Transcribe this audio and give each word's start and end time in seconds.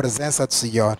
presença 0.00 0.46
do 0.46 0.54
Senhor. 0.54 0.98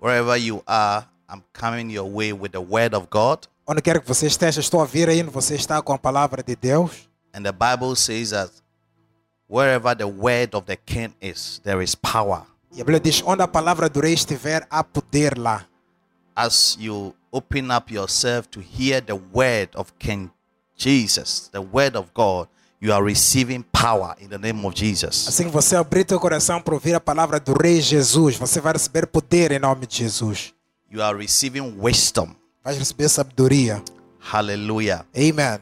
Wherever 0.00 0.36
you 0.36 0.60
are, 0.66 1.06
I'm 1.28 1.42
coming 1.52 1.92
your 1.92 2.10
way 2.10 2.32
with 2.32 2.50
the 2.50 2.60
word 2.60 2.96
of 2.96 3.06
God. 3.08 3.46
Onde 3.64 3.80
quer 3.80 4.00
que 4.00 4.08
você 4.08 4.26
esteja, 4.26 4.60
estou 4.60 4.80
a 4.80 4.84
vir 4.84 5.08
aí, 5.08 5.22
você 5.22 5.54
está 5.54 5.80
com 5.80 5.92
a 5.92 5.98
palavra 5.98 6.42
de 6.42 6.56
Deus. 6.56 7.08
And 7.32 7.44
the 7.44 7.52
Bible 7.52 7.94
says 7.94 8.30
that 8.30 8.50
wherever 9.48 9.94
the 9.94 10.08
word 10.08 10.56
of 10.56 10.66
the 10.66 10.76
king 10.76 11.14
is, 11.20 11.60
there 11.62 11.80
is 11.80 11.94
power. 11.94 12.42
E 12.72 12.80
a 12.80 12.84
Bíblia 12.84 12.98
diz: 12.98 13.22
onde 13.24 13.42
a 13.42 13.48
palavra 13.48 13.88
do 13.88 14.00
rei 14.00 14.14
estiver, 14.14 14.66
há 14.68 14.82
poder 14.82 15.38
lá. 15.38 15.64
As 16.34 16.76
you 16.80 17.14
open 17.30 17.70
up 17.70 17.92
yourself 17.92 18.48
to 18.48 18.60
hear 18.60 19.00
the 19.00 19.14
word 19.32 19.68
of 19.76 19.92
King 19.98 20.30
Jesus, 20.76 21.48
the 21.52 21.60
word 21.60 21.96
of 21.96 22.10
God, 22.14 22.48
you 22.80 22.92
are 22.92 23.04
receiving 23.04 23.62
power 23.72 24.14
in 24.20 24.28
the 24.28 24.38
name 24.38 24.64
of 24.66 24.74
Jesus. 24.74 25.28
Assim 25.28 25.44
que 25.44 25.50
você 25.50 25.76
abrir 25.76 26.04
teu 26.04 26.18
coração 26.18 26.60
para 26.60 26.74
ouvir 26.74 26.94
a 26.94 27.00
palavra 27.00 27.38
do 27.38 27.52
rei 27.52 27.80
Jesus, 27.80 28.36
você 28.36 28.60
vai 28.60 28.72
receber 28.72 29.06
poder 29.06 29.52
em 29.52 29.58
nome 29.58 29.86
de 29.86 29.98
Jesus. 29.98 30.54
You 30.90 31.02
are 31.02 31.16
receiving 31.16 31.76
wisdom. 31.78 32.34
Vai 32.64 32.74
receber 32.74 33.08
sabedoria. 33.08 33.82
Hallelujah. 34.32 35.06
Amen. 35.16 35.60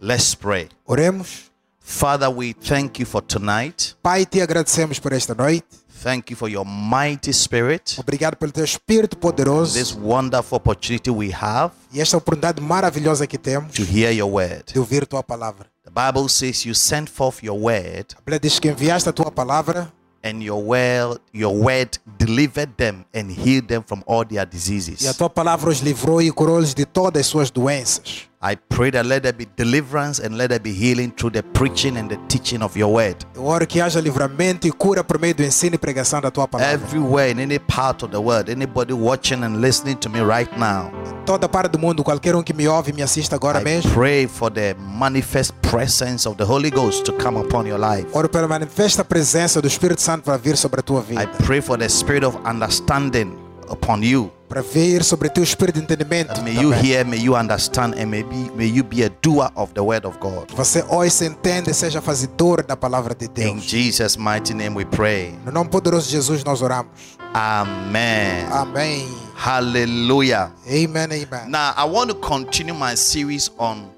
Let's 0.00 0.34
pray. 0.34 0.68
Oremos. 0.86 1.50
Father, 1.80 2.28
we 2.28 2.52
thank 2.52 3.00
you 3.00 3.06
for 3.06 3.22
tonight. 3.22 3.96
Pai, 4.02 4.26
te 4.26 4.42
agradecemos 4.42 5.00
por 5.00 5.12
esta 5.12 5.34
noite. 5.34 5.66
Thank 6.02 6.30
you 6.30 6.36
for 6.36 6.48
your 6.48 6.64
mighty 6.64 7.32
spirit. 7.32 7.96
Obrigado 7.98 8.36
pelo 8.36 8.52
teu 8.52 8.64
espírito 8.64 9.16
poderoso 9.16 9.74
This 9.74 9.92
wonderful 9.94 10.56
opportunity 10.56 11.10
we 11.10 11.32
have 11.32 11.72
e 11.92 12.00
esta 12.00 12.16
oportunidade 12.16 12.60
maravilhosa 12.60 13.26
que 13.26 13.36
temos 13.38 13.72
to 13.74 13.82
hear 13.82 14.12
your 14.12 14.30
word. 14.32 14.64
de 14.72 14.78
ouvir 14.78 15.06
tua 15.06 15.22
palavra. 15.22 15.66
The 15.84 15.90
Bible 15.90 16.28
says 16.28 16.64
you 16.64 16.74
sent 16.74 17.10
forth 17.10 17.42
your 17.42 17.58
word 17.58 18.14
A 18.16 18.20
Bíblia 18.20 18.38
diz 18.38 18.58
que 18.60 18.68
enviaste 18.68 19.08
a 19.08 19.12
tua 19.12 19.30
palavra 19.32 19.92
and 20.22 20.42
your 20.42 20.62
word 20.62 21.20
your 21.34 21.54
word 21.54 21.98
delivered 22.18 22.70
them 22.76 23.04
and 23.14 23.30
healed 23.30 23.66
them 23.66 23.82
from 23.82 24.02
all 24.06 24.24
their 24.24 24.36
e 24.36 24.38
a 24.38 24.44
diseases. 24.44 25.16
tua 25.16 25.30
palavra 25.30 25.70
os 25.70 25.80
livrou 25.80 26.22
e 26.22 26.30
curou-os 26.30 26.74
de 26.74 26.84
todas 26.84 27.20
as 27.22 27.26
suas 27.26 27.50
doenças. 27.50 28.27
I 28.40 28.54
pray 28.54 28.92
that 28.92 29.04
let 29.04 29.24
there 29.24 29.32
be 29.32 29.46
deliverance 29.56 30.20
and 30.20 30.36
let 30.36 30.50
there 30.50 30.60
be 30.60 30.72
healing 30.72 31.10
through 31.10 31.32
the 31.32 31.42
preaching 31.42 31.96
and 31.96 32.08
the 32.08 32.16
teaching 32.28 32.62
of 32.62 32.78
your 32.78 32.94
word. 32.94 33.16
Eu 33.34 33.44
oro 33.44 33.66
que 33.66 33.80
haja 33.80 34.00
livramento 34.00 34.68
e 34.68 34.70
cura 34.70 35.02
por 35.02 35.18
meio 35.18 35.34
do 35.34 35.42
ensino 35.42 35.74
e 35.74 35.78
pregação 35.78 36.20
da 36.20 36.30
tua 36.30 36.46
palavra. 36.46 36.72
Everywhere 36.72 37.32
in 37.32 37.40
any 37.40 37.58
part 37.58 38.04
of 38.04 38.12
the 38.12 38.20
world, 38.20 38.48
anybody 38.48 38.92
watching 38.92 39.42
and 39.42 39.60
listening 39.60 39.96
to 39.96 40.08
me 40.08 40.20
right 40.20 40.48
now, 40.56 40.92
toda 41.26 41.48
parte 41.48 41.72
do 41.72 41.80
mundo, 41.80 42.04
qualquer 42.04 42.36
um 42.36 42.42
que 42.44 42.54
me 42.54 42.68
ouve 42.68 42.92
e 42.92 42.94
me 42.94 43.02
assista 43.02 43.34
agora 43.34 43.60
I 43.60 43.64
mesmo, 43.64 43.92
pray 43.92 44.28
for 44.28 44.52
the 44.52 44.76
manifest 44.78 45.52
presence 45.60 46.28
of 46.28 46.36
the 46.36 46.44
Holy 46.44 46.70
Ghost 46.70 47.04
to 47.06 47.12
come 47.14 47.40
upon 47.40 47.66
your 47.66 47.80
life. 47.80 48.06
oro 48.12 48.28
pela 48.28 48.46
manifesta 48.46 49.04
presença 49.04 49.60
do 49.60 49.66
Espírito 49.66 50.00
Santo 50.00 50.22
para 50.22 50.38
vir 50.38 50.56
sobre 50.56 50.78
a 50.78 50.82
tua 50.84 51.04
I 51.10 51.26
pray 51.44 51.60
for 51.60 51.76
the 51.76 51.88
spirit 51.88 52.24
of 52.24 52.36
understanding 52.48 53.36
upon 53.68 54.04
you. 54.04 54.30
Para 54.48 54.62
vir 54.62 55.04
sobre 55.04 55.28
teu 55.28 55.44
espírito 55.44 55.78
de 55.78 55.84
entendimento. 55.84 56.28
That 56.28 56.42
may 56.42 56.54
you 56.54 56.70
também. 56.70 56.82
hear, 56.82 57.04
may 57.04 57.18
you 57.18 57.36
understand, 57.36 57.94
and 58.00 58.06
may, 58.06 58.22
be, 58.22 58.50
may 58.56 58.66
you 58.66 58.82
be 58.82 59.04
a 59.04 59.10
doer 59.20 59.50
of 59.54 59.74
the 59.74 59.82
word 59.82 60.06
of 60.06 60.18
God. 60.18 60.50
Você 60.56 60.82
ouça, 60.88 61.26
entende, 61.26 61.74
seja 61.74 62.00
fazedor 62.00 62.64
da 62.64 62.74
palavra 62.76 63.14
de 63.14 63.26
In 63.26 63.28
Deus. 63.28 63.64
Jesus' 63.64 64.16
mighty 64.16 64.54
name 64.54 64.74
we 64.74 64.86
pray. 64.86 65.38
No 65.44 65.52
nome 65.52 65.68
poderoso 65.68 66.06
de 66.06 66.12
Jesus 66.12 66.42
nós 66.44 66.62
oramos. 66.62 66.90
Amen. 67.34 68.46
Amém. 68.50 69.06
Hallelujah. 69.36 70.50
Amen, 70.66 71.12
amen. 71.12 71.50
Now, 71.50 71.74
I 71.76 71.84
want 71.84 72.10
to 72.10 72.14
continue 72.16 72.74
my 72.74 72.96
series 72.96 73.50
on 73.58 73.90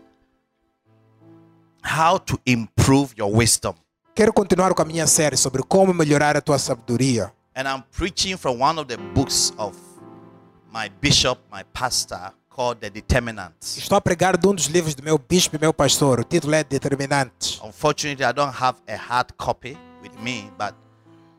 how 1.82 2.18
to 2.18 2.38
improve 2.44 3.14
your 3.16 3.32
wisdom. 3.32 3.74
Quero 4.14 4.32
continuar 4.32 4.74
com 4.74 4.82
a 4.82 4.84
minha 4.84 5.06
série 5.06 5.36
sobre 5.36 5.62
como 5.62 5.94
melhorar 5.94 6.36
a 6.36 6.40
tua 6.40 6.58
sabedoria. 6.58 7.32
And 7.54 7.68
I'm 7.68 7.82
preaching 7.96 8.36
from 8.36 8.60
one 8.60 8.78
of 8.78 8.88
the 8.88 8.96
books 8.96 9.52
of 9.56 9.74
my 10.72 10.88
bishop, 11.00 11.40
my 11.50 11.64
pastor, 11.72 12.32
called 12.48 12.80
The 12.80 12.90
Determinants. 12.90 13.76
Estou 13.76 13.96
a 13.96 14.00
pregar 14.00 14.36
de 14.36 14.46
um 14.46 14.54
dos 14.54 14.66
livros 14.66 14.94
do 14.94 15.02
meu 15.02 15.18
bispo 15.18 15.56
e 15.56 15.58
meu 15.58 15.72
pastor. 15.72 16.20
O 16.20 16.24
título 16.24 16.54
é 16.54 16.64
Determinantes. 16.64 17.60
Unfortunately, 17.62 18.24
I 18.24 18.32
don't 18.32 18.54
have 18.62 18.78
a 18.88 18.96
hard 18.96 19.32
copy 19.36 19.76
with 20.02 20.12
me, 20.22 20.50
but 20.58 20.74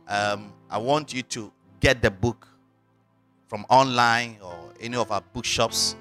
um, 0.07 0.51
I 0.69 0.77
want 0.77 1.13
you 1.13 1.23
to 1.23 1.51
get 1.81 2.01
the 2.01 2.09
book 2.09 2.47
from 3.47 3.65
online 3.69 4.37
or 4.41 4.55
any 4.81 4.95
of 4.97 5.11
our 5.11 5.23
bookshops. 5.33 5.95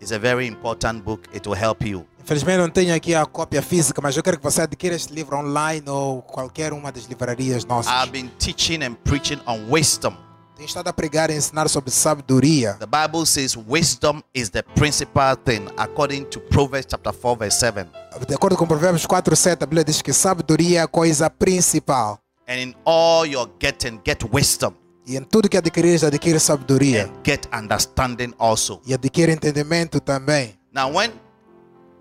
It's 0.00 0.12
a 0.12 0.18
very 0.18 0.46
important 0.46 1.04
book. 1.04 1.28
It 1.34 1.46
will 1.46 1.58
help 1.58 1.86
you. 1.86 2.06
Infelizmente 2.20 2.58
não 2.58 2.70
tenho 2.70 2.94
aqui 2.94 3.14
a 3.14 3.26
cópia 3.26 3.60
física, 3.60 4.00
mas 4.00 4.16
eu 4.16 4.22
quero 4.22 4.38
que 4.38 4.42
você 4.42 4.62
adquira 4.62 4.94
este 4.94 5.12
livro 5.12 5.36
online 5.36 5.88
ou 5.88 6.22
qualquer 6.22 6.72
uma 6.72 6.90
das 6.90 7.04
livrarias 7.04 7.64
nossas. 7.64 7.92
I've 7.92 8.10
been 8.10 8.30
teaching 8.38 8.82
and 8.82 8.94
preaching 9.04 9.40
on 9.46 9.70
wisdom. 9.70 10.23
Tenho 10.56 10.66
estado 10.66 10.86
a 10.88 10.92
pregar 10.92 11.30
e 11.30 11.34
ensinar 11.34 11.68
sobre 11.68 11.90
sabedoria. 11.90 12.74
The 12.74 12.86
Bible 12.86 13.26
says 13.26 13.56
wisdom 13.56 14.22
is 14.32 14.50
the 14.50 14.62
principal 14.62 15.36
thing, 15.36 15.66
according 15.76 16.24
to 16.26 16.38
Proverbs 16.40 16.86
chapter 16.88 17.12
4, 17.12 17.36
verse 17.36 17.58
7. 17.58 17.88
De 18.28 18.34
acordo 18.34 18.56
com 18.56 18.64
Provérbios 18.66 19.04
4:7, 19.04 19.64
a 19.64 19.66
Bíblia 19.66 19.84
diz 19.84 20.00
que 20.00 20.12
sabedoria 20.12 20.78
é 20.80 20.82
a 20.82 20.86
coisa 20.86 21.28
principal. 21.28 22.20
And 22.48 22.54
in 22.60 22.74
all 22.84 23.26
you're 23.26 23.50
getting, 23.58 24.00
get 24.06 24.22
wisdom 24.32 24.74
E 25.06 25.16
em 25.16 25.22
tudo 25.24 25.48
que 25.48 25.56
adquirires, 25.56 26.04
adquire 26.04 26.38
sabedoria. 26.38 27.06
and 27.06 27.12
get 27.24 27.48
understanding 27.52 28.32
also. 28.38 28.80
E 28.86 28.94
adquire 28.94 29.32
entendimento 29.32 29.98
também. 30.00 30.56
Now, 30.72 30.90
when 30.94 31.12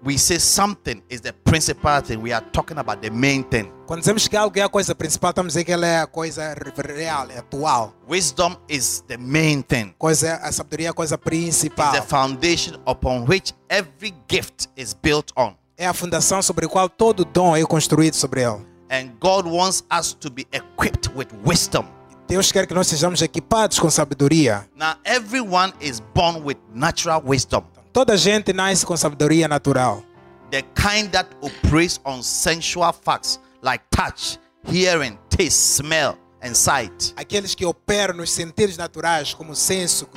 we 0.03 0.17
say 0.17 0.37
something 0.39 1.01
is 1.09 1.21
the 1.21 1.33
principal 1.33 2.01
thing, 2.01 2.21
we 2.21 2.33
are 2.33 2.43
talking 2.51 2.77
about 2.77 3.01
the 3.01 3.09
main 3.09 3.43
thing. 3.43 3.71
Quando 3.85 4.01
dizemos 4.01 4.27
que 4.27 4.35
algo 4.35 4.57
é 4.57 4.63
a 4.63 4.69
coisa 4.69 4.93
principal, 4.93 5.29
estamos 5.31 5.53
a 5.53 5.59
dizer 5.59 5.63
que 5.63 5.71
ela 5.71 5.87
é 5.87 6.01
a 6.01 6.07
coisa 6.07 6.53
real, 6.77 7.29
é 7.29 7.39
atual. 7.39 7.93
Wisdom 8.07 8.55
is 8.67 9.03
the 9.07 9.17
main 9.17 9.61
thing. 9.61 9.93
Coisa, 9.97 10.35
a 10.35 10.51
sabedoria 10.51 10.87
é 10.87 10.89
a 10.89 10.93
coisa 10.93 11.15
It's 11.15 11.23
principal. 11.23 11.91
the 11.93 12.01
foundation 12.01 12.75
upon 12.85 13.25
which 13.27 13.53
every 13.69 14.13
gift 14.29 14.67
is 14.75 14.93
built 14.93 15.31
on. 15.37 15.55
É 15.77 15.87
a 15.87 15.93
fundação 15.93 16.41
sobre 16.41 16.65
a 16.65 16.69
qual 16.69 16.89
todo 16.89 17.25
dom 17.25 17.55
é 17.55 17.63
construído 17.65 18.15
sobre 18.15 18.41
ele. 18.41 18.65
And 18.89 19.11
God 19.19 19.47
wants 19.47 19.83
us 19.91 20.13
to 20.13 20.29
be 20.29 20.45
equipped 20.51 21.09
with 21.15 21.27
wisdom. 21.45 21.85
Deus 22.27 22.51
quer 22.51 22.65
que 22.67 22.73
nós 22.73 22.87
sejamos 22.87 23.21
equipados 23.21 23.79
com 23.79 23.89
sabedoria. 23.89 24.67
Now, 24.75 24.95
everyone 25.03 25.73
is 25.81 25.99
born 26.13 26.43
with 26.43 26.57
natural 26.73 27.21
wisdom, 27.25 27.63
Toda 27.93 28.17
gente 28.17 28.51
nasce 28.51 28.85
com 28.85 28.97
sabedoria 28.97 29.47
natural. 29.47 30.03
the 30.53 30.61
kind 30.75 31.11
that 31.11 31.27
operates 31.41 31.99
on 32.05 32.21
sensual 32.21 32.93
facts 32.93 33.39
like 33.63 33.81
touch, 33.89 34.37
hearing, 34.65 35.17
taste, 35.27 35.77
smell, 35.77 36.15
and 36.43 36.55
sight. 36.55 37.11
Aqueles 37.17 37.55
que 37.55 37.65
operam 37.65 38.13
nos 38.15 38.29
sentidos 38.29 38.77
naturais, 38.77 39.33
como 39.33 39.55
senso 39.55 40.07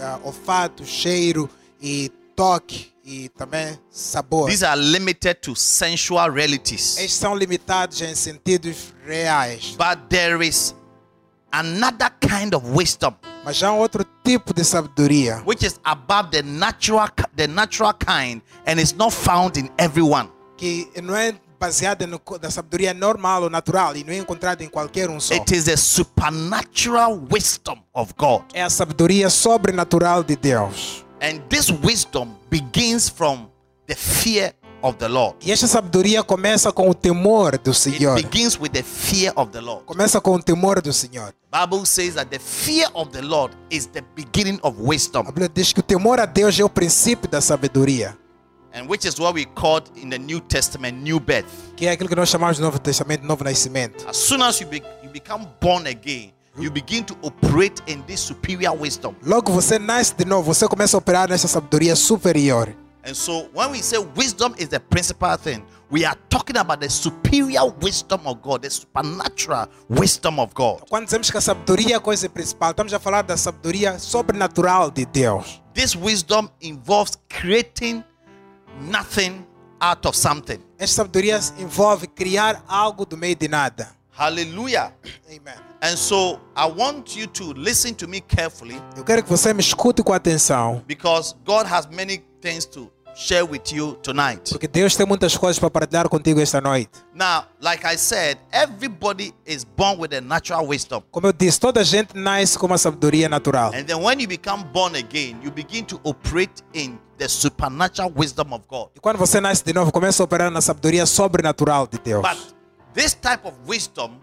ah, 0.00 0.20
olfato, 0.24 0.86
cheiro 0.86 1.50
e 1.82 2.10
toque 2.34 2.94
e 3.04 3.28
também 3.30 3.78
sabor. 3.90 4.48
These 4.48 4.64
are 4.64 4.80
limited 4.80 5.34
to 5.42 5.54
sensual 5.54 6.30
realities. 6.30 6.96
Estes 6.96 7.14
são 7.14 7.34
limitados 7.34 8.00
em 8.00 8.14
sentidos 8.14 8.94
reais. 9.04 9.76
But 9.76 10.08
there 10.08 10.42
is 10.46 10.74
another 11.52 12.10
kind 12.20 12.54
of 12.54 12.64
wisdom 12.70 13.14
Mas 13.44 13.62
há 13.62 13.72
um 13.72 13.78
outro 13.78 14.04
tipo 14.24 14.52
de 14.52 14.64
sabedoria 14.64 15.42
which 15.46 15.64
is 15.64 15.80
above 15.84 16.30
the 16.30 16.42
natural 16.42 17.08
the 17.36 17.46
natural 17.46 17.94
kind 17.94 18.42
and 18.66 18.80
is 18.80 18.92
not 18.94 19.12
found 19.12 19.58
in 19.58 19.70
everyone. 19.78 20.28
que 20.56 20.88
não 21.02 21.14
é 21.16 21.34
baseada 21.58 22.06
no, 22.06 22.20
na 22.40 22.50
sabedoria 22.50 22.94
normal 22.94 23.44
ou 23.44 23.50
natural 23.50 23.96
e 23.96 24.04
não 24.04 24.12
é 24.12 24.16
encontrada 24.18 24.62
em 24.62 24.68
qualquer 24.68 25.10
um 25.10 25.18
só. 25.18 25.34
It 25.34 25.54
is 25.54 25.68
a 25.68 25.76
supernatural 25.76 27.20
wisdom 27.30 27.78
of 27.92 28.14
God. 28.16 28.42
É 28.54 28.62
a 28.62 28.70
sabedoria 28.70 29.28
sobrenatural 29.28 30.22
de 30.22 30.36
Deus. 30.36 31.04
And 31.20 31.40
this 31.48 31.70
wisdom 31.70 32.36
begins 32.48 33.08
from 33.08 33.48
the 33.86 33.94
fear 33.94 34.54
of 34.82 34.96
the 34.98 35.08
Lord. 35.08 35.36
E 35.44 35.50
esta 35.52 35.66
sabedoria 35.66 36.22
começa 36.22 36.70
com 36.72 36.88
o 36.88 36.94
temor 36.94 37.58
do 37.58 37.70
It 37.70 37.78
Senhor. 37.78 38.14
begins 38.14 38.58
with 38.58 38.70
the 38.70 38.82
fear 38.82 39.32
of 39.36 39.50
the 39.52 39.60
Lord. 39.60 39.84
Começa 39.84 40.20
com 40.20 40.34
o 40.34 40.42
temor 40.42 40.80
do 40.82 40.92
Senhor. 40.92 41.32
Bible 41.52 41.84
says 41.86 42.14
that 42.14 42.30
the 42.30 42.38
fear 42.38 42.88
of 42.94 43.10
the 43.10 43.22
Lord 43.22 43.54
is 43.70 43.86
the 43.86 44.02
beginning 44.14 44.58
of 44.62 44.78
A 44.78 44.82
wisdom, 44.82 45.24
Bíblia 45.24 45.48
diz 45.52 45.72
que 45.72 45.80
o 45.80 45.82
temor 45.82 46.20
a 46.20 46.26
Deus 46.26 46.58
é 46.60 46.64
o 46.64 46.68
princípio 46.68 47.28
da 47.28 47.40
sabedoria, 47.40 48.16
and 48.74 48.86
which 48.88 49.08
is 49.08 49.18
what 49.18 49.34
we 49.34 49.46
called 49.46 49.90
in 49.96 50.10
the 50.10 50.18
New 50.18 50.40
Testament 50.40 50.92
new 51.02 51.18
birth. 51.18 51.46
que 51.74 51.86
é 51.86 51.92
aquilo 51.92 52.08
que 52.08 52.14
nós 52.14 52.28
chamamos 52.28 52.56
de 52.56 52.62
Novo 52.62 52.78
Testamento, 52.78 53.24
Novo 53.26 53.44
Nascimento. 53.44 54.06
As 54.08 54.16
soon 54.16 54.42
as 54.42 54.60
you, 54.60 54.66
be, 54.68 54.82
you 55.02 55.10
become 55.10 55.48
born 55.60 55.86
again, 55.88 56.32
you 56.58 56.70
begin 56.70 57.02
to 57.04 57.16
operate 57.22 57.82
in 57.86 58.02
this 58.02 58.20
superior 58.20 58.76
wisdom. 58.78 59.14
Logo 59.24 59.50
você 59.50 59.78
nasce 59.78 60.14
de 60.14 60.24
novo, 60.26 60.52
você 60.52 60.68
começa 60.68 60.96
a 60.96 60.98
operar 60.98 61.28
nessa 61.30 61.48
sabedoria 61.48 61.96
superior. 61.96 62.74
And 63.08 63.16
so 63.16 63.48
when 63.54 63.70
we 63.70 63.78
say 63.78 63.96
wisdom 63.96 64.54
is 64.58 64.68
the 64.68 64.78
principal 64.78 65.34
thing, 65.38 65.64
we 65.88 66.04
are 66.04 66.14
talking 66.28 66.58
about 66.58 66.82
the 66.82 66.90
superior 66.90 67.64
wisdom 67.80 68.26
of 68.26 68.42
God, 68.42 68.60
the 68.60 68.70
supernatural 68.70 69.66
wisdom 69.88 70.38
of 70.38 70.52
God. 70.52 70.82
Quando 70.90 71.06
dizemos 71.06 71.30
que 71.30 71.38
a 71.38 71.40
sabedoria 71.40 71.94
é 71.94 71.96
a 71.96 72.00
coisa 72.00 72.28
principal, 72.28 72.72
estamos 72.72 72.92
a 72.92 72.98
falar 72.98 73.22
da 73.22 73.34
sabedoria 73.38 73.98
sobrenatural 73.98 74.90
de 74.90 75.06
Deus. 75.06 75.62
This 75.72 75.96
wisdom 75.96 76.50
involves 76.60 77.16
creating 77.30 78.04
nothing 78.78 79.46
out 79.80 80.06
of 80.06 80.14
something. 80.14 80.58
Esta 80.78 80.96
sabedoria 80.96 81.40
envolve 81.58 82.06
criar 82.08 82.62
algo 82.68 83.06
do 83.06 83.16
meio 83.16 83.36
de 83.36 83.48
nada. 83.48 83.88
Hallelujah. 84.10 84.92
Amen. 85.30 85.56
And 85.80 85.96
so 85.96 86.40
I 86.54 86.66
want 86.66 87.16
you 87.16 87.26
to 87.28 87.54
listen 87.54 87.94
to 87.94 88.08
me 88.08 88.20
carefully 88.20 88.82
Eu 88.96 89.04
quero 89.04 89.22
que 89.22 89.30
você 89.30 89.54
me 89.54 89.60
escute 89.60 90.02
com 90.02 90.12
atenção, 90.12 90.82
because 90.86 91.36
God 91.46 91.66
has 91.66 91.86
many 91.86 92.24
things 92.40 92.66
to 92.66 92.90
share 93.18 93.44
with 93.44 93.72
you 93.72 93.94
tonight. 94.02 94.48
porque 94.52 94.68
Deus 94.68 94.94
tem 94.94 95.04
muitas 95.04 95.36
coisas 95.36 95.58
para 95.58 95.68
partilhar 95.68 96.08
contigo 96.08 96.40
esta 96.40 96.60
noite. 96.60 96.90
Now, 97.12 97.46
like 97.60 97.84
I 97.84 97.96
said, 97.96 98.38
everybody 98.52 99.34
is 99.44 99.64
born 99.64 99.98
with 99.98 100.12
a 100.14 100.20
natural 100.20 100.64
wisdom. 100.68 101.02
Como 101.10 101.26
eu 101.26 101.32
disse, 101.32 101.58
toda 101.58 101.82
gente 101.82 102.16
nasce 102.16 102.56
com 102.56 102.66
uma 102.66 102.78
sabedoria 102.78 103.28
natural. 103.28 103.74
And 103.74 103.84
then 103.84 104.00
when 104.00 104.20
you 104.20 104.28
become 104.28 104.64
born 104.72 104.94
again, 104.94 105.36
you 105.42 105.50
begin 105.50 105.84
to 105.86 106.00
operate 106.04 106.62
in 106.72 106.96
the 107.18 107.28
supernatural 107.28 108.12
wisdom 108.14 108.52
of 108.52 108.64
God. 108.68 108.90
E 108.94 109.00
quando 109.00 109.18
você 109.18 109.40
nasce 109.40 109.64
de 109.64 109.72
novo, 109.72 109.90
começa 109.90 110.22
a 110.22 110.24
operar 110.24 110.50
na 110.50 110.60
sabedoria 110.60 111.04
sobrenatural 111.04 111.88
de 111.88 111.98
Deus. 111.98 112.22
But 112.22 112.38
this 112.94 113.14
type 113.14 113.44
of 113.44 113.54
wisdom 113.66 114.20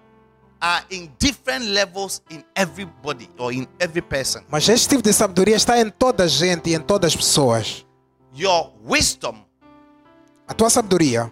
are 0.62 0.86
in 0.89 1.12
different 1.19 1.65
levels 1.65 2.21
in 2.31 2.44
everybody 2.56 3.30
or 3.38 3.51
in 3.51 3.68
every 3.77 4.01
person. 4.01 4.41
Mas 4.50 4.69
este 4.69 4.88
tipo 4.88 5.01
de 5.03 5.12
sabedoria 5.12 5.57
está 5.57 5.77
em 5.77 5.89
toda 5.89 6.24
a 6.24 6.27
gente 6.27 6.69
e 6.69 6.75
em 6.75 6.80
todas 6.80 7.12
as 7.12 7.15
pessoas. 7.18 7.85
Your 8.36 8.74
wisdom 8.84 9.46
A 10.48 10.54
tua 10.54 10.70
sabedoria 10.70 11.32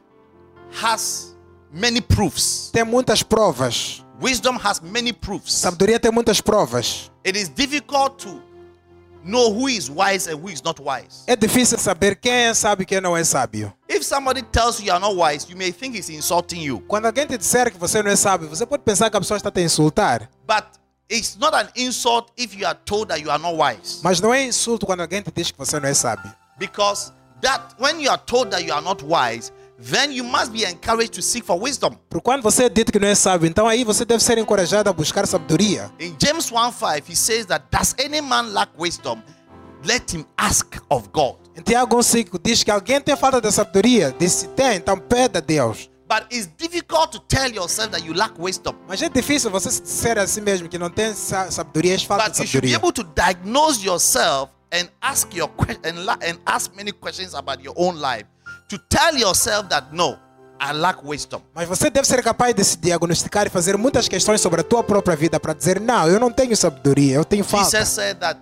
has 0.82 1.36
many 1.72 2.02
proofs. 2.02 2.70
tem 2.72 2.84
muitas 2.84 3.22
provas. 3.22 4.04
Wisdom 4.22 4.58
has 4.58 4.80
many 4.80 5.12
proofs. 5.12 5.54
Sabedoria 5.54 6.00
tem 6.00 6.12
muitas 6.12 6.40
provas. 6.42 7.12
It 7.26 7.38
is 7.38 7.50
difficult 7.50 8.18
to 8.24 8.42
know 9.24 9.52
who 9.52 9.68
is 9.68 9.90
wise 9.90 10.28
and 10.28 10.38
who 10.42 10.50
is 10.50 10.62
not 10.64 10.82
wise. 10.82 11.24
É 11.28 11.36
difícil 11.36 11.78
saber 11.78 12.16
quem 12.16 12.32
é 12.32 12.54
sábio 12.54 12.84
e 12.84 12.86
quem 12.86 13.02
não 13.02 13.16
é 13.18 13.24
sábio. 13.24 13.74
If 13.90 14.04
somebody 14.04 14.42
tells 14.42 14.80
you 14.80 14.88
you 14.88 14.94
are 14.94 15.00
not 15.02 15.16
wise, 15.16 15.48
you 15.50 15.58
may 15.58 15.72
think 15.72 15.96
he's 15.98 16.10
insulting 16.10 16.62
you. 16.62 16.82
Quando 16.88 17.06
alguém 17.06 17.28
te 17.28 17.38
disser 17.38 17.72
que 17.72 17.78
você 17.78 18.02
não 18.02 18.12
é 18.12 18.16
sábio, 18.16 18.48
você 18.50 18.66
pode 18.66 18.84
pensar 18.84 19.10
que 19.10 19.18
a 19.18 19.20
pessoa 19.20 19.38
está 19.38 19.52
te 19.52 19.62
insultar. 19.62 20.30
But 20.48 20.66
it's 21.12 21.36
not 21.38 21.54
an 21.56 21.70
insult 21.76 22.32
if 22.38 22.56
you 22.56 22.66
are 22.66 22.78
told 22.86 23.10
that 23.10 23.22
you 23.22 23.30
are 23.30 23.42
not 23.42 23.56
wise. 23.58 24.00
Mas 24.04 24.20
não 24.22 24.34
é 24.34 24.44
insulto 24.46 24.86
quando 24.86 25.02
alguém 25.02 25.22
te 25.22 25.32
diz 25.36 25.52
que 25.52 25.58
você 25.58 25.80
não 25.80 25.90
é 25.90 25.94
sábio. 25.94 26.32
Because 26.58 27.12
that 27.42 27.76
when 27.80 28.00
you 28.00 28.10
are 28.10 28.22
told 28.26 28.52
that 28.52 28.64
you 28.64 28.74
are 28.74 28.82
not 28.84 29.04
wise, 29.04 29.52
then 29.80 30.12
you 30.12 30.24
must 30.24 30.52
be 30.52 30.64
encouraged 30.66 31.14
to 31.14 31.22
seek 31.22 31.44
for 31.46 31.60
wisdom. 31.60 31.96
Porque 32.10 32.24
quando 32.24 32.42
você 32.44 32.66
é 32.66 32.70
dito 32.70 32.92
que 32.92 33.00
não 33.00 33.08
é 33.08 33.16
sábio, 33.16 33.48
então 33.48 33.68
aí 33.68 33.84
você 33.84 34.06
deve 34.06 34.24
ser 34.24 34.38
encorajado 34.38 34.90
a 34.90 34.94
buscar 34.94 35.26
sabedoria. 35.28 35.92
In 36.00 36.16
James 36.22 36.50
1:5, 36.52 37.04
he 37.10 37.16
says 37.16 37.46
that 37.48 37.66
does 37.72 37.96
any 38.00 38.22
man 38.22 38.54
lack 38.54 38.72
wisdom? 38.78 39.22
Let 39.84 40.14
him 40.14 40.26
ask 40.38 40.78
of 40.90 41.10
God. 41.12 41.36
Em 41.58 41.62
Tiago 41.62 41.98
1,5 41.98 42.40
diz 42.42 42.64
que 42.64 42.72
alguém 42.72 43.02
tem 43.02 43.16
falta 43.18 43.42
de 43.42 43.52
sabedoria. 43.52 44.16
Diz 44.18 44.32
se 44.32 44.48
tem, 44.50 44.78
então 44.78 44.98
pede 44.98 45.38
a 45.40 45.42
Deus. 45.42 45.90
But 46.08 46.32
it's 46.32 46.48
difficult 46.58 47.12
to 47.12 47.20
tell 47.20 47.52
yourself 47.52 47.90
that 47.92 48.06
you 48.06 48.14
lack 48.14 48.36
wisdom. 48.40 48.76
Mas 48.88 49.02
é 49.02 49.10
difícil 49.10 49.50
você 49.50 49.70
dizer 49.82 50.18
a 50.20 50.28
si 50.28 50.40
mesmo 50.42 50.70
que 50.70 50.78
não 50.78 50.90
tem 50.90 51.14
sa- 51.14 51.50
sabedoria, 51.52 51.96
é 51.96 52.00
falta 52.00 52.26
But 52.26 52.34
de 52.36 52.42
you 52.44 52.48
should 52.48 52.68
be 52.68 52.72
sabedoria. 52.74 52.78
able 52.78 52.94
to 52.94 53.04
diagnose 53.16 53.86
yourself 53.86 54.52
and 54.74 54.90
ask 55.02 55.34
your 55.34 55.50
and, 55.86 56.40
ask 56.46 56.76
many 56.76 56.92
questions 56.92 57.34
about 57.36 57.64
your 57.64 57.76
own 57.78 58.02
life 58.02 58.26
to 58.70 58.78
tell 58.90 59.16
yourself 59.16 59.70
that 59.70 59.94
no, 59.94 60.18
I 60.60 60.74
lack 60.74 61.04
wisdom. 61.04 61.42
Mas 61.54 61.68
você 61.68 61.90
deve 61.90 62.08
ser 62.08 62.24
capaz 62.24 62.56
de 62.56 62.64
se 62.64 62.78
diagnosticar 62.78 63.46
e 63.46 63.50
fazer 63.50 63.78
muitas 63.78 64.08
questões 64.08 64.42
sobre 64.42 64.62
a 64.62 64.64
tua 64.64 64.84
própria 64.84 65.16
vida 65.16 65.40
para 65.40 65.54
dizer: 65.54 65.80
não, 65.80 66.08
eu 66.08 66.20
não 66.20 66.32
tenho 66.32 66.56
sabedoria, 66.58 67.16
eu 67.16 67.26
tenho 67.26 67.44
falta. 67.44 67.70
Jesus 67.70 67.90
said 67.90 68.18
that 68.20 68.40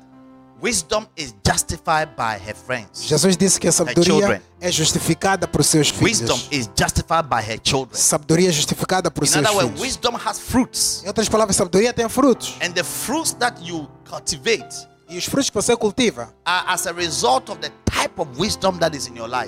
wisdom 0.61 1.05
is 1.17 1.33
justified 1.45 2.11
by 2.15 2.37
her 2.37 2.55
friends. 2.55 3.03
Jesus 3.03 3.35
disse 3.35 3.59
que 3.59 3.67
a 3.67 3.71
children. 3.71 3.95
sabedoria 3.95 4.41
é 4.61 4.71
justificada 4.71 5.47
por 5.47 5.63
seus 5.63 5.91
Wisdom 5.99 6.37
filhos. 6.37 6.47
is 6.51 6.69
justified 6.79 7.27
by 7.27 7.41
her 7.41 7.59
children. 7.63 7.99
Sabedoria 7.99 8.49
é 8.49 8.51
justificada 8.53 9.09
por 9.11 9.23
In 9.23 9.27
seus 9.27 9.45
other 9.45 9.61
filhos. 9.65 9.81
wisdom 9.81 10.15
has 10.15 10.39
fruits. 10.39 11.03
Em 11.03 11.07
outras 11.07 11.27
palavras, 11.27 11.55
sabedoria 11.55 11.91
tem 11.91 12.07
frutos. 12.07 12.55
And 12.61 12.71
the 12.71 12.83
fruits 12.83 13.33
that 13.33 13.59
you 13.61 13.89
cultivate 14.07 14.90
E 15.11 15.17
os 15.17 15.25
frutos 15.25 15.49
que 15.49 15.55
você 15.55 15.75
cultiva 15.75 16.33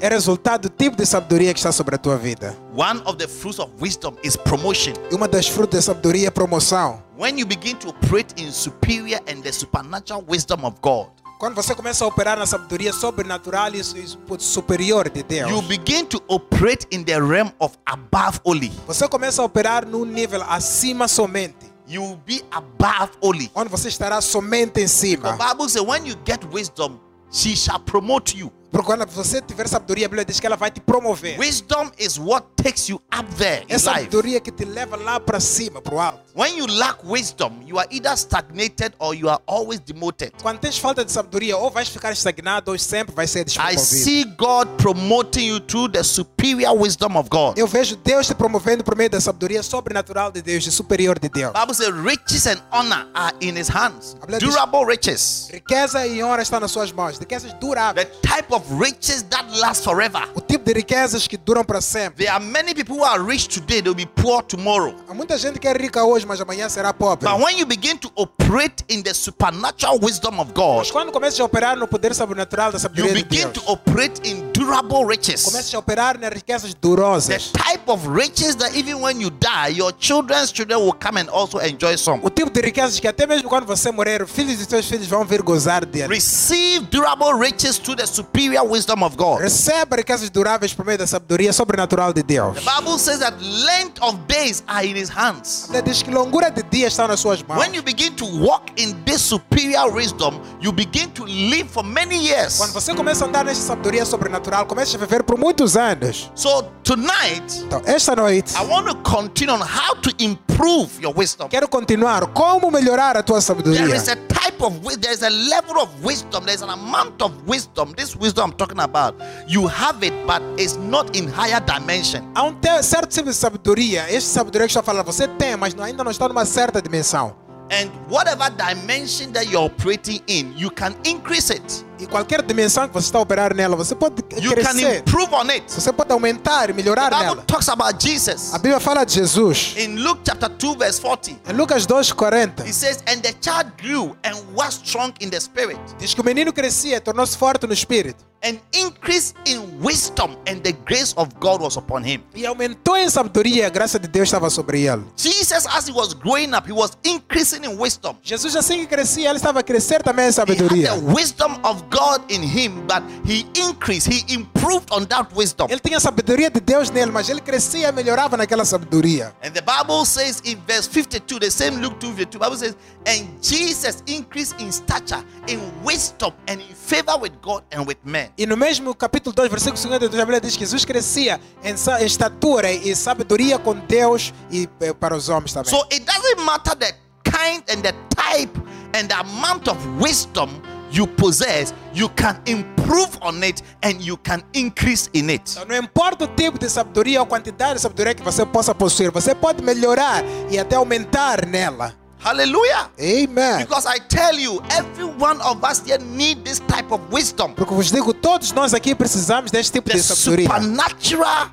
é 0.01 0.09
resultado 0.09 0.61
do 0.63 0.69
tipo 0.69 0.97
de 0.97 1.05
sabedoria 1.05 1.53
que 1.53 1.59
está 1.59 1.71
sobre 1.71 1.95
a 1.95 1.97
tua 1.97 2.17
vida. 2.17 2.57
One 2.75 3.01
of 3.05 3.15
the 3.15 3.29
fruits 3.29 3.59
of 3.59 3.71
wisdom 3.79 4.13
is 4.25 4.35
promotion. 4.35 4.91
Uma 5.09 5.25
das 5.25 5.47
frutos 5.47 5.77
da 5.77 5.81
sabedoria 5.81 6.27
é 6.27 6.29
promoção. 6.29 7.01
When 7.17 7.39
you 7.39 7.45
begin 7.45 7.77
to 7.77 7.89
operate 7.91 8.33
in 8.35 8.51
superior 8.51 9.21
and 9.25 9.41
the 9.41 9.53
supernatural 9.53 10.25
wisdom 10.27 10.65
of 10.65 10.75
God, 10.81 11.07
Quando 11.39 11.55
você 11.55 11.73
começa 11.73 12.03
a 12.03 12.07
operar 12.07 12.37
na 12.37 12.45
sabedoria 12.45 12.91
sobrenatural 12.91 13.73
e 13.73 13.79
e 13.79 14.39
superior 14.39 15.09
de 15.09 15.23
Deus, 15.23 15.49
you 15.49 15.61
begin 15.61 16.05
to 16.05 16.21
operate 16.27 16.85
in 16.91 17.03
the 17.03 17.19
realm 17.19 17.51
of 17.59 17.77
above 17.85 18.39
only. 18.43 18.71
você 18.85 19.07
começa 19.07 19.41
a 19.41 19.45
operar 19.45 19.85
num 19.85 20.03
nível 20.03 20.41
acima 20.43 21.07
somente, 21.07 21.72
You 21.87 22.01
will 22.01 22.19
be 22.25 22.41
above 22.51 23.11
only. 23.21 23.51
onde 23.55 23.69
você 23.69 23.89
estará 23.89 24.21
somente 24.21 24.79
em 24.79 24.85
The 24.85 24.87
cima. 24.87 25.33
Bible 25.37 25.67
says 25.69 25.83
when 25.85 26.05
you 26.05 26.15
get 26.25 26.43
wisdom, 26.51 26.99
she 27.31 27.55
shall 27.55 27.79
promote 27.79 28.37
you. 28.37 28.51
Porque 28.71 28.87
quando 28.87 29.05
você 29.11 29.41
tiver 29.41 29.67
sabedoria, 29.67 30.05
a 30.07 30.09
Bíblia 30.09 30.25
diz 30.25 30.39
que 30.39 30.47
ela 30.47 30.55
vai 30.55 30.71
te 30.71 30.79
promover. 30.81 31.37
Wisdom 31.37 31.91
is 31.99 32.17
what 32.17 32.47
takes 32.55 32.87
you 32.89 32.95
up 33.13 33.25
there 33.37 33.61
É 33.69 33.73
in 33.73 33.73
life. 33.73 33.79
sabedoria 33.83 34.39
que 34.39 34.51
te 34.51 34.65
leva 34.65 34.95
lá 34.95 35.19
para 35.19 35.39
cima, 35.39 35.79
para 35.81 35.93
o 35.93 35.99
alto. 35.99 36.22
When 36.35 36.57
you 36.57 36.65
lack 36.65 37.03
wisdom, 37.03 37.61
you 37.63 37.77
are 37.77 37.85
either 37.91 38.17
stagnated 38.17 38.93
or 38.97 39.13
you 39.13 39.29
are 39.29 39.39
always 39.45 39.79
demoted. 39.79 40.31
Quando 40.41 40.57
tens 40.59 40.79
falta 40.79 41.05
de 41.05 41.11
sabedoria, 41.11 41.55
ou 41.55 41.69
vais 41.69 41.87
ficar 41.87 42.11
estagnado 42.11 42.71
ou 42.71 42.79
sempre 42.79 43.13
vai 43.13 43.27
ser 43.27 43.41
I 43.41 43.43
despromovido. 43.45 43.79
see 43.85 44.23
God 44.35 44.67
promoting 44.77 45.45
you 45.49 45.59
through 45.59 45.91
the 45.91 46.03
superior 46.03 46.73
wisdom 46.75 47.17
of 47.17 47.29
God. 47.29 47.55
Eu 47.55 47.67
vejo 47.67 47.95
Deus 47.97 48.25
te 48.25 48.33
promovendo 48.33 48.83
por 48.83 48.95
meio 48.95 49.11
da 49.11 49.21
sabedoria 49.21 49.61
sobrenatural 49.61 50.31
de 50.31 50.41
Deus, 50.41 50.63
de 50.63 50.71
superior 50.71 51.19
de 51.19 51.29
Deus. 51.29 51.53
Bible 51.53 51.75
says 51.75 51.93
riches 51.93 52.47
and 52.47 52.59
honor 52.71 53.05
are 53.13 53.35
in 53.39 53.55
his 53.55 53.69
hands. 53.69 54.15
Durable 54.39 54.85
riches. 54.87 55.49
Riqueza 55.51 56.07
e 56.07 56.23
honra 56.23 56.41
estão 56.41 56.59
nas 56.59 56.71
suas 56.71 56.91
mãos. 56.91 57.19
Riquezas 57.19 57.53
duráveis. 57.59 58.07
The 58.07 58.27
type 58.27 58.51
of 58.51 58.65
riches 58.83 59.21
that 59.29 59.45
last 59.59 59.83
forever. 59.83 60.27
O 60.33 60.41
tipo 60.41 60.65
de 60.65 60.73
riquezas 60.73 61.27
que 61.27 61.37
duram 61.37 61.63
para 61.63 61.79
sempre. 61.79 62.25
There 62.25 62.29
are 62.35 62.43
many 62.43 62.73
people 62.73 62.97
who 62.97 63.03
are 63.03 63.21
rich 63.23 63.47
today, 63.49 63.83
they'll 63.83 63.93
be 63.93 64.07
poor 64.07 64.41
tomorrow. 64.41 64.95
Há 65.07 65.13
muita 65.13 65.37
gente 65.37 65.59
que 65.59 65.67
é 65.67 65.73
rica 65.73 66.03
hoje, 66.03 66.22
mas 66.25 66.39
amanhã 66.41 66.69
será 66.69 66.93
pobre. 66.93 67.27
But 67.29 67.39
when 67.43 67.57
you 67.57 67.65
begin 67.65 67.97
to 67.99 68.11
operate 68.15 68.83
in 68.89 69.01
the 69.03 69.13
supernatural 69.13 69.99
wisdom 70.01 70.39
of 70.39 70.51
God, 70.53 70.79
Mas 70.79 70.91
quando 70.91 71.11
começas 71.11 71.39
a 71.39 71.43
operar 71.45 71.77
no 71.77 71.87
poder 71.87 72.13
sobrenatural 72.15 72.71
da 72.71 72.77
you 72.77 72.81
sabedoria 72.81 73.13
de 73.13 73.23
begin 73.23 73.49
Deus, 73.51 73.53
to 73.53 73.71
operate 73.71 74.21
in 74.27 74.51
durable 74.51 75.05
riches. 75.05 75.43
começas 75.43 75.73
a 75.73 75.79
operar 75.79 76.17
nas 76.19 76.29
riquezas 76.31 76.73
The 76.73 76.79
durosas. 76.81 77.51
type 77.51 77.83
of 77.87 78.07
riches 78.07 78.55
that 78.55 78.75
even 78.77 78.95
when 79.01 79.19
you 79.21 79.29
die, 79.29 79.69
your 79.77 79.91
children's 79.97 80.51
children 80.51 80.79
will 80.79 80.93
come 80.93 81.17
and 81.19 81.29
also 81.29 81.59
enjoy 81.59 81.95
some. 81.97 82.19
O 82.23 82.29
tipo 82.29 82.49
de 82.51 82.61
riquezas 82.61 82.99
que 82.99 83.07
até 83.07 83.25
mesmo 83.27 83.49
quando 83.49 83.65
você 83.65 83.91
morrer, 83.91 84.21
os 84.23 84.31
filhos 84.31 84.57
de 84.57 84.65
teus 84.67 84.85
filhos 84.87 85.07
vão 85.07 85.25
vir 85.25 85.41
gozar 85.41 85.85
dele. 85.85 86.13
Receive 86.13 86.85
durable 86.87 87.33
riches 87.33 87.77
through 87.77 87.95
the 87.97 88.05
superior 88.05 88.63
wisdom 88.65 89.03
of 89.03 89.15
God. 89.17 89.41
Receba 89.41 89.95
riquezas 89.97 90.29
duráveis 90.29 90.73
por 90.73 90.85
meio 90.85 90.97
da 90.97 91.07
sabedoria 91.07 91.51
sobrenatural 91.53 92.13
de 92.13 92.23
Deus. 92.23 92.55
The 92.55 92.61
Bible 92.61 92.97
says 92.99 93.19
that 93.19 93.35
length 93.41 94.01
of 94.01 94.17
days 94.27 94.63
are 94.67 94.85
in 94.85 94.95
his 94.95 95.09
hands. 95.09 95.65
A 95.69 95.73
Bíblia 95.73 95.81
diz 95.83 96.01
que 96.03 96.11
longura 96.13 96.49
de 96.51 96.63
está 96.83 97.07
nas 97.07 97.19
suas 97.19 97.41
mãos. 97.43 97.57
When 97.59 97.73
you 97.75 97.83
begin 97.83 98.15
to 98.15 98.25
walk 98.25 98.71
in 98.77 98.93
this 99.05 99.21
superior 99.21 99.91
wisdom, 99.91 100.39
you 100.61 100.71
begin 100.71 101.09
to 101.11 101.23
live 101.25 101.67
for 101.69 101.83
many 101.83 102.17
years. 102.17 102.57
Quando 102.57 102.73
você 102.73 102.93
começa 102.93 103.25
a 103.25 103.27
andar 103.27 103.45
nessa 103.45 103.61
sabedoria 103.61 104.05
sobrenatural, 104.05 104.65
começa 104.65 104.95
a 104.97 104.99
viver 104.99 105.23
por 105.23 105.37
muitos 105.37 105.75
anos. 105.77 106.31
So 106.35 106.63
tonight, 106.83 107.61
Então, 107.65 107.81
esta 107.85 108.15
noite, 108.15 108.53
I 108.55 108.65
want 108.65 108.87
to 108.87 108.95
continue 109.09 109.53
on 109.53 109.61
how 109.61 109.95
to 110.01 110.09
improve 110.19 110.89
your 111.01 111.13
wisdom. 111.17 111.47
quero 111.49 111.67
continuar. 111.67 112.27
Como 112.33 112.69
melhorar 112.71 113.17
a 113.17 113.23
tua 113.23 113.39
There 113.39 113.41
sabedoria? 113.45 113.95
is 113.95 114.07
a 114.07 114.15
type 114.15 114.61
of 114.63 114.73
there 114.99 115.13
is 115.13 115.23
a 115.23 115.29
level 115.29 115.77
of 115.81 115.89
wisdom, 116.03 116.45
there's 116.45 116.61
an 116.61 116.69
amount 116.69 117.21
of 117.21 117.31
wisdom. 117.47 117.93
This 117.95 118.15
wisdom 118.15 118.43
I'm 118.51 118.53
talking 118.57 118.79
about, 118.79 119.15
you 119.47 119.67
have 119.67 120.03
it, 120.05 120.13
but 120.27 120.41
it's 120.57 120.75
not 120.77 121.15
in 121.17 121.27
higher 121.27 121.59
dimension. 121.61 122.23
Há 122.35 122.43
um 122.43 122.55
certo 122.81 123.09
tipo 123.09 123.29
de 123.29 123.35
sabedoria. 123.35 124.05
Esta 124.09 124.29
sabedoria 124.39 124.67
que 124.67 124.71
estou 124.71 124.83
falando, 124.83 125.05
você 125.05 125.27
tem, 125.27 125.55
mas 125.55 125.73
não- 125.73 125.83
ainda 125.83 126.02
não 126.03 126.11
está 126.11 126.27
numa 126.27 126.45
certa 126.45 126.81
dimensão. 126.81 127.35
And 127.71 127.89
whatever 128.09 128.49
dimension 128.51 129.31
that 129.33 129.47
you're 129.47 129.65
operating 129.65 130.21
in, 130.27 130.53
you 130.57 130.69
can 130.69 130.95
increase 131.05 131.49
it. 131.49 131.85
E 132.03 132.07
qualquer 132.07 132.41
dimensão 132.41 132.87
que 132.87 132.93
você 132.93 133.05
está 133.07 133.17
a 133.17 133.21
operar 133.21 133.55
nela, 133.55 133.75
você 133.75 133.95
pode 133.95 134.15
You 134.37 134.53
can 134.53 134.61
crescer. 134.61 134.97
improve 134.99 135.33
on 135.33 135.49
it. 135.49 135.63
Você 135.67 135.91
pode 135.93 136.11
aumentar 136.11 136.69
e 136.69 136.73
melhorar 136.73 137.09
The 137.09 137.15
Bible 137.15 137.29
nela. 137.35 137.43
talks 137.47 137.69
about 137.69 137.97
Jesus. 138.05 138.53
A 138.53 138.57
Bíblia 138.57 138.79
fala 138.79 139.05
de 139.05 139.13
Jesus. 139.13 139.73
In 139.77 139.95
Luke 140.03 140.21
chapter 140.25 140.49
2, 140.49 140.75
verse 140.77 140.99
40, 141.01 141.31
Em 141.49 141.53
Lucas 141.53 141.87
2,40, 141.87 142.65
it 142.65 142.73
says, 142.73 143.03
And 143.07 143.21
the 143.21 143.33
child 143.41 143.71
grew 143.81 144.15
and 144.23 144.35
was 144.53 144.75
strong 144.83 145.13
in 145.21 145.29
the 145.29 145.39
spirit, 145.39 145.79
diz 145.97 146.13
que 146.13 146.21
o 146.21 146.23
menino 146.23 146.51
crescia, 146.51 146.99
tornou-se 146.99 147.37
forte 147.37 147.65
no 147.67 147.73
espírito. 147.73 148.23
and 148.45 148.59
increased 148.73 149.37
in 149.45 149.61
wisdom, 149.81 150.35
and 150.49 150.57
the 150.63 150.73
grace 150.85 151.13
of 151.15 151.29
God 151.39 151.61
was 151.61 151.77
upon 151.77 152.03
him. 152.03 152.21
E 152.35 152.45
aumentou 152.45 152.97
em 152.97 153.09
sabedoria 153.09 153.63
e 153.63 153.65
a 153.65 153.69
graça 153.69 153.97
de 153.97 154.05
Deus 154.05 154.27
estava 154.27 154.49
sobre 154.49 154.81
ele. 154.85 155.05
Jesus, 155.15 155.65
as 155.65 155.87
he 155.87 155.93
was 155.93 156.13
growing 156.13 156.53
up, 156.53 156.67
he 156.69 156.73
was 156.73 156.91
increasing 157.05 157.63
in 157.63 157.77
wisdom. 157.79 158.17
Jesus 158.21 158.53
assim 158.57 158.79
que 158.79 158.87
crescia, 158.87 159.29
ele 159.29 159.37
estava 159.37 159.61
a 159.61 159.63
crescer 159.63 160.03
também 160.03 160.25
em 160.25 160.27
He 160.27 160.31
had 160.31 160.33
sabedoria. 160.35 160.89
the 160.93 160.99
wisdom 161.13 161.57
of 161.63 161.83
God 161.93 162.23
in 162.31 162.41
him, 162.41 162.85
but 162.87 163.03
he 163.23 163.45
increased, 163.55 164.07
he 164.11 164.23
improved 164.33 164.91
on 164.91 165.05
that 165.05 165.31
wisdom. 165.35 165.67
Ele 165.69 165.79
tinha 165.79 165.97
a 165.97 165.99
sabedoria 165.99 166.49
de 166.49 166.59
Deus 166.59 166.89
nele, 166.89 167.11
mas 167.11 167.29
ele 167.29 167.39
crescia 167.39 167.89
e 167.89 167.91
melhorava 167.91 168.35
naquela 168.35 168.65
sabedoria. 168.65 169.31
And 169.43 169.51
the 169.51 169.61
Bible 169.61 170.03
says 170.05 170.41
in 170.43 170.57
verse 170.65 170.87
52, 170.87 171.39
the 171.39 171.51
same 171.51 171.79
Luke 171.79 171.99
2 171.99 172.13
52, 172.13 172.39
Bible 172.39 172.57
says, 172.57 172.75
and 173.05 173.27
Jesus 173.41 174.03
increased 174.07 174.59
in 174.59 174.71
stature, 174.71 175.23
in 175.47 175.59
wisdom, 175.83 176.33
and 176.47 176.59
in 176.59 176.75
favor 176.75 177.15
with 177.21 177.33
God 177.43 177.63
and 177.71 177.85
with 177.85 177.97
men. 178.03 178.31
E 178.37 178.47
no 178.47 178.57
mesmo 178.57 178.95
capítulo 178.95 179.35
2, 179.35 179.49
versículo 179.49 179.77
52, 179.77 180.19
a 180.19 180.25
Bíblia 180.25 180.41
diz 180.41 180.57
que 180.57 180.65
Jesus 180.65 180.85
crescia 180.85 181.39
em, 181.63 181.73
em 181.73 182.05
estatura 182.05 182.71
e 182.71 182.95
sabedoria 182.95 183.59
com 183.59 183.75
Deus 183.75 184.33
e 184.49 184.67
eh, 184.79 184.93
para 184.93 185.15
os 185.15 185.29
homens 185.29 185.53
também. 185.53 185.69
So 185.69 185.85
it 185.91 186.05
doesn't 186.05 186.43
matter 186.43 186.75
the 186.75 186.91
kind 187.23 187.63
and 187.69 187.81
the 187.83 187.93
type 188.15 188.57
and 188.95 189.07
the 189.07 189.15
amount 189.15 189.69
of 189.69 189.77
wisdom 189.99 190.49
you 190.93 191.07
possess, 191.07 191.73
you 191.93 192.07
can 192.09 192.39
improve 192.45 193.17
on 193.21 193.43
it 193.43 193.61
and 193.81 193.99
you 193.99 194.15
can 194.17 194.43
increase 194.53 195.09
in 195.13 195.29
it. 195.29 195.55
Não 195.67 195.75
importa 195.75 196.25
o 196.25 196.27
tipo 196.27 196.59
de 196.59 196.69
sabedoria 196.69 197.19
ou 197.19 197.25
quantidade 197.25 197.75
de 197.75 197.81
sabedoria 197.81 198.13
que 198.13 198.21
você 198.23 198.45
possa 198.45 198.75
possuir, 198.75 199.11
você 199.11 199.33
pode 199.33 199.63
melhorar 199.63 200.23
e 200.49 200.59
até 200.59 200.75
aumentar 200.75 201.45
nela. 201.45 201.93
Hallelujah. 202.23 202.89
Amen. 202.97 203.57
Because 203.65 203.85
I 203.85 203.99
tell 204.07 204.39
you, 204.39 204.61
every 204.71 205.03
one 205.03 205.41
of 205.41 205.61
us 205.69 205.81
here 205.85 205.97
need 206.01 206.43
this 206.45 206.59
type 206.59 206.89
of 206.93 207.03
wisdom. 207.11 207.53
Porque 207.53 207.73
vos 207.73 207.91
digo, 207.91 208.13
todos 208.13 208.53
nós 208.53 208.73
aqui 208.73 208.95
precisamos 208.95 209.51
deste 209.51 209.73
tipo 209.73 209.89
The 209.89 209.97
de 209.97 210.03
sabedoria. 210.03 210.47
supernatural 210.47 211.49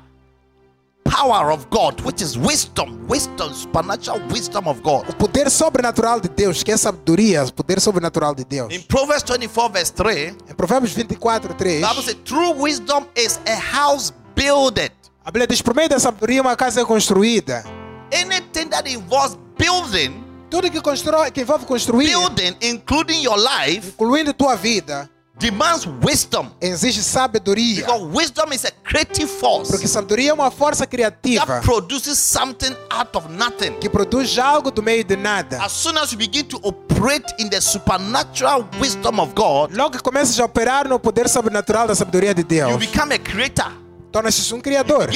power 1.03 1.51
of 1.51 1.65
God, 1.69 1.99
which 2.01 2.21
is 2.21 2.37
wisdom, 2.37 3.05
wisdom, 3.07 3.53
supernatural 3.53 4.19
wisdom 4.31 4.67
of 4.67 4.81
God. 4.81 5.05
O 5.09 5.13
poder 5.13 5.49
sobrenatural 5.49 6.19
de 6.19 6.29
Deus, 6.29 6.63
que 6.63 6.71
é 6.71 6.77
sabedoria, 6.77 7.43
o 7.43 7.53
poder 7.53 7.79
sobrenatural 7.79 8.33
de 8.35 8.43
Deus. 8.45 8.73
In 8.73 8.81
Proverbs 8.83 9.23
24, 9.23 9.73
verse 9.73 9.93
3, 9.93 10.35
Em 10.49 10.53
Provérbios 10.55 10.93
24, 10.93 11.53
3, 11.53 11.81
the 11.81 11.87
Bible 11.87 12.03
says, 12.03 12.17
True 12.23 12.53
wisdom 12.53 13.05
is 13.15 13.39
a 13.47 13.55
house 13.55 14.13
builded. 14.35 14.91
a 15.23 15.31
Bíblia 15.31 15.47
diz: 15.47 15.61
por 15.61 15.75
meio 15.75 15.89
da 15.89 15.99
sabedoria, 15.99 16.41
uma 16.41 16.55
casa 16.55 16.81
é 16.81 16.85
construída. 16.85 17.63
Anything 18.13 18.69
that 18.69 18.89
involves 18.89 19.37
building, 19.57 20.23
Tudo 20.49 20.69
que, 20.69 20.81
constrói, 20.81 21.31
que 21.31 21.41
envolve 21.41 21.65
construir, 21.65 22.07
building, 22.07 22.57
including 22.61 23.21
your 23.23 23.37
life, 23.37 23.87
incluindo 23.89 24.33
tua 24.33 24.55
vida, 24.57 25.09
demands 25.41 25.87
wisdom. 26.03 26.51
exige 26.61 27.01
sabedoria. 27.01 27.85
Because 27.85 28.03
wisdom 28.05 28.53
is 28.53 28.65
a 28.65 28.71
creative 28.83 29.27
force 29.27 29.71
Porque 29.71 29.87
sabedoria 29.87 30.31
é 30.31 30.33
uma 30.33 30.51
força 30.51 30.85
criativa 30.87 31.45
that 31.45 31.65
produces 31.65 32.17
something 32.17 32.75
out 32.89 33.15
of 33.17 33.27
nothing. 33.29 33.73
que 33.79 33.89
produz 33.89 34.37
algo 34.37 34.71
do 34.71 34.81
meio 34.83 35.03
de 35.03 35.15
nada. 35.15 35.61
As 35.63 35.71
soon 35.71 35.97
as 35.97 36.11
you 36.11 36.17
begin 36.17 36.43
to 36.45 36.57
operate 36.63 37.25
in 37.39 37.49
the 37.49 37.59
supernatural 37.59 38.65
wisdom 38.79 39.19
of 39.19 39.33
God, 39.33 39.75
Logo 39.75 39.97
que 39.97 40.03
começas 40.03 40.39
a 40.39 40.45
operar 40.45 40.87
no 40.87 40.99
poder 40.99 41.27
sobrenatural 41.27 41.87
da 41.87 41.95
sabedoria 41.95 42.33
de 42.33 42.41
you 42.41 42.47
Deus, 42.47 42.77
become 42.77 43.13
a 43.13 43.17
creator. 43.19 43.80
Tornas-te 44.11 44.53
um 44.53 44.59
criador. 44.59 45.09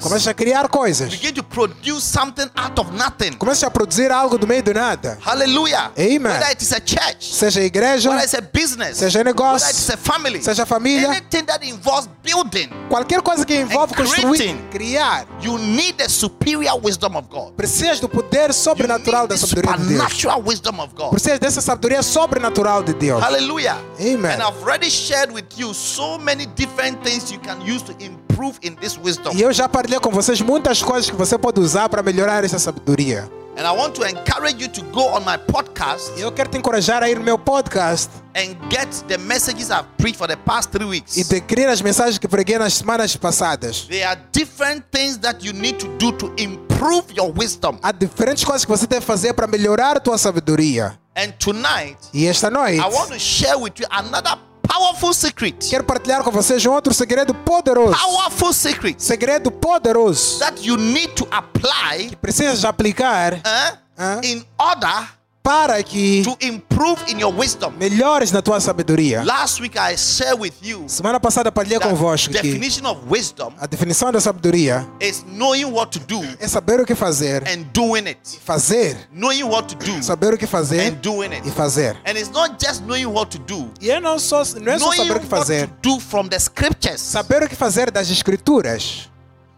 Começas 0.00 0.28
a 0.28 0.34
criar 0.34 0.68
coisas. 0.68 1.10
Begin 1.10 1.34
to 1.34 1.42
produce 1.42 2.04
something 2.04 2.48
out 2.56 2.78
of 2.80 2.92
nothing. 2.92 3.32
Começas 3.32 3.64
a 3.64 3.70
produzir 3.70 4.10
algo 4.12 4.38
do 4.38 4.46
meio 4.46 4.62
do 4.62 4.72
nada. 4.72 5.18
Hallelujah. 5.20 5.90
Amen. 5.98 6.32
Whether 6.32 6.52
it 6.52 6.62
is 6.62 6.72
a 6.72 6.80
church, 6.80 7.34
Seja 7.34 7.60
a 7.60 7.64
igreja, 7.64 8.10
business, 8.52 8.98
Seja 8.98 9.24
negócio, 9.24 9.68
it's 9.68 9.90
a 9.90 9.96
family, 9.96 10.42
seja 10.42 10.64
família. 10.64 11.08
anything 11.08 11.44
that 11.46 11.64
involves 11.66 12.08
building, 12.22 12.68
qualquer 12.88 13.20
coisa 13.22 13.44
que 13.44 13.54
envolve 13.54 13.94
construir, 13.94 14.56
criar, 14.70 15.26
you 15.40 15.58
need 15.58 15.96
the 15.96 16.08
superior 16.08 16.74
wisdom 16.80 17.16
of 17.16 17.28
God. 17.28 17.52
precisas 17.56 18.00
do 18.00 18.08
poder 18.08 18.52
sobrenatural 18.52 19.26
da 19.26 19.36
sabedoria 19.36 19.76
de 19.76 19.94
Deus. 19.94 20.44
wisdom 20.44 20.80
of 20.80 20.94
God. 20.94 21.10
Precisas 21.10 21.38
dessa 21.38 21.60
sabedoria 21.60 22.02
sobrenatural 22.02 22.82
de 22.82 22.94
Deus. 22.94 23.22
Hallelujah. 23.22 23.78
Amen. 24.00 24.32
And 24.32 24.42
I've 24.42 24.62
already 24.62 24.90
shared 24.90 25.32
with 25.32 25.46
you 25.58 25.74
so 25.74 26.18
many 26.18 26.46
different 26.46 27.02
things 27.02 27.30
you 27.32 27.38
can 27.40 27.60
use 27.62 27.82
to 27.82 27.95
improve 28.00 28.58
in 28.62 28.74
this 28.76 28.98
wisdom. 29.02 29.32
E 29.34 29.42
eu 29.42 29.52
já 29.52 29.68
partilhei 29.68 30.00
com 30.00 30.10
vocês 30.10 30.40
muitas 30.40 30.82
coisas 30.82 31.08
que 31.10 31.16
você 31.16 31.36
pode 31.38 31.60
usar 31.60 31.88
para 31.88 32.02
melhorar 32.02 32.44
essa 32.44 32.58
sabedoria. 32.58 33.30
And 33.58 33.62
I 33.62 33.74
want 33.74 33.94
to 33.94 34.04
encourage 34.06 34.60
you 34.62 34.68
to 34.68 34.82
go 34.92 35.00
on 35.16 35.20
my 35.20 35.38
podcast 35.50 36.10
eu 36.20 36.30
quero 36.30 36.50
te 36.50 36.58
encorajar 36.58 37.02
a 37.02 37.08
ir 37.08 37.18
no 37.18 37.24
meu 37.24 37.38
podcast 37.38 38.10
and 38.34 38.54
get 38.70 38.86
the 39.08 39.16
messages 39.16 39.70
I've 39.70 39.86
preached 39.96 40.18
for 40.18 40.28
the 40.28 40.36
past 40.36 40.70
three 40.70 40.84
weeks. 40.86 41.16
e 41.16 41.22
adquirir 41.22 41.66
as 41.66 41.80
mensagens 41.80 42.18
que 42.18 42.28
preguei 42.28 42.58
nas 42.58 42.74
semanas 42.74 43.16
passadas. 43.16 43.86
There 43.88 44.04
are 44.04 44.20
different 44.30 44.84
things 44.92 45.16
that 45.18 45.42
you 45.42 45.54
need 45.54 45.78
to 45.78 45.88
do 45.96 46.12
to 46.12 46.34
improve 46.36 47.06
your 47.16 47.32
wisdom. 47.34 47.78
Há 47.82 47.92
diferentes 47.92 48.44
coisas 48.44 48.66
que 48.66 48.70
você 48.70 48.86
deve 48.86 49.06
fazer 49.06 49.32
para 49.32 49.46
melhorar 49.46 49.96
a 49.96 50.00
tua 50.00 50.18
sabedoria. 50.18 50.98
And 51.16 51.30
tonight, 51.38 51.96
E 52.12 52.26
esta 52.26 52.50
noite, 52.50 52.76
I 52.78 52.82
want 52.94 53.08
to 53.08 53.18
share 53.18 53.56
with 53.56 53.72
you 53.80 53.86
another 53.90 54.36
powerful 54.68 55.12
secret. 55.14 55.68
quero 55.68 55.84
partilhar 55.84 56.22
com 56.22 56.30
vocês 56.30 56.64
um 56.66 56.72
outro 56.72 56.92
segredo 56.94 57.34
poderoso. 57.34 57.96
Powerful 57.98 58.52
secret 58.52 59.00
Segredo 59.02 59.50
poderoso 59.50 60.38
that 60.40 60.60
you 60.66 60.76
need 60.76 61.12
to 61.14 61.26
apply 61.30 62.16
precisas 62.20 62.64
aplicar 62.64 63.34
eh, 63.34 63.72
Huh? 63.98 64.20
in 64.22 64.44
order 64.58 65.08
para 65.46 65.80
que 65.84 66.24
to 66.24 66.36
improve 66.44 67.00
in 67.06 67.20
your 67.20 67.32
wisdom. 67.32 67.72
melhores 67.78 68.32
na 68.32 68.42
tua 68.42 68.58
sabedoria. 68.60 69.22
Last 69.22 69.60
week 69.62 69.78
I 69.78 69.96
shared 69.96 70.40
with 70.40 70.54
you 70.60 70.88
Semana 70.88 71.20
passada 71.20 71.52
partilhei 71.52 71.78
convosco 71.78 72.32
que 72.32 72.42
definition 72.42 72.84
of 72.90 73.00
wisdom 73.08 73.52
a 73.60 73.66
definição 73.68 74.10
da 74.10 74.20
sabedoria 74.20 74.84
is 75.00 75.24
knowing 75.28 75.66
what 75.66 75.96
to 75.96 76.04
do 76.04 76.20
é 76.40 76.48
saber 76.48 76.80
o 76.80 76.84
que 76.84 76.96
fazer, 76.96 77.44
and 77.46 77.62
doing 77.72 78.08
it. 78.08 78.18
fazer, 78.44 78.96
Knowing 79.12 79.44
what 79.44 79.68
to 79.72 79.76
do 79.84 80.02
saber 80.02 80.34
o 80.34 80.36
que 80.38 80.48
fazer 80.48 80.80
and 80.92 80.96
doing 81.00 81.32
it. 81.32 81.46
e 81.46 81.50
fazer. 81.52 81.96
And 82.04 82.18
it's 82.18 82.30
not 82.30 82.56
just 82.60 82.82
knowing 82.82 83.06
what 83.06 83.30
to 83.30 83.38
do. 83.38 83.70
E 83.80 83.88
é 83.92 84.00
não 84.00 84.18
só 84.18 84.42
não 84.60 84.72
é 84.72 84.78
só 84.80 84.86
Knowing 84.86 84.96
saber 84.96 85.10
o 85.10 85.14
what 85.14 85.20
que 85.20 85.28
fazer, 85.28 85.68
to 85.68 85.74
do 85.94 86.00
from 86.00 86.26
the 86.26 86.36
scriptures. 86.40 87.00
saber 87.00 87.44
o 87.44 87.48
que 87.48 87.54
fazer 87.54 87.92
das 87.92 88.10
escrituras. 88.10 89.08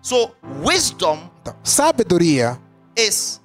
So 0.02 0.32
wisdom 0.62 1.30
Então, 1.40 1.54
sabedoria 1.64 2.58
is 2.94 3.40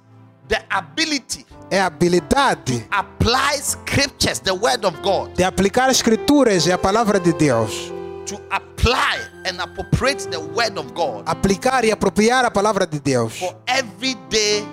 the 0.48 0.62
ability 0.68 1.46
é 1.70 1.80
a 1.80 1.86
habilidade 1.86 2.86
apply 2.90 3.58
scriptures, 3.60 4.38
the 4.40 4.52
word 4.52 4.84
of 4.84 5.00
God, 5.02 5.34
de 5.34 5.44
aplicar 5.44 5.88
as 5.90 5.96
escrituras 5.96 6.66
e 6.66 6.72
a 6.72 6.78
palavra 6.78 7.18
de 7.18 7.32
Deus. 7.32 7.92
to 8.26 8.40
apply 8.50 9.18
and 9.46 9.60
appropriate 9.60 10.30
the 10.30 10.38
word 10.38 10.78
of 10.78 10.92
God. 10.94 11.24
Aplicar 11.26 11.84
e 11.84 11.92
apropriar 11.92 12.44
a 12.44 12.50
palavra 12.50 12.86
de 12.86 12.98
Deus. 12.98 13.38
For 13.38 13.54
everyday 13.66 14.64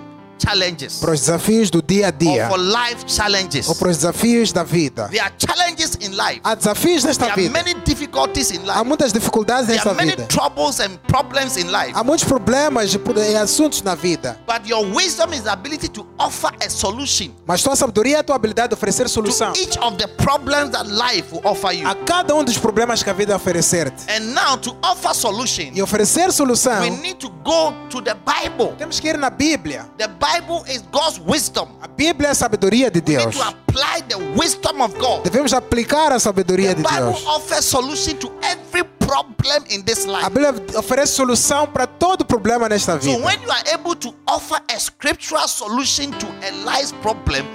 challenges 0.42 0.96
para 1.00 1.12
os 1.12 1.20
desafios 1.20 1.70
do 1.70 1.82
dia 1.82 2.08
a 2.08 2.10
or 2.10 2.14
dia 2.18 2.48
for 2.50 2.58
life 2.60 3.04
challenges. 3.08 3.68
ou 3.68 3.76
para 3.76 3.90
os 3.90 3.98
desafios 3.98 4.52
da 4.52 4.64
vida. 4.64 5.08
There 5.10 5.22
are 5.22 5.34
challenges 5.38 5.98
in 6.02 6.10
life. 6.12 6.42
Há 6.44 6.56
desafios 6.56 7.04
nesta 7.04 7.26
There 7.26 7.34
are 7.34 7.42
vida. 7.42 7.54
many 7.54 7.74
difficulties 7.86 8.52
in 8.52 8.62
Há 8.70 8.78
life. 8.80 8.84
muitas 8.88 9.14
dificuldades 9.14 9.66
There 9.68 9.76
nesta 9.78 9.90
are 9.90 9.96
many 9.98 10.12
vida. 10.12 10.28
troubles 10.28 10.80
and 10.80 10.98
problems 11.08 11.58
in 11.58 11.72
life. 11.72 11.92
Há 11.94 12.04
muitos 12.04 12.26
problemas 12.28 12.94
e 12.94 13.36
assuntos 13.36 13.82
na 13.84 13.96
vida. 13.96 14.38
But 14.48 14.68
your 14.68 14.86
wisdom 14.86 15.34
is 15.34 15.42
the 15.44 15.52
ability 15.52 15.88
to 15.90 16.06
offer 16.18 16.52
a 16.66 16.70
solution 16.70 17.32
Mas 17.46 17.62
tua 17.62 17.76
sabedoria 17.76 18.18
é 18.18 18.20
a 18.20 18.24
tua 18.24 18.36
habilidade 18.36 18.70
de 18.70 18.74
oferecer 18.76 19.08
solução 19.10 19.54
to 19.54 19.60
each 19.60 19.78
of 19.80 19.98
the 19.98 20.08
problems 20.08 20.72
that 20.72 20.88
life 20.90 21.34
will 21.34 21.42
offer 21.46 21.72
you. 21.74 21.88
a 21.88 21.96
cada 21.96 22.34
um 22.36 22.44
dos 22.44 22.58
problemas 22.58 23.04
que 23.04 23.10
a 23.10 23.14
vida 23.14 23.36
oferecer-te. 23.36 24.06
And 24.12 24.34
now 24.34 24.58
to 24.58 24.76
offer 24.84 25.14
solution, 25.14 25.72
E 25.74 25.82
oferecer 25.82 26.32
solução, 26.32 26.82
we 26.82 26.90
need 26.90 27.16
to 27.20 27.30
go 27.44 27.74
to 27.90 28.02
the 28.02 28.16
Bible. 28.16 28.74
temos 28.78 29.00
que 29.00 29.08
ir 29.10 29.18
na 29.18 29.30
Bíblia. 29.30 29.86
The 29.98 30.08
Bible 30.08 30.31
is 30.68 30.82
God's 30.92 31.20
wisdom. 31.20 31.68
A 31.82 31.88
Bíblia 31.88 32.28
é 32.28 32.32
a 32.32 32.36
sabedoria 32.36 32.90
de 32.90 33.02
Deus. 33.02 33.36
We 33.36 33.44
need 33.44 33.54
to 33.54 33.58
apply 33.72 34.02
the 34.08 34.18
wisdom 34.40 34.82
of 34.82 34.94
God. 34.98 35.24
Devemos 35.24 35.54
aplicar 35.54 36.12
a 36.12 36.20
sabedoria 36.20 36.76
The 36.76 36.82
de 36.82 36.88
Bible 36.90 37.12
Deus. 37.14 37.26
offers 37.26 37.66
solution 37.66 38.18
to 38.20 38.32
every 38.42 38.84
problem 39.00 39.64
in 39.70 39.84
this 39.84 40.06
life. 40.06 40.26
A. 40.26 40.30
Bíblia 40.30 40.54
oferece 40.78 41.14
solução 41.16 41.68
para 41.68 41.86
todo 41.88 42.24
problema 42.26 42.70
nesta 42.70 42.98
vida. 42.98 43.18
So 43.18 43.24
when 43.26 43.42
you 43.42 43.52
are 43.52 43.64
able 43.74 43.96
to 43.96 44.14
offer 44.28 44.60
a 44.70 44.80
scriptural 44.80 45.48
solution 45.48 46.12
to 46.12 46.28
a 46.48 46.52
life's 46.64 46.94
problem, 47.02 47.46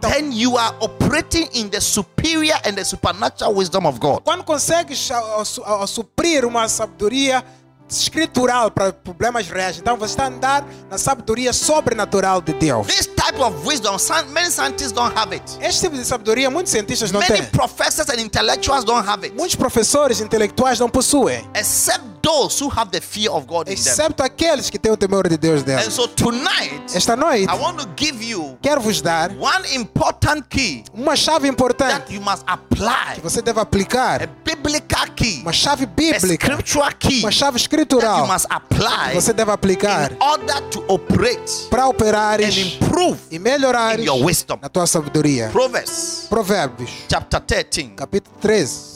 then 0.00 0.32
you 0.32 0.56
are 0.56 0.74
operating 0.80 1.46
in 1.52 1.70
the 1.70 1.80
superior 1.80 2.56
and 2.64 2.76
the 2.76 2.84
supernatural 2.84 3.54
wisdom 3.54 3.86
of 3.86 4.00
God. 4.00 4.22
Quando 4.24 4.42
consegues 4.44 5.10
suprir 5.86 6.44
uma 6.44 6.68
sabedoria 6.68 7.44
escritural 8.00 8.70
para 8.70 8.92
problemas 8.92 9.48
reais, 9.48 9.78
então 9.78 9.96
você 9.96 10.12
está 10.12 10.24
a 10.24 10.28
andar 10.28 10.64
na 10.90 10.98
sabedoria 10.98 11.52
sobrenatural 11.52 12.40
de 12.40 12.52
Deus. 12.54 12.86
This 12.86 13.06
type 13.06 13.40
of 13.40 13.66
wisdom, 13.66 13.96
many 14.32 14.50
scientists 14.50 14.92
don't 14.92 15.16
have 15.16 15.34
it. 15.34 15.44
Este 15.60 15.82
tipo 15.82 15.96
de 15.96 16.04
sabedoria 16.04 16.50
muitos 16.50 16.72
cientistas 16.72 17.10
não 17.12 17.20
Many 17.20 17.32
têm. 17.42 17.46
professors 17.46 18.08
and 18.08 18.20
intellectuals 18.20 18.84
don't 18.84 19.08
have 19.08 19.24
it. 19.26 19.36
Muitos 19.36 19.56
professores 19.56 20.20
intelectuais 20.20 20.78
não 20.78 20.88
possuem. 20.88 21.48
Except 21.54 22.11
those 22.22 22.62
who 22.62 22.68
have 22.70 22.90
the 22.90 23.00
fear 23.00 23.30
of 23.30 23.46
God 23.46 23.68
in 23.68 23.74
them. 23.74 23.74
excepto 23.74 24.22
aqueles 24.22 24.70
que 24.70 24.78
têm 24.78 24.92
o 24.92 24.96
temor 24.96 25.28
de 25.28 25.36
Deus 25.36 25.60
And 25.62 25.64
delas. 25.64 25.92
so 25.92 26.06
tonight, 26.08 26.82
Esta 26.94 27.16
noite, 27.16 27.44
I 27.50 27.54
want 27.58 27.78
to 27.80 27.88
give 27.96 28.22
you 28.24 28.56
quero 28.62 28.80
vos 28.80 29.02
dar 29.02 29.30
one 29.38 29.74
important 29.74 30.46
key 30.48 30.84
uma 30.94 31.16
chave 31.16 31.40
that 31.42 31.48
importante 31.52 32.14
you 32.14 32.20
must 32.20 32.42
apply. 32.46 33.14
que 33.16 33.20
você 33.20 33.42
deve 33.42 33.58
aplicar. 33.60 34.22
A 34.22 34.26
biblical 34.26 35.06
key, 35.16 35.40
Uma 35.42 35.52
chave 35.52 35.84
a 35.84 35.86
bíblica, 35.86 36.46
scriptural 36.46 36.92
key 36.98 37.20
uma 37.20 37.30
chave 37.32 37.52
that 37.58 37.74
you 37.74 37.82
escritural 37.82 38.26
must 38.26 38.46
que 38.46 38.54
apply 38.54 39.14
você 39.14 39.32
deve 39.32 39.50
aplicar 39.50 40.12
in 40.12 40.16
order 40.20 40.60
to 40.70 40.84
operate 40.88 41.66
para 41.70 41.84
and 41.84 42.58
improve 42.58 43.18
e 43.30 43.38
melhorar 43.38 43.98
in 43.98 44.04
your 44.04 44.22
wisdom. 44.24 44.58
na 44.62 44.68
tua 44.68 44.86
sabedoria. 44.86 45.48
Proverbs 45.50 46.26
Provérbios, 46.28 46.90
chapter 47.10 47.40
13. 47.40 47.94
capítulo 47.96 48.36
13. 48.40 48.92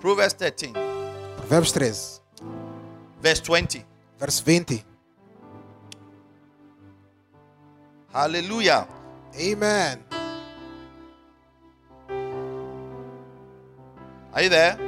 Proverbs 0.00 0.34
13, 0.34 0.72
Provérbios 1.44 1.72
13, 1.72 2.20
verse 3.20 3.42
20. 3.42 3.84
verso 4.18 4.42
20. 4.42 4.84
Hallelujah. 8.14 8.88
Amen. 9.36 10.02
Are 14.32 14.42
you 14.42 14.48
there? 14.50 14.78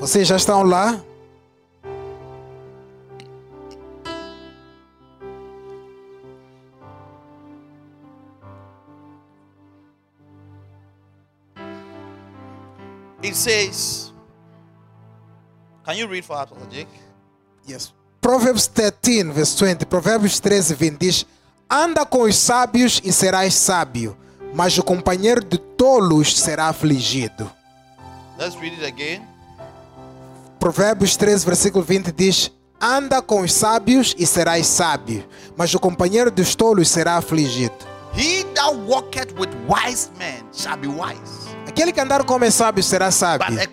Vocês 0.00 0.26
já 0.26 0.36
estão 0.36 0.62
lá? 0.62 0.98
It 13.22 13.34
says, 13.34 14.07
Can 15.88 15.94
you 15.94 16.06
read 16.06 16.22
for 16.22 16.36
us, 16.36 16.50
Pastor 16.50 16.68
Jake? 16.68 16.90
Yes. 17.66 17.94
Provérbios 18.20 18.66
13, 18.66 19.32
verso 19.32 19.64
20. 19.64 19.86
Provérbios 19.86 20.38
13, 20.38 20.74
20 20.74 20.98
diz: 20.98 21.26
Anda 21.70 22.04
com 22.04 22.24
os 22.24 22.36
sábios 22.36 23.00
e 23.02 23.10
serás 23.10 23.54
sábio, 23.54 24.14
mas 24.52 24.76
o 24.76 24.82
companheiro 24.82 25.42
de 25.42 25.56
tolos 25.56 26.38
será 26.38 26.68
afligido. 26.68 27.50
Let's 28.38 28.54
read 28.56 28.74
it 28.74 28.84
again. 28.84 29.22
Provérbios 30.60 31.16
13, 31.16 31.46
versículo 31.46 31.82
20 31.82 32.12
diz: 32.12 32.52
Anda 32.78 33.22
com 33.22 33.40
os 33.40 33.54
sábios 33.54 34.14
e 34.18 34.26
serás 34.26 34.66
sábio, 34.66 35.26
mas 35.56 35.72
o 35.72 35.80
companheiro 35.80 36.30
dos 36.30 36.54
tolos 36.54 36.90
será 36.90 37.16
afligido. 37.16 37.74
He 38.14 38.44
that 38.54 38.76
walketh 38.86 39.32
with 39.38 39.48
wise 39.66 40.10
men 40.18 40.44
shall 40.52 40.76
be 40.76 40.88
wise, 40.88 41.48
Aquele 41.66 41.94
que 41.94 42.00
andar 42.00 42.24
com 42.24 42.34
homens 42.34 42.54
sábios 42.54 42.84
será 42.84 43.06
but 43.06 43.14
sábio, 43.14 43.58
a 43.58 43.66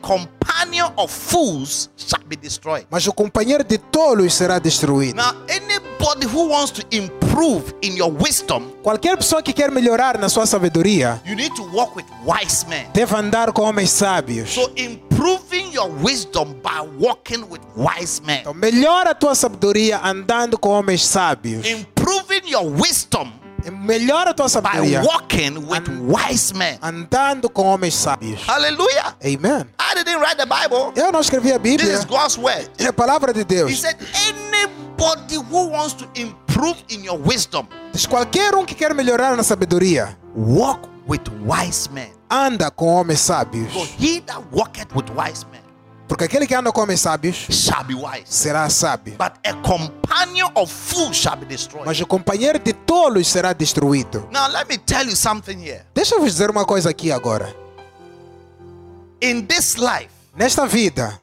companion 0.55 0.91
of 0.97 1.11
fools 1.11 1.89
shall 1.97 2.23
be 2.25 2.35
destroyed. 2.35 2.85
mas 2.89 3.05
o 3.07 3.13
companheiro 3.13 3.63
de 3.63 3.77
tolos 3.77 4.33
será 4.33 4.59
destruído. 4.59 5.15
Now, 5.15 5.35
anybody 5.49 6.25
who 6.27 6.49
wants 6.49 6.71
to 6.71 6.81
improve 6.91 7.73
in 7.81 7.95
your 7.97 8.11
wisdom, 8.11 8.71
Qualquer 8.83 9.17
pessoa 9.17 9.41
que 9.43 9.51
quer 9.53 9.71
melhorar 9.71 10.17
na 10.17 10.29
sua 10.29 10.45
sabedoria 10.45 11.21
you 11.25 11.35
need 11.35 11.53
to 11.55 11.63
walk 11.73 11.95
with 11.95 12.05
wise 12.25 12.65
men. 12.67 12.85
deve 12.93 13.15
andar 13.15 13.51
com 13.51 13.63
homens 13.63 13.91
sábios. 13.91 14.49
So, 14.53 14.71
improving 14.75 15.73
your 15.73 15.89
wisdom 16.03 16.53
by 16.63 16.81
walking 16.99 17.43
with 17.49 17.61
wise 17.75 18.21
men, 18.23 18.39
Então, 18.41 18.53
melhora 18.53 19.11
a 19.11 19.15
tua 19.15 19.35
sabedoria 19.35 19.99
andando 20.03 20.57
com 20.57 20.69
homens 20.69 21.03
sábios. 21.05 21.65
improving 21.67 22.47
your 22.49 22.65
wisdom 22.65 23.31
Melhora 23.71 24.31
a 24.31 24.33
tua 24.33 24.45
by 24.45 24.49
sabedoria 24.51 25.01
walking 25.03 25.57
with 25.67 25.87
wise 26.07 26.53
men. 26.53 26.77
andando 26.81 27.49
com 27.49 27.63
homens 27.63 27.93
sábios. 27.95 28.41
Hallelujah. 28.47 29.15
Amen. 29.23 29.67
I 29.79 29.95
didn't 29.95 30.19
write 30.21 30.37
the 30.37 30.45
Bible. 30.45 30.91
Eu 30.95 31.11
não 31.11 31.19
escrevi 31.21 31.51
a 31.51 31.59
This 31.59 31.71
Bíblia. 31.77 31.93
is 31.93 32.05
God's 32.05 32.37
word. 32.37 32.69
É 32.77 32.87
a 32.87 32.93
palavra 32.93 33.33
de 33.33 33.41
He 33.41 33.45
Deus. 33.45 33.79
said, 33.81 33.95
anybody 34.27 35.35
who 35.35 35.69
wants 35.69 35.93
to 35.93 36.05
improve 36.15 36.77
in 36.89 37.03
your 37.03 37.17
wisdom, 37.17 37.67
Diz 37.91 38.05
qualquer 38.05 38.55
um 38.55 38.65
que 38.65 38.75
quer 38.75 38.93
melhorar 38.93 39.35
na 39.37 39.43
sabedoria, 39.43 40.17
walk 40.35 40.87
with 41.07 41.21
wise 41.45 41.89
men. 41.91 42.11
anda 42.29 42.69
com 42.71 42.87
homens 42.87 43.19
sábios. 43.21 43.71
For 43.71 43.85
he 43.99 44.19
that 44.21 44.41
walketh 44.51 44.93
with 44.95 45.09
wise 45.15 45.45
men 45.51 45.61
Porque 46.07 46.25
aquele 46.25 46.45
que 46.45 46.53
anda 46.53 46.71
com 46.71 46.81
homens 46.81 47.01
sábios 47.01 47.35
shall 47.49 47.83
be 47.83 47.95
wise. 47.95 48.25
será 48.27 48.69
sábio. 48.69 49.15
But 49.17 49.33
a 49.43 49.53
companion 49.67 50.51
of 50.55 50.71
fools 50.71 51.15
shall 51.17 51.35
be 51.35 51.45
destroyed. 51.47 51.85
Mas 51.85 51.99
o 51.99 52.05
companheiro 52.05 52.59
de 52.59 52.73
tolos 52.73 53.27
será 53.27 53.53
destruído. 53.53 54.27
Now, 54.31 54.47
let 54.47 54.67
me 54.69 54.77
tell 54.77 55.05
you 55.07 55.15
something 55.15 55.57
here. 55.59 55.81
Deixa 55.95 56.13
eu 56.15 56.19
vos 56.21 56.31
dizer 56.31 56.51
uma 56.51 56.63
coisa 56.63 56.91
aqui 56.91 57.11
agora. 57.11 57.55
In 59.21 59.45
this 59.47 59.75
life, 59.75 60.09
Nesta 60.35 60.67
vida, 60.67 61.19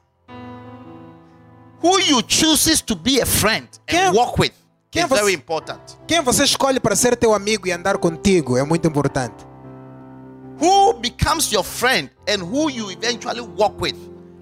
who 1.81 1.99
you 1.99 2.21
chooses 2.27 2.81
to 2.81 2.95
be 2.95 3.21
a 3.21 3.25
friend 3.25 3.67
and 3.87 3.93
Quem- 3.93 4.13
walk 4.13 4.39
with 4.39 4.51
quem 4.91 5.03
is 5.03 5.09
você- 5.09 5.15
very 5.21 5.33
important. 5.33 5.79
quem 6.07 6.21
você 6.21 6.43
escolhe 6.43 6.79
para 6.79 6.95
ser 6.95 7.15
teu 7.15 7.33
amigo 7.33 7.67
e 7.67 7.71
andar 7.71 7.97
contigo 7.97 8.57
é 8.57 8.63
muito 8.63 8.87
importante. 8.87 9.45
Who 10.59 10.93
becomes 10.93 11.51
your 11.51 11.63
friend 11.63 12.09
and 12.27 12.43
who 12.43 12.69
you 12.69 12.91
eventually 12.91 13.41
walk 13.41 13.75
with 13.79 13.95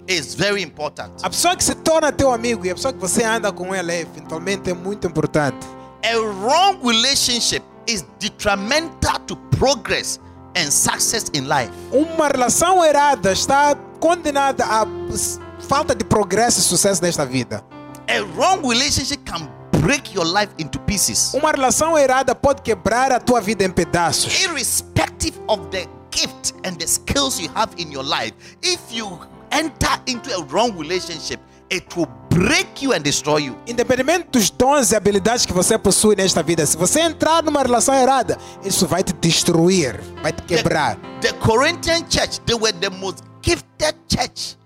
is 0.08 0.34
very 0.34 0.62
important. 0.62 1.10
A 1.22 1.30
pessoa 1.30 1.56
que 1.56 1.62
se 1.64 1.74
torna 1.76 2.10
teu 2.12 2.32
amigo 2.32 2.64
e 2.66 2.70
a 2.70 2.74
pessoa 2.74 2.92
que 2.92 2.98
você 2.98 3.24
anda 3.24 3.52
com 3.52 3.74
ela 3.74 3.92
eventualmente 3.94 4.70
é 4.70 4.74
muito 4.74 5.06
importante. 5.06 5.66
A 6.04 6.16
wrong 6.18 6.78
relationship 6.84 7.62
is 7.86 8.04
detrimental 8.18 9.18
to 9.26 9.36
progress 9.58 10.18
and 10.56 10.70
success 10.70 11.26
in 11.34 11.42
life. 11.42 11.70
Uma 11.92 12.28
relação 12.28 12.84
errada 12.84 13.32
está 13.32 13.74
condenada 14.00 14.64
a 14.64 14.86
s- 15.12 15.38
falta 15.68 15.94
de 15.94 16.04
progresso 16.04 16.58
e 16.58 16.62
sucesso 16.62 17.00
nesta 17.02 17.24
vida. 17.24 17.64
A 18.08 18.20
wrong 18.36 18.60
relationship 18.68 19.18
can 19.24 19.48
break 19.80 20.14
your 20.14 20.26
life 20.26 20.52
into 20.58 20.78
pieces, 20.80 21.32
Uma 21.34 21.52
relação 21.52 21.96
errada 21.96 22.34
pode 22.34 22.62
quebrar 22.62 23.12
a 23.12 23.20
tua 23.20 23.40
vida 23.40 23.64
em 23.64 23.70
pedaços. 23.70 24.42
irrespective 24.42 25.38
of 25.46 25.62
the 25.70 25.86
gift 26.10 26.52
and 26.64 26.74
the 26.78 26.86
skills 26.86 27.38
you 27.38 27.48
have 27.54 27.72
in 27.80 27.90
your 27.92 28.04
life. 28.04 28.32
If 28.62 28.80
you 28.90 29.18
enter 29.52 30.00
into 30.06 30.32
a 30.34 30.42
wrong 30.44 30.76
relationship, 30.76 31.40
it 31.70 31.84
will 31.96 32.08
break 32.28 32.82
you 32.82 32.92
and 32.92 33.02
destroy 33.02 33.38
you. 33.38 33.56
Independente 33.66 34.28
dos 34.30 34.50
dons 34.50 34.90
e 34.90 34.96
habilidades 34.96 35.46
que 35.46 35.52
você 35.52 35.78
possui 35.78 36.16
nesta 36.16 36.42
vida, 36.42 36.66
se 36.66 36.76
você 36.76 37.00
entrar 37.00 37.42
numa 37.42 37.62
relação 37.62 37.94
errada, 37.94 38.38
isso 38.64 38.86
vai 38.86 39.02
te 39.02 39.12
destruir, 39.14 40.00
vai 40.22 40.32
te 40.32 40.42
quebrar. 40.42 40.98
The 41.20 41.32
Corinthian 41.34 42.04
church, 42.10 42.40
they 42.46 42.56
were 42.56 42.72
the 42.72 42.90
most 42.90 43.22
gifted 43.42 43.94
church 44.08 44.56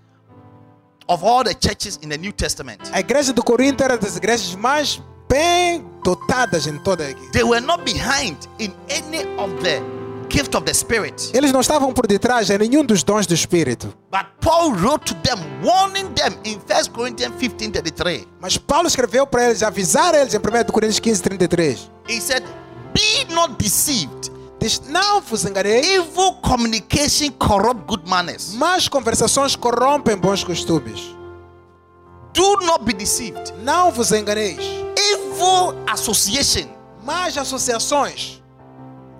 of 1.07 1.23
all 1.23 1.43
the 1.43 1.53
churches 1.53 1.99
in 2.01 2.09
the 2.09 2.17
New 2.17 2.31
Testament. 2.31 2.79
A 2.91 2.99
igreja 2.99 3.33
do 3.33 3.43
Corinto 3.43 3.83
era 3.83 3.97
das 3.97 4.17
igrejas 4.17 4.55
mais 4.55 5.01
bem 5.29 5.85
dotadas 6.03 6.67
em 6.67 6.77
toda 6.79 7.05
a 7.05 7.09
igreja. 7.09 7.31
They 7.31 7.43
were 7.43 7.61
not 7.61 7.83
behind 7.83 8.37
in 8.59 8.73
any 8.89 9.23
of 9.37 9.53
the 9.61 9.96
gift 10.29 10.55
of 10.55 10.65
the 10.65 10.73
Spirit. 10.73 11.31
Eles 11.33 11.51
não 11.51 11.61
estavam 11.61 11.93
por 11.93 12.07
detrás 12.07 12.47
de 12.47 12.57
nenhum 12.57 12.83
dos 12.83 13.03
dons 13.03 13.25
do 13.25 13.33
Espírito. 13.33 13.93
But 14.11 14.25
Paul 14.41 14.73
wrote 14.73 15.13
to 15.13 15.15
them, 15.21 15.39
warning 15.63 16.13
them 16.13 16.33
in 16.43 16.59
1 16.59 16.91
Corinthians 16.93 17.33
15 17.37 17.71
33. 17.71 18.27
Mas 18.39 18.57
Paulo 18.57 18.87
escreveu 18.87 19.25
para 19.27 19.45
eles, 19.45 19.63
avisar 19.63 20.13
eles 20.15 20.33
em 20.33 20.37
1 20.37 20.41
Coríntios 20.71 20.99
15, 20.99 21.21
33. 21.21 21.91
He 22.07 22.19
said, 22.21 22.43
Be 22.93 23.33
not 23.33 23.55
deceived. 23.61 24.31
Diz, 24.59 24.81
não 24.89 25.21
vos 25.21 25.45
enganeis, 25.45 25.85
Evil 25.85 26.33
communication 26.41 27.29
corrupt 27.37 27.83
good 27.85 28.09
manners. 28.09 28.53
más 28.55 28.87
conversações 28.87 29.55
corrompem 29.55 30.17
bons 30.17 30.43
costumes. 30.43 31.15
Do 32.33 32.57
not 32.65 32.83
be 32.83 32.93
deceived. 32.93 33.53
Não 33.63 33.91
vos 33.91 34.11
enganeis. 34.11 34.57
Evil 34.97 35.75
association, 35.87 36.67
Más 37.03 37.37
associações, 37.37 38.36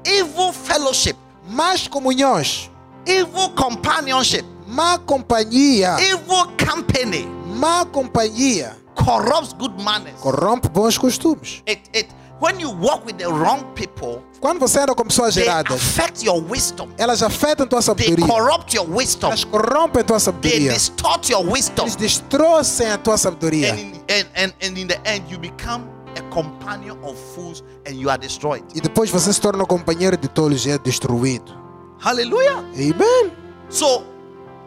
evil 0.07 0.53
fellowship, 0.53 1.15
más 1.49 1.87
comunhões, 1.87 2.69
evil 3.05 3.49
companionship, 3.55 4.45
má 4.67 4.97
companhia, 4.99 5.97
evil 5.99 6.45
company 6.57 7.25
má 7.59 7.85
companhia 7.85 8.75
corrupts 8.95 9.53
good 9.53 9.79
manners. 9.81 10.19
corrompe 10.21 10.69
bons 10.69 10.97
costumes. 10.97 11.61
It, 11.65 11.79
it, 11.93 12.07
when 12.39 12.59
you 12.59 12.69
walk 12.69 13.05
with 13.05 13.17
the 13.17 13.27
wrong 13.27 13.63
people, 13.75 14.21
Quando 14.39 14.59
você 14.59 14.79
anda 14.79 14.93
com 14.93 15.03
pessoas 15.03 15.33
they 15.33 15.45
erradas, 15.47 15.73
affect 15.73 16.23
your 16.23 16.39
wisdom. 16.41 16.89
elas 16.99 17.23
afetam 17.23 17.65
tua 17.67 17.79
They 17.79 17.85
sabedoria. 17.87 18.27
corrupt 18.27 18.75
your 18.75 18.85
wisdom. 18.87 19.29
Elas 19.31 19.43
corrompem 19.43 20.03
tua 20.03 20.17
They 20.17 20.25
sabedoria. 20.25 20.73
distort 20.73 21.29
your 21.29 21.43
wisdom. 21.43 21.85
Eles 21.85 21.95
destroçam 21.95 22.91
a 22.93 22.97
tua 22.99 23.17
sabedoria. 23.17 23.71
And 23.73 23.79
in, 23.79 23.93
and, 24.09 24.27
and, 24.35 24.53
and 24.61 24.77
in 24.77 24.87
the 24.87 24.99
end, 25.09 25.23
you 25.31 25.39
become 25.39 25.87
a 26.17 26.21
companion 26.29 26.97
of 27.03 27.15
fools 27.35 27.63
and 27.87 27.93
you 27.93 28.09
are 28.09 28.19
destroyed. 28.19 28.63
E 28.75 28.81
depois 28.81 29.09
você 29.09 29.31
se 29.31 29.39
torna 29.39 29.65
companheiro 29.65 30.17
de 30.17 30.27
tolos 30.27 30.65
e 30.65 30.71
é 30.71 30.77
destruído. 30.77 31.53
Hallelujah. 31.99 32.59
Amen. 32.73 33.31
So, 33.69 34.03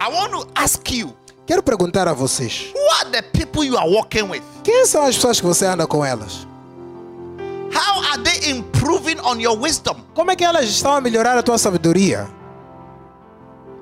I 0.01 0.09
want 0.13 0.33
to 0.33 0.47
ask 0.55 0.91
you 0.91 1.15
Quero 1.47 1.63
perguntar 1.65 2.07
a 2.07 2.13
vocês: 2.13 2.73
who 2.73 2.93
are 3.01 3.11
the 3.11 3.23
people 3.23 3.65
you 3.65 3.77
are 3.77 3.89
walking 3.91 4.23
with? 4.31 4.43
quem 4.63 4.87
são 4.87 5.03
as 5.03 5.17
pessoas 5.17 5.41
que 5.41 5.47
você 5.47 5.67
anda 5.67 5.87
com 5.87 6.05
elas? 6.05 6.47
How 7.75 8.03
are 8.13 8.23
they 8.23 8.51
improving 8.51 9.19
on 9.25 9.41
your 9.41 9.59
wisdom? 9.59 9.97
Como 10.15 10.31
é 10.31 10.37
que 10.37 10.45
elas 10.45 10.67
estão 10.67 10.93
a 10.93 11.01
melhorar 11.01 11.37
a 11.37 11.43
tua 11.43 11.59
sabedoria? 11.59 12.29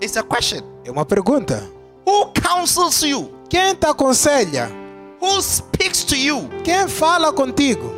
It's 0.03 0.17
a 0.17 0.23
question. 0.23 0.63
É 0.85 0.91
uma 0.91 1.05
pergunta. 1.05 1.69
Who 2.07 2.33
counsels 2.33 3.03
you? 3.03 3.31
Quem 3.51 3.75
te 3.75 3.87
aconselha? 3.87 4.71
Who 5.21 5.43
speaks 5.43 6.05
to 6.05 6.17
you? 6.17 6.49
Quem 6.65 6.89
fala 6.89 7.33
contigo? 7.33 7.93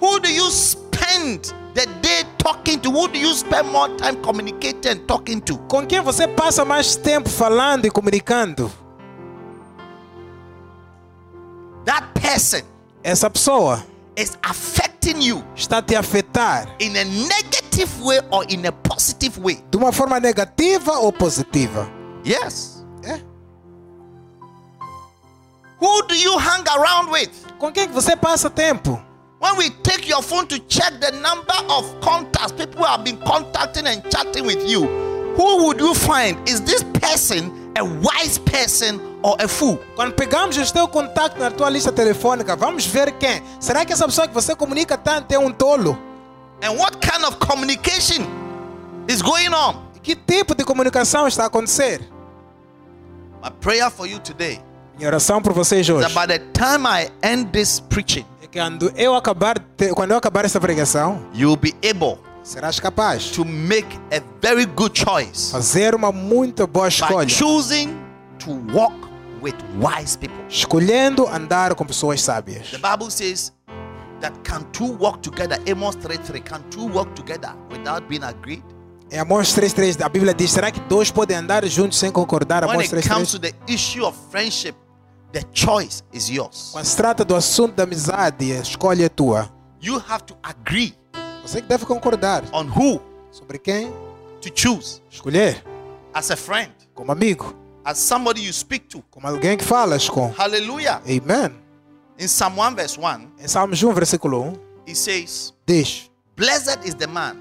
Who 0.00 0.20
do 0.20 0.28
you 0.30 0.50
spend 0.50 1.52
the 1.74 1.86
day 2.02 2.24
talking 2.38 2.80
to? 2.80 2.90
Who 2.90 3.08
do 3.08 3.18
you 3.18 3.32
spend 3.34 3.68
more 3.70 3.88
time 3.96 4.16
communicating 4.22 4.92
and 4.92 5.06
talking 5.06 5.40
to? 5.42 5.56
Com 5.68 5.86
quem 5.86 6.00
você 6.00 6.26
passa 6.26 6.64
mais 6.64 6.96
tempo 6.96 7.28
falando 7.28 7.86
e 7.86 7.90
comunicando? 7.90 8.70
That 11.84 12.06
person 12.20 12.62
Essa 13.02 13.30
pessoa 13.30 13.84
is 14.16 14.36
affecting 14.42 15.22
you 15.22 15.42
está 15.56 15.80
te 15.80 15.94
afetar 15.94 16.68
in 16.80 16.96
a 16.96 17.04
negative 17.04 17.88
way 18.02 18.20
or 18.30 18.44
in 18.50 18.66
a 18.66 18.72
positive 18.72 19.40
way. 19.40 19.64
de 19.70 19.78
uma 19.78 19.92
forma 19.92 20.20
negativa 20.20 20.98
ou 20.98 21.12
positiva? 21.12 21.88
Yes. 22.26 22.77
Who 25.80 26.02
do 26.08 26.18
you 26.18 26.36
hang 26.38 26.64
around 26.76 27.10
with? 27.10 27.30
Com 27.58 27.72
quem 27.72 27.86
que 27.86 27.94
você 27.94 28.16
passa 28.16 28.50
tempo? 28.50 29.00
When 29.38 29.56
we 29.56 29.70
take 29.70 30.08
your 30.08 30.22
phone 30.22 30.46
to 30.48 30.58
check 30.66 30.98
the 31.00 31.12
number 31.12 31.54
of 31.70 32.00
contacts, 32.00 32.50
people 32.50 32.84
have 32.84 33.04
been 33.04 33.16
contacting 33.18 33.86
and 33.86 34.02
chatting 34.10 34.44
with 34.44 34.68
you. 34.68 34.86
Who 35.36 35.66
would 35.66 35.78
you 35.78 35.94
find? 35.94 36.36
Is 36.48 36.60
this 36.62 36.82
person 36.82 37.72
a 37.76 37.84
wise 37.84 38.38
person 38.38 39.00
or 39.22 39.36
a 39.38 39.46
fool? 39.46 39.78
Quando 39.94 40.14
pegamos 40.14 40.56
o 40.56 40.72
teu 40.72 40.88
contato 40.88 41.38
na 41.38 41.52
tua 41.52 41.70
lista 41.70 41.92
telefônica, 41.92 42.56
vamos 42.56 42.84
ver 42.84 43.12
quem. 43.12 43.40
Será 43.60 43.84
que 43.84 43.92
essa 43.92 44.06
pessoa 44.06 44.26
que 44.26 44.34
você 44.34 44.56
comunica 44.56 44.98
tanto 44.98 45.30
é 45.30 45.38
um 45.38 45.52
tolo? 45.52 45.96
And 46.60 46.72
what 46.72 46.98
kind 46.98 47.24
of 47.24 47.36
communication 47.38 48.26
is 49.08 49.22
going 49.22 49.54
on? 49.54 49.86
Que 50.02 50.16
tipo 50.16 50.56
de 50.56 50.64
comunicação 50.64 51.28
está 51.28 51.44
a 51.44 51.46
acontecer? 51.46 52.00
My 53.40 53.50
prayer 53.60 53.88
for 53.88 54.08
you 54.08 54.18
today 54.18 54.60
Minha 54.98 55.10
oração 55.10 55.40
por 55.40 55.52
vocês 55.52 55.88
hoje 55.88 56.08
by 56.08 56.26
the 56.26 56.40
time 56.52 56.84
I 56.88 57.08
end 57.22 57.50
this 57.52 57.78
preaching, 57.78 58.26
é 58.42 58.48
quando 58.48 58.92
eu 58.96 59.14
acabar, 59.14 59.56
quando 59.94 60.10
eu 60.10 60.16
acabar 60.16 60.44
essa 60.44 60.60
pregação, 60.60 61.22
you'll 61.32 61.56
be 61.56 61.72
able 61.88 62.18
serás 62.42 62.80
capaz 62.80 63.30
to 63.30 63.44
make 63.44 63.86
a 64.10 64.20
very 64.42 64.66
good 64.66 64.98
choice 64.98 65.52
fazer 65.52 65.94
uma 65.94 66.10
muito 66.10 66.66
boa 66.66 66.88
by 66.88 66.92
escolha, 66.94 67.28
choosing 67.28 67.96
to 68.40 68.50
walk 68.72 68.96
with 69.40 69.54
wise 69.80 70.18
people. 70.18 70.36
escolhendo 70.48 71.28
andar 71.28 71.76
com 71.76 71.86
pessoas 71.86 72.20
sábias. 72.20 72.70
The 72.70 72.78
Bible 72.78 73.10
says 73.12 73.52
that 74.20 74.36
can 74.42 74.64
two 74.72 74.96
walk 74.98 75.20
together? 75.20 75.60
Amos 75.70 75.94
3 75.94 76.18
3. 76.18 76.40
Can 76.40 76.62
two 76.70 76.88
walk 76.92 77.12
together 77.14 77.54
without 77.70 78.08
being 78.08 78.24
agreed? 78.24 78.64
Em 79.10 79.18
Amós 79.20 79.54
3.3, 79.54 80.04
a 80.04 80.08
Bíblia 80.08 80.34
diz, 80.34 80.50
será 80.50 80.70
que 80.70 80.80
dois 80.80 81.10
podem 81.10 81.34
andar 81.34 81.64
juntos 81.64 81.98
sem 81.98 82.10
concordar? 82.10 82.62
When 82.64 82.72
Amós 82.72 82.92
it 82.92 83.08
comes 83.08 83.28
3.3. 83.28 83.30
to 83.30 83.38
the 83.38 83.54
issue 83.72 84.04
of 84.04 84.14
friendship, 84.30 84.74
the 85.32 85.42
choice 85.52 86.02
is 86.12 86.28
yours. 86.28 86.70
Quando 86.72 86.84
se 86.84 86.96
trata 86.96 87.24
do 87.24 87.34
assunto 87.34 87.74
da 87.74 87.84
amizade, 87.84 88.52
a 88.52 88.60
escolha 88.60 89.06
é 89.06 89.08
tua. 89.08 89.50
You 89.80 90.02
have 90.08 90.24
to 90.24 90.36
agree 90.42 90.94
Você 91.42 91.62
que 91.62 91.68
deve 91.68 91.86
concordar 91.86 92.44
on 92.52 92.66
who 92.66 93.00
sobre 93.30 93.58
quem 93.58 93.90
to 94.40 94.50
choose 94.54 95.00
escolher, 95.10 95.62
as 96.12 96.30
a 96.30 96.36
friend, 96.36 96.72
como 96.94 97.10
amigo, 97.12 97.54
as 97.84 97.98
somebody 97.98 98.44
you 98.44 98.52
speak 98.52 98.86
to. 98.88 99.02
como 99.10 99.26
alguém 99.26 99.56
que 99.56 99.64
falas 99.64 100.08
com. 100.08 100.32
Hallelujah. 100.36 101.00
Amen. 101.06 101.54
In 102.18 102.26
Psalm 102.26 102.58
1, 102.58 102.74
verse 102.74 102.98
1, 103.00 103.30
Em 103.40 103.48
Salmos 103.48 103.82
1, 103.82 103.92
versículo 103.94 104.42
1, 104.42 104.52
it 104.88 104.96
says, 104.96 105.54
diz: 105.66 106.10
Blessed 106.36 106.80
is 106.84 106.94
the 106.94 107.06
man 107.06 107.36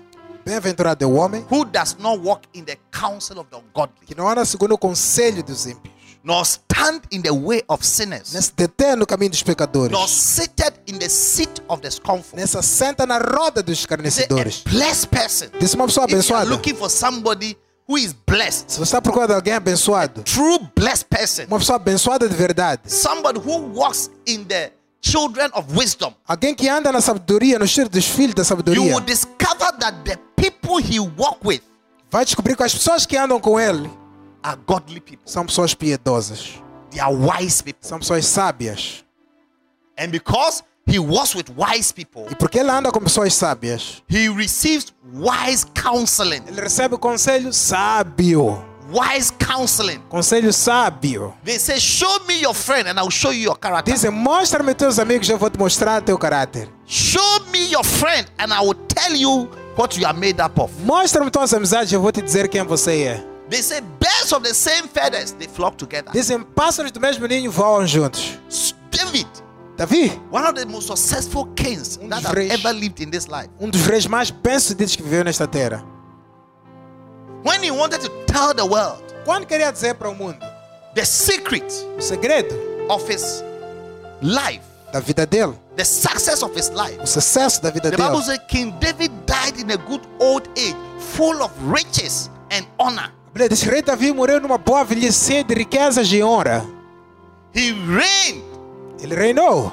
Bem-aventurado 0.45 1.04
é 1.04 1.08
o 1.08 1.15
homem 1.15 1.45
who 1.52 1.65
does 1.65 1.97
not 2.00 2.21
walk 2.23 2.47
in 2.54 2.63
the 2.63 2.78
counsel 2.91 3.39
of 3.39 3.50
the 3.50 3.58
ungodly, 3.58 4.06
que 4.06 4.15
não 4.15 4.30
anda 4.30 4.45
segundo 4.45 4.73
o 4.76 4.78
conselho 4.78 5.43
dos 5.43 5.65
ímpios, 5.65 5.93
nor 6.27 6.43
stand 6.45 7.01
in 7.09 7.21
the 7.21 7.31
way 7.31 7.63
of 7.69 7.83
sinners, 7.85 8.33
nem 8.33 8.41
se 8.41 8.51
detém 8.55 8.95
no 8.97 9.05
caminho 9.07 9.31
dos 9.31 9.41
pecadores, 9.41 9.91
nor 9.91 10.07
seated 10.09 10.73
in 10.85 10.99
the 10.99 11.07
seat 11.07 11.61
of 11.69 11.81
the 11.81 11.89
scornful. 11.89 12.35
nem 12.37 12.45
se 12.45 12.57
assenta 12.57 13.05
na 13.05 13.17
roda 13.17 13.63
dos 13.63 13.79
escarnecedores. 13.79 14.63
a 14.65 14.69
blessed 14.69 15.07
person. 15.09 15.47
Disse 15.59 15.75
uma 15.75 15.85
pessoa 15.87 16.03
you 16.05 16.13
abençoada. 16.15 16.49
looking 16.49 16.75
for 16.75 16.89
somebody 16.91 17.57
who 17.89 17.97
is 17.97 18.13
blessed, 18.27 18.65
Se 18.73 18.77
você 18.77 18.83
está 18.83 19.01
procurando 19.01 19.31
alguém 19.31 19.53
abençoado, 19.53 20.21
true 20.23 20.59
blessed 20.75 21.05
person, 21.09 21.43
uma 21.47 21.59
pessoa 21.59 21.77
abençoada 21.77 22.27
de 22.27 22.35
verdade, 22.35 22.81
somebody 22.91 23.39
who 23.39 23.71
walks 23.73 24.11
in 24.27 24.43
the 24.43 24.73
children 25.01 25.49
of 25.53 25.65
wisdom, 25.73 26.13
alguém 26.27 26.53
que 26.53 26.67
anda 26.67 26.91
na 26.91 26.99
sabedoria, 26.99 27.57
no 27.57 27.63
estilo 27.63 27.87
dos 27.87 28.05
filhos 28.05 28.35
da 28.35 28.41
you 28.41 28.45
sabedoria, 28.45 28.93
will 28.93 28.99
discover 29.05 29.71
that 29.79 29.93
the 30.03 30.17
people 30.35 30.77
he 30.83 30.99
walk 30.99 31.37
with 31.47 31.61
vai 32.11 32.25
descobrir 32.25 32.57
que 32.57 32.63
as 32.63 32.73
pessoas 32.73 33.05
que 33.05 33.15
andam 33.15 33.39
com 33.39 33.57
ele 33.57 33.89
are 34.47 34.57
godly 34.65 34.99
people. 34.99 35.21
são 35.25 35.45
pessoas 35.45 35.73
piedosas, 35.73 36.62
They 36.91 36.99
are 37.01 37.13
wise 37.13 37.62
people. 37.63 37.88
são 37.88 37.99
pessoas 37.99 38.25
sábias. 38.25 39.03
And 39.97 40.07
because 40.10 40.63
he 40.86 40.99
was 40.99 41.36
with 41.36 41.45
wise 41.57 41.91
people, 41.93 42.27
E 42.31 42.36
porque 42.36 42.60
ele 42.60 42.69
anda 42.69 42.91
com 42.91 42.99
pessoas 42.99 43.33
sábias, 43.33 44.01
he 44.10 44.29
receives 44.29 44.93
wise 45.13 45.65
counseling. 45.73 46.41
ele 46.47 46.62
recebe 46.62 46.97
conselho 46.97 47.51
sábio. 47.51 48.63
Wise 48.89 49.33
counseling. 49.33 49.99
Conselho 50.07 50.53
sábio. 50.53 51.33
They 51.43 51.60
say, 51.60 51.77
Show 51.77 52.21
me 52.25 52.39
your 52.41 52.53
friend 52.53 52.88
and 52.88 52.97
I'll 52.97 53.10
show 53.12 53.31
you 53.33 53.41
your 53.43 53.57
character. 53.60 53.91
Dizem, 53.91 54.12
mostra-me 54.12 54.73
teus 54.73 54.97
amigos, 54.97 55.27
eu 55.27 55.38
vou 55.38 55.49
te 55.49 55.60
mostrar 55.60 56.01
teu 56.01 56.17
caráter. 56.17 56.69
Show 56.86 57.41
me 57.51 57.69
your 57.69 57.83
friend 57.83 58.25
and 58.39 58.53
I 58.53 58.62
will 58.62 58.75
tell 58.88 59.13
you 59.13 59.49
what 59.75 59.99
you 59.99 60.07
are 60.07 60.17
made 60.17 60.41
up 60.41 60.57
of. 60.62 60.71
Mostra-me 60.83 61.29
tuas 61.29 61.53
amizades, 61.53 61.91
eu 61.91 62.01
vou 62.01 62.13
te 62.13 62.21
dizer 62.21 62.47
quem 62.47 62.63
você 62.63 63.01
é. 63.03 63.27
They 63.49 63.62
say, 63.62 63.81
Birds 63.81 64.33
of 64.33 64.43
the 64.43 64.53
same 64.53 64.88
feathers, 64.88 65.31
they 65.33 65.47
flock 65.47 65.77
together. 65.77 66.12
Dizem, 66.12 66.43
pássaros 66.43 66.91
do 66.91 66.99
mesmo 66.99 67.27
ninho 67.27 67.49
voam 67.49 67.86
juntos. 67.86 68.38
David, 68.91 69.27
Davi, 69.77 70.10
one 70.31 70.45
of 70.45 70.55
the 70.55 70.65
most 70.65 70.88
successful 70.88 71.45
kings 71.55 71.97
that 71.97 72.23
have 72.23 72.38
ever 72.38 72.73
lived 72.73 72.99
in 72.99 73.10
this 73.12 73.27
life, 73.27 73.49
um 73.60 73.69
dos 73.69 73.86
reis 73.86 74.05
mais 74.07 74.31
bem-sucedidos 74.31 74.95
que 74.95 75.03
viveu 75.03 75.23
nesta 75.23 75.47
terra. 75.47 75.83
when 77.43 77.62
he 77.63 77.71
wanted 77.71 78.01
to 78.01 78.10
tell 78.25 78.53
the 78.53 78.65
world 78.65 79.03
Quando 79.23 79.45
queria 79.45 79.71
dizer 79.71 79.93
para 79.93 80.10
o 80.10 80.15
mundo 80.15 80.39
the 80.95 81.05
secret 81.05 81.63
o 81.97 82.01
segredo 82.01 82.55
of 82.89 83.07
his 83.07 83.43
life, 84.21 84.63
da 84.91 84.99
vida 84.99 85.25
dele, 85.27 85.53
the 85.75 85.86
success 85.86 86.41
of 86.41 86.55
his 86.55 86.69
life, 86.71 86.97
o 86.99 87.05
sucesso 87.05 87.62
da 87.62 87.69
vida 87.69 87.91
the 87.91 87.97
Bible 87.97 88.21
says 88.21 88.39
King 88.47 88.71
David 88.79 89.12
died 89.25 89.57
in 89.60 89.69
a 89.71 89.77
good 89.77 90.01
old 90.19 90.49
age, 90.57 90.75
full 90.99 91.41
of 91.43 91.51
riches 91.62 92.29
and 92.51 92.65
honor. 92.79 93.12
Que 93.38 93.69
rei 93.69 93.82
Davi 93.82 94.12
morreu 94.12 94.39
numa 94.41 94.58
boa 94.58 94.84
velhice 94.84 95.43
de 95.43 95.54
riquezas 95.54 96.12
e 96.12 96.23
honra. 96.23 96.65
He 97.56 97.71
reigned 97.71 98.43
Ele 99.02 99.15
reinou 99.15 99.71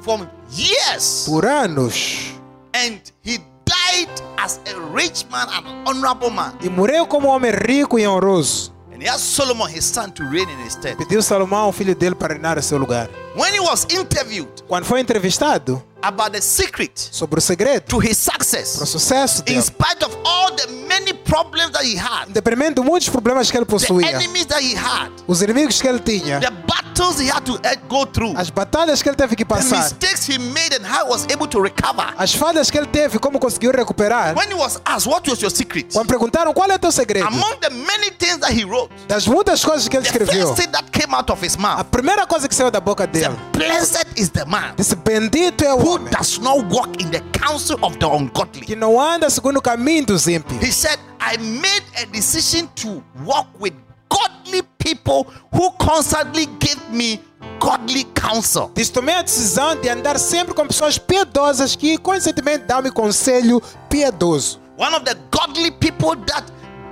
for 0.00 0.28
years 0.52 1.24
por 1.26 1.44
anos 1.46 2.32
and 2.74 2.98
he 3.24 3.38
died 3.64 4.08
as 4.36 4.60
a 4.66 4.78
rich 4.94 5.26
man 5.30 5.46
and 5.48 5.66
an 5.66 5.84
honorable 5.86 6.30
man. 6.30 6.52
e 6.60 6.68
morreu 6.68 7.06
como 7.06 7.28
um 7.28 7.30
homem 7.30 7.52
rico 7.52 7.98
e 7.98 8.06
honroso. 8.06 8.72
And 8.92 9.02
he 9.02 9.08
asked 9.08 9.34
Solomon, 9.34 9.68
his 9.68 9.84
son, 9.84 10.10
to 10.12 10.24
reign 10.24 10.48
in 10.50 10.64
his 10.64 10.72
stead. 10.72 10.96
Pediu 10.96 11.22
Salomão, 11.22 11.68
o 11.68 11.72
filho 11.72 11.94
dele, 11.94 12.14
para 12.14 12.34
reinar 12.34 12.58
em 12.58 12.62
seu 12.62 12.76
lugar. 12.78 13.08
When 13.36 13.54
he 13.54 13.60
was 13.60 13.86
interviewed 13.90 14.62
Quando 14.68 14.84
foi 14.84 15.00
entrevistado 15.00 15.82
about 16.02 16.30
the 16.32 16.40
secret 16.40 16.92
sobre 16.96 17.38
o 17.38 17.40
segredo. 17.42 17.84
to 17.86 17.98
his 17.98 18.24
para 18.24 18.36
o 18.42 18.44
success, 18.44 18.68
sucesso 18.88 19.40
in 19.42 19.54
dele, 19.54 19.62
spite 19.62 20.04
of 20.04 20.16
all 20.24 20.54
the 20.54 20.66
many 20.88 21.12
problems 21.12 21.70
that 21.72 21.84
he 21.84 21.96
had, 21.96 22.28
independente 22.28 22.74
de 22.74 22.82
muitos 22.82 23.08
problemas 23.08 23.50
que 23.50 23.56
ele 23.56 23.64
the 23.66 23.70
possuía, 23.70 24.08
enemies 24.10 24.46
that 24.46 24.62
he 24.62 24.74
had, 24.74 25.10
os 25.26 25.42
inimigos 25.42 25.80
que 25.80 25.88
ele 25.88 26.00
tinha, 26.00 26.40
the 26.40 26.50
battles 26.66 27.20
he 27.20 27.28
had 27.30 27.42
to 27.44 27.58
go 27.88 28.04
through, 28.06 28.34
as 28.36 28.50
batalhas 28.50 29.02
que 29.02 29.08
ele 29.08 29.16
teve 29.16 29.36
que 29.36 29.44
the 29.44 29.54
passar, 29.54 29.78
mistakes 29.78 30.28
he 30.28 30.38
made, 30.38 30.74
and 30.74 30.84
how 30.86 31.04
he 31.04 31.10
was 31.10 31.26
able 31.30 31.46
to 31.46 31.60
recover. 31.60 32.12
as 32.16 32.34
falhas 32.34 32.70
que 32.70 32.78
ele 32.78 32.86
teve, 32.86 33.18
como 33.18 33.38
conseguiu 33.38 33.70
recuperar. 33.72 34.34
When 34.36 34.48
he 34.50 34.54
was 34.54 34.80
asked, 34.84 35.06
What 35.10 35.28
was 35.28 35.40
your 35.40 35.50
secret? 35.50 35.92
Quando 35.92 36.08
perguntaram 36.08 36.52
qual 36.52 36.70
é 36.70 36.78
teu 36.78 36.92
segredo, 36.92 37.26
Among 37.26 37.56
the 37.60 37.70
many 37.70 38.10
things 38.10 38.38
that 38.38 38.52
he 38.52 38.64
wrote, 38.64 38.90
das 39.08 39.26
muitas 39.26 39.64
coisas 39.64 39.88
que 39.88 39.96
ele 39.96 40.04
the 40.04 40.10
escreveu, 40.10 40.48
first 40.48 40.62
thing 40.62 40.70
that 40.72 40.90
came 40.90 41.14
out 41.14 41.30
of 41.30 41.44
his 41.44 41.54
a 41.54 41.58
mouth 41.58 41.84
primeira 41.90 42.26
coisa 42.26 42.48
que 42.48 42.54
saiu 42.54 42.70
da 42.70 42.80
boca 42.80 43.04
said, 43.04 43.12
dele. 43.12 43.36
Blessed 43.52 44.06
is 44.16 44.30
the 44.30 44.44
man 44.44 44.74
disse: 44.76 44.94
Bendito 44.96 45.64
é 45.64 45.72
o 45.74 45.78
who 45.90 45.98
does 46.10 46.38
not 46.38 46.64
walk 46.66 47.00
in 47.00 47.10
the 47.10 47.20
counsel 47.32 47.76
of 47.84 47.98
the 47.98 48.06
ungodly. 48.06 48.60
que 48.60 48.76
não 48.76 49.00
anda 49.00 49.28
segundo 49.28 49.58
o 49.58 49.62
caminho 49.62 50.06
dos 50.06 50.26
ímpios. 50.28 50.62
He 50.62 50.70
said, 50.70 50.98
I 51.20 51.36
made 51.36 51.84
a 52.00 52.06
decision 52.06 52.68
to 52.76 53.02
walk 53.24 53.48
with 53.58 53.74
godly 54.08 54.62
people 54.78 55.24
who 55.52 55.72
constantly 55.72 56.46
give 56.60 56.78
me 56.90 57.20
godly 57.58 58.04
counsel. 58.14 58.70
Diz: 58.74 58.90
Tomei 58.90 59.16
a 59.16 59.22
decisão 59.22 59.74
de 59.80 59.88
andar 59.88 60.18
sempre 60.18 60.54
com 60.54 60.66
pessoas 60.66 60.98
piedosas 60.98 61.74
que 61.74 61.98
constantemente 61.98 62.64
dão-me 62.66 62.90
conselho 62.90 63.60
piedoso. 63.88 64.60
One 64.78 64.94
of 64.94 65.04
the 65.04 65.16
godly 65.30 65.70
people 65.72 66.16
that 66.26 66.44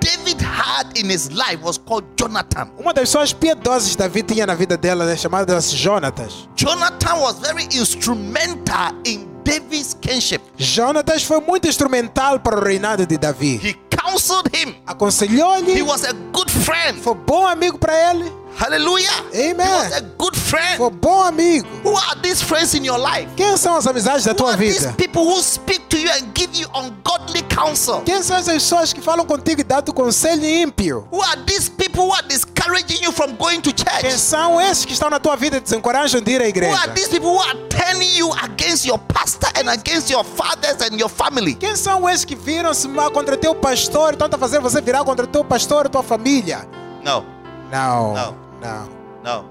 David 0.08 0.40
had 0.40 0.96
in 0.98 1.10
his 1.10 1.28
life 1.32 1.58
was 1.62 1.76
called 1.76 2.04
Jonathan. 2.16 2.70
Uma 2.78 2.94
das 2.94 3.02
pessoas 3.10 3.32
piedosas 3.34 3.90
que 3.90 3.98
Davi 3.98 4.22
tinha 4.22 4.46
na 4.46 4.54
vida 4.54 4.74
dela 4.76 5.10
é 5.10 5.14
chamada 5.16 5.60
Jonatas. 5.60 6.48
Jonathan 6.56 7.16
was 7.20 7.38
very 7.40 7.64
instrumental 7.74 8.92
in 9.04 9.28
David's 9.44 9.94
kinship. 10.00 10.40
Jonatas 10.56 11.22
foi 11.24 11.40
muito 11.40 11.68
instrumental 11.68 12.40
para 12.40 12.58
o 12.58 12.64
reinado 12.64 13.06
de 13.06 13.18
Davi. 13.18 13.60
He 13.62 13.74
counseled 13.90 14.48
him. 14.54 14.70
He 14.70 14.82
Aconselhou-lhe, 14.86 15.82
was 15.82 16.04
a 16.04 16.12
good 16.32 16.50
friend. 16.50 16.98
foi 17.02 17.14
bom 17.14 17.46
amigo 17.46 17.78
para 17.78 18.10
ele. 18.10 18.32
Hallelujah. 18.58 19.08
Amen. 19.32 20.12
Good 20.18 20.36
friend. 20.36 20.76
Foi 20.78 20.90
bom 20.90 21.22
amigo. 21.22 21.68
Who 21.84 21.96
are 21.96 22.20
these 22.20 22.42
friends 22.42 22.74
in 22.74 22.84
your 22.84 22.98
life? 22.98 23.28
Quem 23.36 23.56
são 23.56 23.76
as 23.76 23.86
amizades 23.86 24.24
da 24.24 24.32
Who 24.32 24.36
tua 24.36 24.48
are 24.50 24.56
these 24.58 24.80
vida? 24.80 24.94
people 24.96 25.22
who 25.22 25.40
speak 25.40 25.88
to 25.88 25.96
you 25.96 26.10
and 26.10 26.34
give 26.34 26.50
you 26.60 26.68
ungodly 26.74 27.42
counsel? 27.42 28.02
Quem 28.04 28.20
são 28.20 28.36
essas 28.36 28.54
pessoas 28.54 28.92
que 28.92 29.00
falam 29.00 29.24
contigo 29.24 29.60
e 29.60 29.64
dão-te 29.64 29.92
conselho 29.92 30.44
ímpio? 30.44 31.06
Who 31.12 31.22
are 31.22 31.40
these 31.46 31.70
people 31.70 32.06
who 32.06 32.12
are 32.12 32.26
discouraging 32.26 33.00
you 33.04 33.12
from 33.12 33.36
going 33.36 33.60
to 33.60 33.72
Quem 33.72 34.10
church? 34.10 34.18
são 34.18 34.60
esses 34.60 34.84
que 34.84 34.92
estão 34.92 35.08
na 35.08 35.20
tua 35.20 35.36
vida 35.36 35.58
e 35.58 35.60
desencorajam 35.60 36.20
de 36.20 36.32
ir 36.32 36.40
à 36.40 36.44
Who 36.44 36.48
igreja? 36.48 36.78
are 36.80 36.92
these 36.94 37.08
people 37.08 37.30
who 37.30 37.40
are 37.40 37.56
turning 37.68 38.10
you 38.16 38.32
against 38.42 38.84
your 38.84 38.98
pastor 38.98 39.50
and 39.54 39.70
against 39.70 40.10
your 40.10 40.24
fathers 40.24 40.82
and 40.82 40.98
your 40.98 41.08
family? 41.08 41.54
Quem 41.54 41.76
são 41.76 42.08
esses 42.08 42.24
que 42.24 42.34
viram-se 42.34 42.88
contra 43.14 43.36
teu 43.36 43.54
pastor 43.54 44.10
e 44.10 44.12
estão 44.14 44.28
a 44.32 44.36
fazer 44.36 44.58
você 44.58 44.80
virar 44.80 45.04
contra 45.04 45.28
teu 45.28 45.44
pastor 45.44 45.86
e 45.86 45.88
tua 45.88 46.02
família? 46.02 46.68
Não. 47.04 47.24
não. 47.70 48.47
No. 48.60 49.44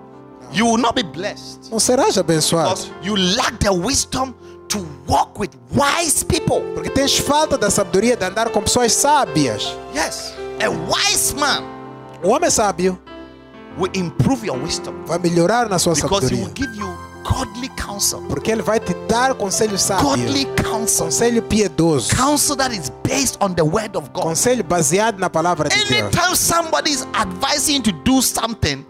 You 0.52 0.66
will 0.66 0.78
not 0.78 0.96
be 0.96 1.04
blessed 1.04 1.70
Não 1.70 1.80
serás 1.80 2.18
abençoado. 2.18 2.70
because 2.70 2.92
you 3.02 3.16
lack 3.36 3.58
the 3.60 3.70
wisdom 3.72 4.34
to 4.70 4.80
walk 5.08 5.38
with 5.40 5.50
wise 5.74 6.24
people. 6.24 6.62
Porque 6.74 6.90
tens 6.90 7.18
falta 7.18 7.58
da 7.58 7.70
sabedoria 7.70 8.16
de 8.16 8.26
andar 8.26 8.50
com 8.50 8.62
pessoas 8.62 8.94
sábias. 8.94 9.76
Yes, 9.94 10.34
a 10.64 10.70
wise 10.70 11.36
man 11.36 11.64
O 12.24 12.30
homem 12.30 12.50
sábio 12.50 12.98
will 13.78 13.92
improve 13.94 14.48
your 14.48 14.58
wisdom 14.58 14.94
vai 15.06 15.20
melhorar 15.20 15.68
na 15.70 15.78
sua 15.78 15.94
because 15.94 16.26
he 16.32 16.36
sabedoria. 16.38 16.46
will 16.46 16.54
give 16.54 16.76
you 16.80 16.98
godly 17.24 17.70
counsel. 17.76 18.22
Porque 18.30 18.50
ele 18.52 18.62
vai 18.62 18.80
te 18.80 18.94
dar 19.08 19.36
conselho 19.36 19.78
sábio. 19.78 20.10
Godly 20.10 20.46
counsel. 20.56 21.06
Conselho 21.08 21.42
piedoso. 21.44 22.16
Counsel 22.16 22.56
that 22.56 22.74
is 22.74 22.90
based 23.04 23.38
on 23.42 23.54
the 23.54 23.64
word 23.64 23.96
of 23.98 24.10
God. 24.14 24.24
Conselho 24.24 24.64
baseado 24.64 25.20
na 25.20 25.30
palavra 25.30 25.68
de 25.70 25.76
Deus. 25.76 25.92
Anytime 25.92 26.36
somebody 26.36 26.92
is 26.92 27.06
advising 27.14 27.76
you 27.76 27.84
to 27.84 27.92
do 28.04 28.22
something, 28.22 28.84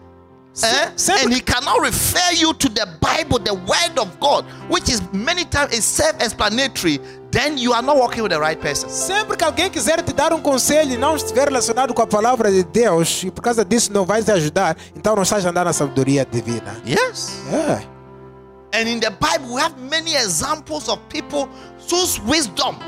eh, 0.62 0.90
and 1.22 1.32
he 1.32 1.40
cannot 1.40 1.80
refer 1.80 2.32
you 2.32 2.52
to 2.54 2.68
the 2.68 2.86
Bible, 3.00 3.38
the 3.38 3.54
word 3.54 3.98
of 3.98 4.18
God, 4.18 4.44
which 4.68 4.88
is 4.88 5.02
many 5.12 5.44
times 5.44 5.72
is 5.72 5.84
self-explanatory, 5.84 7.00
then 7.30 7.58
you 7.58 7.72
are 7.72 7.82
not 7.82 7.96
working 7.96 8.22
with 8.22 8.32
the 8.32 8.40
right 8.40 8.60
person. 8.60 8.88
Sempre 8.88 9.36
que 9.36 9.44
alguém 9.44 9.70
quiser 9.70 10.02
te 10.02 10.12
dar 10.12 10.32
um 10.32 10.40
conselho 10.40 10.92
e 10.92 10.96
não 10.96 11.16
estiver 11.16 11.48
relacionado 11.48 11.92
com 11.94 12.02
a 12.02 12.06
palavra 12.06 12.50
de 12.50 12.64
Deus, 12.64 13.22
e 13.24 13.30
por 13.30 13.42
causa 13.42 13.64
disso 13.64 13.92
não 13.92 14.04
vai 14.04 14.22
te 14.22 14.30
ajudar, 14.32 14.76
então 14.96 15.14
não 15.14 15.22
estás 15.22 15.44
andando 15.44 15.66
na 15.66 15.72
sabedoria 15.72 16.24
divina. 16.24 16.80
Yes. 16.86 17.32
É. 17.52 17.98
And 18.74 18.86
in 18.86 19.00
the 19.00 19.10
Bible, 19.10 19.54
we 19.54 19.60
have 19.62 19.74
many 19.78 20.14
examples 20.14 20.88
of 20.88 21.00
people 21.08 21.48
whose 21.90 22.20
wisdom 22.26 22.78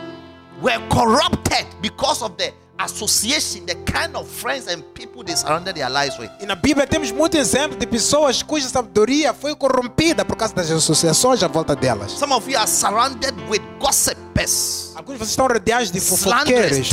were 0.61 0.79
corrupted 0.91 1.67
because 1.81 2.23
of 2.23 2.37
the 2.37 2.53
association, 2.85 3.65
the 3.67 3.75
kind 3.91 4.15
of 4.15 4.29
friends 4.29 4.67
and 4.69 4.83
people 4.95 5.23
they 5.25 5.37
surrounded 5.37 5.75
their 5.75 5.91
lives 5.91 6.19
with. 6.19 6.31
E 6.41 6.47
na 6.47 6.55
Bíblia 6.55 6.87
temos 6.87 7.11
muito 7.11 7.37
exemplo 7.37 7.77
de 7.79 7.87
pessoas 7.87 8.43
cuja 8.43 8.69
sabedoria 8.69 9.35
foi 9.35 9.55
corrompida 9.55 10.25
por 10.25 10.37
causa 10.37 10.55
das 10.55 10.71
associações 10.71 11.43
à 11.43 11.49
volta 11.49 11.77
delas. 11.77 12.13
Some 12.13 12.33
of 12.33 12.51
you 12.51 12.59
are 12.59 12.69
surrounded 12.69 13.35
with 13.49 13.61
gossipers, 13.79 14.90
Alguns 15.01 15.15
de 15.15 15.19
vocês 15.21 15.31
estão 15.31 15.47
rodeados 15.47 15.91
de 15.91 15.99
fofoqueiros, 15.99 16.93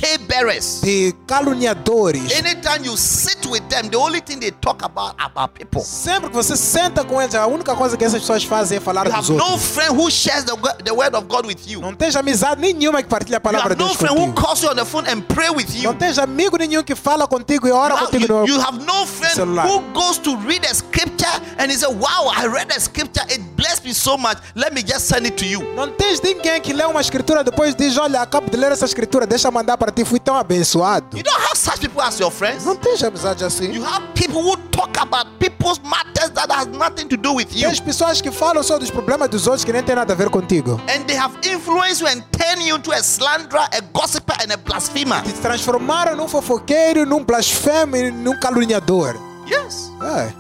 de 0.81 1.13
caluniadores. 1.27 2.31
Anytime 2.37 2.85
you 2.87 2.95
sit 2.95 3.45
with 3.45 3.59
them, 3.69 3.89
the 3.89 3.97
only 3.97 4.21
thing 4.21 4.39
they 4.39 4.51
talk 4.51 4.81
about 4.81 5.13
about 5.19 5.53
people. 5.53 5.81
Sempre 5.81 6.29
que 6.29 6.35
você 6.35 6.55
senta 6.55 7.03
com 7.03 7.21
eles, 7.21 7.35
a 7.35 7.45
única 7.47 7.75
coisa 7.75 7.97
que 7.97 8.05
essas 8.05 8.21
pessoas 8.21 8.45
fazem 8.45 8.77
é 8.77 8.79
falar 8.81 9.05
You 9.07 9.11
dos 9.13 9.29
have 9.29 9.37
no 9.37 9.43
outros. 9.43 9.61
friend 9.61 9.91
who 9.99 10.09
shares 10.09 10.45
the, 10.45 10.55
the 10.85 10.91
word 10.93 11.13
of 11.17 11.27
God 11.27 11.45
with 11.45 11.57
you. 11.67 11.81
Não 11.81 11.93
tens 11.93 12.15
amizade 12.15 12.61
nenhuma 12.61 13.03
que 13.03 13.09
partilha 13.09 13.37
a 13.37 13.39
You 13.39 13.41
palavra 13.41 13.75
de 13.75 13.81
no 13.81 13.87
Deus 13.89 13.97
friend 13.97 14.15
who 14.17 14.27
contigo. 14.27 14.41
calls 14.41 14.61
you 14.63 14.69
on 14.69 14.75
the 14.75 14.85
phone 14.85 15.05
and 15.09 15.21
pray 15.27 15.49
with 15.49 15.67
you. 15.75 15.83
Não 15.83 15.93
tens 15.97 16.17
amigo 16.17 16.55
nenhum 16.57 16.83
que 16.83 16.95
fala 16.95 17.27
contigo 17.27 17.67
e 17.67 17.71
ora 17.71 17.93
You 17.93 17.97
have, 17.99 18.11
contigo 18.11 18.33
no 18.33 18.45
you- 18.47 18.53
you 18.55 18.61
have 18.61 18.79
no 18.85 19.05
friend 19.05 19.35
celular. 19.35 19.67
who 19.67 19.81
goes 19.93 20.17
to 20.19 20.33
read 20.47 20.65
a 20.65 20.73
scripture 20.73 21.41
and 21.57 21.69
he 21.69 21.77
said, 21.77 21.89
Wow, 21.99 22.31
I 22.33 22.47
read 22.47 22.71
a 22.71 22.79
scripture, 22.79 23.25
it 23.29 23.41
blessed 23.57 23.83
me 23.83 23.93
so 23.93 24.17
much. 24.17 24.37
Let 24.55 24.73
me 24.73 24.81
just 24.81 25.07
send 25.09 25.25
it 25.25 25.35
to 25.37 25.45
you. 25.45 25.61
Não 25.75 25.89
tens 25.91 26.21
ninguém 26.21 26.61
que 26.61 26.71
lê 26.71 26.85
uma 26.85 27.01
escritura 27.01 27.43
depois 27.43 27.75
diz: 27.75 27.96
Olha, 27.99 28.21
acabo 28.21 28.49
de 28.49 28.57
ler 28.57 28.71
essa 28.71 28.85
escritura, 28.85 29.25
deixa 29.25 29.47
eu 29.47 29.51
mandar 29.51 29.77
para 29.77 29.91
ti, 29.91 30.05
fui 30.05 30.19
tão 30.19 30.35
abençoado. 30.35 31.17
You 31.17 31.23
don't 31.23 31.41
have 31.41 31.57
such 31.57 31.79
people 31.79 32.01
as 32.01 32.19
your 32.19 32.31
friends. 32.31 32.63
Não 32.65 32.75
tens 32.75 33.03
amizade 33.03 33.43
assim. 33.43 33.71
You 33.71 33.83
have 33.83 34.05
people 34.13 34.41
who 34.41 34.55
talk 34.71 34.97
about 34.99 35.27
people's 35.39 35.79
matters 35.79 36.29
that 36.35 36.51
has 36.51 36.67
nothing 36.67 37.07
to 37.07 37.17
do 37.17 37.33
with 37.33 37.47
you. 37.53 37.67
Tens 37.67 37.79
pessoas 37.79 38.21
que 38.21 38.31
falam 38.31 38.61
só 38.63 38.77
dos 38.77 38.91
problemas 38.91 39.29
dos 39.29 39.47
outros 39.47 39.63
que 39.63 39.73
nem 39.73 39.81
tem 39.83 39.95
nada 39.95 40.13
a 40.13 40.15
ver 40.15 40.29
contigo. 40.29 40.79
And 40.87 41.05
they 41.05 41.17
have 41.17 41.35
influenced 41.43 42.01
you 42.01 42.07
and 42.07 42.21
turned 42.31 42.63
you 42.67 42.75
into 42.77 42.91
a 42.91 43.01
slanderer, 43.01 43.67
a 43.71 43.81
gossiper, 43.93 44.35
and 44.43 44.53
a 44.53 44.57
blasphemer. 44.57 45.21
Te 45.23 45.33
transformaram 45.33 46.15
num 46.15 46.27
fofoqueiro, 46.27 47.05
num 47.05 47.23
blasfemo 47.23 47.95
e 47.97 48.11
num 48.11 48.39
caluniador. 48.39 49.15
Yes. 49.49 49.91
É, 50.03 50.31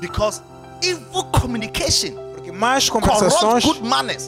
Because 0.00 0.42
evil 0.82 1.24
communication 1.32 2.14
más 2.56 2.88
conversações 2.88 3.64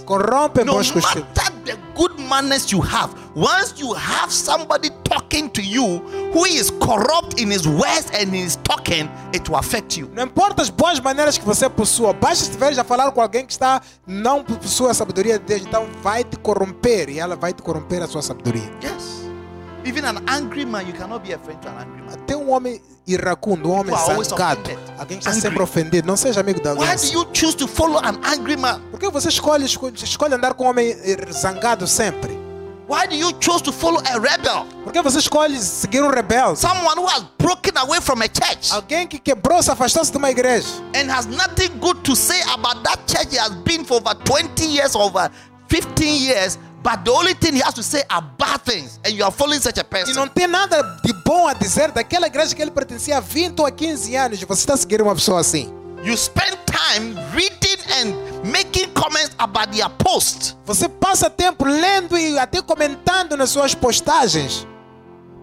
corrompem 0.05 0.65
No 0.65 0.75
bons 0.75 0.91
costumes. 0.91 1.27
matter 1.37 1.53
the 1.65 1.77
good 1.95 2.19
manners 2.21 2.71
you 2.71 2.81
have, 2.81 3.13
once 3.35 3.75
you 3.79 3.93
have 3.93 4.33
somebody 4.33 4.91
talking 5.05 5.51
to 5.51 5.61
you 5.61 5.99
who 6.33 6.47
is 6.47 6.71
corrupt 6.81 7.41
in 7.41 7.51
his 7.51 7.67
words 7.67 8.11
and 8.15 8.35
in 8.35 8.45
his 8.47 8.57
talking, 8.63 9.09
it 9.35 9.49
will 9.49 9.59
affect 9.59 9.99
you. 9.99 10.09
Não 10.15 10.25
importa 10.25 10.63
as 10.63 10.71
boas 10.71 10.99
maneiras 11.01 11.37
que 11.37 11.45
você 11.45 11.69
possua, 11.69 12.13
basta 12.13 12.45
estiveres 12.45 12.79
a 12.79 12.85
falar 12.85 13.11
com 13.13 13.21
alguém 13.21 13.45
que 13.45 13.53
está 13.53 13.83
não 14.07 14.43
possui 14.43 14.89
a 14.91 14.95
sabedoria 14.95 15.39
de 15.39 15.45
Deus, 15.45 15.63
então 15.63 15.87
vai 16.03 16.25
te 16.25 16.37
corromper 16.39 17.11
e 17.11 17.19
ela 17.19 17.37
vai 17.37 17.53
te 17.53 17.63
corromper 17.63 18.03
a 18.03 18.07
sua 18.07 18.23
sabedoria. 18.23 18.71
Yes. 18.83 19.28
Even 19.89 20.05
an 20.05 20.19
angry 20.29 20.67
man, 20.67 20.87
you 20.87 20.93
cannot 20.93 21.23
be 21.25 21.33
a 21.33 21.39
friend 21.39 21.59
to 21.63 21.69
an 21.69 21.79
angry 21.79 22.03
man. 22.03 22.13
Até 22.15 22.37
um 22.37 22.51
homem 22.51 22.79
iracundo, 23.07 23.71
um 23.71 23.73
homem 23.81 23.95
zangado, 23.97 24.61
alguém 24.99 25.19
que 25.19 25.27
está 25.27 25.33
sempre 25.33 25.63
ofendido, 25.63 26.07
não 26.07 26.15
seja 26.17 26.41
amigo 26.41 26.61
alguém. 26.69 26.87
Why 26.87 26.95
do 26.97 27.07
you 27.07 27.27
choose 27.33 27.57
to 27.57 27.67
follow 27.67 27.99
an 27.99 28.21
angry 28.23 28.57
man? 28.59 28.81
Por 28.91 29.01
que 29.01 29.09
você 29.09 29.29
escolhe, 29.31 29.65
escolhe, 29.65 29.95
escolhe 29.97 30.35
andar 30.35 30.53
com 30.53 30.65
um 30.65 30.69
homem 30.69 30.91
eh, 30.91 31.33
zangado 31.33 31.87
sempre? 31.87 32.37
Why 32.87 33.07
do 33.09 33.15
you 33.15 33.33
choose 33.41 33.63
to 33.65 33.73
follow 33.73 34.03
a 34.05 34.19
rebel? 34.19 34.67
Por 34.85 34.93
que 34.93 35.01
você 35.01 35.19
escolhe 35.19 35.59
seguir 35.59 36.03
um 36.03 36.11
rebelde? 36.11 36.59
Someone 36.59 36.99
who 36.99 37.07
has 37.07 37.23
broken 37.39 37.73
away 37.79 38.01
from 38.03 38.21
a 38.23 38.27
church 38.29 38.71
Alguém 38.73 39.07
que 39.07 39.19
quebrou, 39.19 39.63
se 39.63 39.71
afastou-se 39.71 40.11
de 40.13 40.19
uma 40.19 40.31
igreja. 40.31 40.69
and 40.95 41.11
has 41.11 41.25
nothing 41.27 41.69
good 41.81 41.99
to 42.03 42.15
say 42.15 42.41
about 42.53 42.83
that 42.85 42.99
church 43.07 43.33
he 43.33 43.39
has 43.39 43.51
been 43.65 43.85
for 43.87 44.03
over 44.03 44.15
20 44.25 44.67
years, 44.67 44.95
over 44.95 45.31
15 45.69 46.15
years, 46.23 46.59
but 46.89 47.05
the 47.05 47.11
only 47.13 47.35
thing 47.35 47.53
he 47.55 47.61
has 47.61 47.75
to 47.75 47.83
say 47.83 48.03
are 48.09 48.23
bad 48.39 48.63
things, 48.63 48.99
and 49.05 49.13
you 49.13 49.23
are 49.23 49.31
following 49.31 49.61
such 49.61 49.77
a 49.77 49.83
E 49.83 49.85
person. 49.85 50.15
não 50.15 50.27
tem 50.27 50.47
nada 50.47 50.83
de 51.05 51.13
bom 51.13 51.47
a 51.47 51.53
dizer 51.53 51.93
daquela 51.93 52.27
igreja 52.27 52.55
que 52.55 52.63
ele 52.63 52.71
pertencia 52.71 53.19
há 53.19 53.21
20 53.21 53.61
ou 53.61 53.67
a 53.67 53.71
15 53.71 54.17
anos 54.17 54.41
e 54.41 54.47
você 54.47 54.63
está 54.63 54.75
seguindo 54.75 55.03
uma 55.03 55.15
pessoa 55.15 55.41
assim. 55.41 55.71
You 56.03 56.17
spend 56.17 56.57
time 56.65 57.15
reading 57.35 57.77
and 58.01 58.49
making 58.51 58.89
comments 58.95 59.35
about 59.39 59.71
their 59.77 59.91
post. 59.99 60.57
Você 60.65 60.89
passa 60.89 61.29
tempo 61.29 61.67
lendo 61.67 62.17
e 62.17 62.39
até 62.39 62.63
comentando 62.63 63.37
nas 63.37 63.51
suas 63.51 63.75
postagens. 63.75 64.67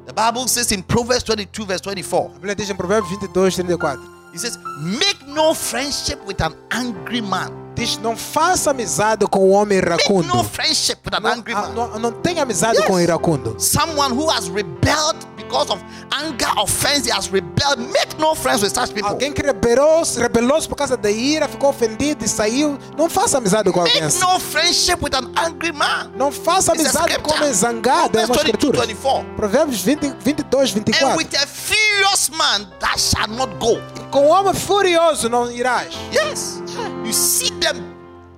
The 0.07 0.13
Bible 0.13 0.47
says 0.47 0.71
in 0.71 0.81
Proverbs 0.81 1.23
22, 1.23 1.65
verse 1.67 1.83
24, 1.83 2.31
A 2.31 2.39
Bíblia 2.39 2.55
diz 2.55 2.69
em 2.71 2.75
Provérbios 2.75 3.09
22, 3.09 3.55
34. 3.55 3.99
it 4.33 4.39
says, 4.39 4.57
Make 4.79 5.27
no 5.27 5.53
friendship 5.53 6.19
with 6.25 6.41
an 6.41 6.55
angry 6.71 7.21
man. 7.21 7.64
Diz, 7.75 7.97
não 7.97 8.15
faça 8.15 8.71
amizade 8.71 9.25
com 9.27 9.39
o 9.39 9.49
homem 9.49 9.79
Make 9.81 9.87
iracundo. 10.03 10.27
no 10.33 10.43
friendship 10.43 10.97
with 11.05 11.15
an 11.17 11.19
Não, 11.19 11.31
angry 11.31 11.53
ah, 11.53 11.61
man. 11.63 11.73
não, 11.73 11.99
não 11.99 12.11
tem 12.11 12.39
amizade 12.39 12.77
Yes. 12.77 12.87
com 12.87 12.93
o 12.93 12.99
iracundo. 13.01 13.55
Someone 13.59 14.13
who 14.15 14.29
has 14.31 14.47
rebelled 14.47 15.17
because 15.35 15.69
of 15.71 15.83
anger, 16.13 16.47
offense, 16.57 17.05
he 17.07 17.11
has 17.11 17.27
rebelled. 17.27 17.77
Make 17.79 18.17
no 18.17 18.33
friends 18.33 18.63
with 18.63 18.69
such 18.73 18.93
people. 18.93 19.09
Alguém 19.09 19.31
que 19.33 19.41
rebelou-se 19.41 20.19
rebelou 20.19 20.61
por 20.67 20.75
causa 20.75 20.95
da 20.97 21.11
ira, 21.11 21.47
ficou 21.47 21.69
ofendido 21.69 22.23
e 22.23 22.27
saiu. 22.29 22.77
Não 22.97 23.09
faça 23.09 23.37
amizade 23.37 23.69
com 23.71 23.79
alguém 23.81 23.95
Make 24.01 24.05
assim. 24.07 24.19
no 24.21 24.39
friendship 24.39 24.97
with 25.03 25.13
an 25.13 25.31
angry 25.37 25.71
man. 25.73 26.11
Não 26.15 26.31
faça 26.31 26.71
amizade 26.71 27.19
com 27.19 27.33
homem 27.35 27.53
zangado. 27.53 28.17
É 28.17 28.21
uma 28.25 28.33
22, 28.35 28.37
escritura. 28.45 28.87
24. 28.87 29.33
Provérbios 29.35 29.81
20, 29.81 30.13
22, 30.19 30.71
And 30.71 30.73
24. 30.73 31.17
with 31.17 31.35
a 31.35 31.45
furious 31.45 32.29
man 32.29 32.67
that 32.79 32.99
shall 32.99 33.27
not 33.27 33.53
go. 33.59 33.77
Com 34.11 34.25
o 34.27 34.29
homem 34.29 34.53
furioso 34.53 35.27
não 35.29 35.51
irás. 35.51 35.93
Yes. 36.13 36.63
You 37.05 37.13
see 37.13 37.51
them, 37.59 37.93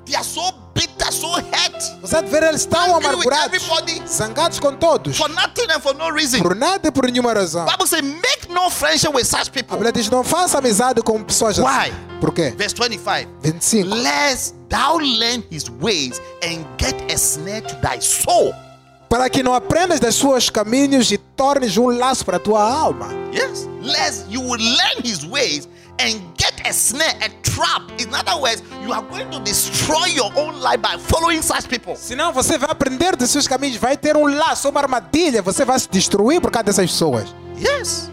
they 0.06 0.15
are 0.15 0.23
so 0.25 0.51
bitter, 0.73 1.12
so 1.12 1.27
hurt 1.36 2.01
Você 2.01 2.21
ver 2.23 2.43
eles 2.43 2.65
tão 2.65 2.95
amargurados, 2.95 3.53
everybody. 3.62 4.01
zangados 4.08 4.60
com 4.60 4.75
todos, 4.75 5.17
for 5.17 5.30
nothing 5.30 5.71
and 5.71 5.80
for 5.80 5.93
no 5.95 6.10
reason. 6.12 6.41
por 6.41 6.56
nada 6.56 6.88
e 6.88 6.91
por 6.91 7.06
nenhuma 7.10 7.34
razão. 7.34 7.65
Bible 7.65 7.88
says, 7.88 8.01
make 8.03 8.49
no 8.49 8.69
friendship 8.69 9.13
with 9.13 9.25
such 9.25 9.47
A 9.49 9.51
people. 9.51 9.77
Bíblia 9.77 9.91
diz: 9.91 10.10
não 10.10 10.23
faça 10.23 10.58
amizade 10.58 11.01
com 11.01 11.23
pessoas 11.23 11.58
Why? 11.58 11.65
assim. 11.65 11.93
Por 12.19 12.34
quê? 12.34 12.53
Verse 12.58 12.75
25. 12.75 13.30
25. 13.41 13.95
Lest 13.95 14.56
thou 14.69 14.97
learn 14.97 15.43
his 15.49 15.69
ways 15.82 16.19
and 16.43 16.65
get 16.77 16.95
a 17.12 17.17
snare 17.17 17.62
to 17.62 17.75
thy 17.82 17.99
soul. 18.01 18.53
Para 19.10 19.30
que 19.30 19.41
não 19.41 19.53
aprendas 19.53 20.01
das 20.01 20.15
suas 20.15 20.49
caminhos 20.49 21.10
e 21.12 21.17
tornes 21.17 21.77
um 21.77 21.88
laço 21.88 22.25
para 22.25 22.36
a 22.36 22.39
tua 22.39 22.62
alma. 22.62 23.08
Yes. 23.34 23.65
Lest 23.82 24.25
you 24.30 24.41
will 24.41 24.60
learn 24.60 25.01
his 25.06 25.23
ways 25.23 25.65
and 25.99 26.19
get 26.38 26.53
a 26.65 26.71
snare, 26.73 27.15
a 27.21 27.29
trap. 27.41 27.81
In 27.99 28.13
other 28.13 28.39
words, 28.39 28.62
you 28.83 28.93
are 28.93 29.01
going 29.03 29.29
to 29.31 29.39
destroy 29.39 30.05
your 30.07 30.31
own 30.36 30.60
life 30.62 30.81
by 30.81 30.97
following 30.97 31.41
such 31.41 31.67
people. 31.67 31.95
Senão 31.95 32.31
você 32.33 32.57
vai 32.57 32.69
aprender 32.71 33.15
dos 33.15 33.29
seus 33.29 33.47
caminhos, 33.47 33.77
vai 33.77 33.97
ter 33.97 34.15
um 34.15 34.27
laço, 34.27 34.69
uma 34.69 34.79
armadilha, 34.81 35.41
você 35.41 35.65
vai 35.65 35.79
se 35.79 35.89
destruir 35.89 36.39
por 36.41 36.51
causa 36.51 36.65
dessas 36.65 36.89
pessoas. 36.91 37.33
Yes. 37.57 38.10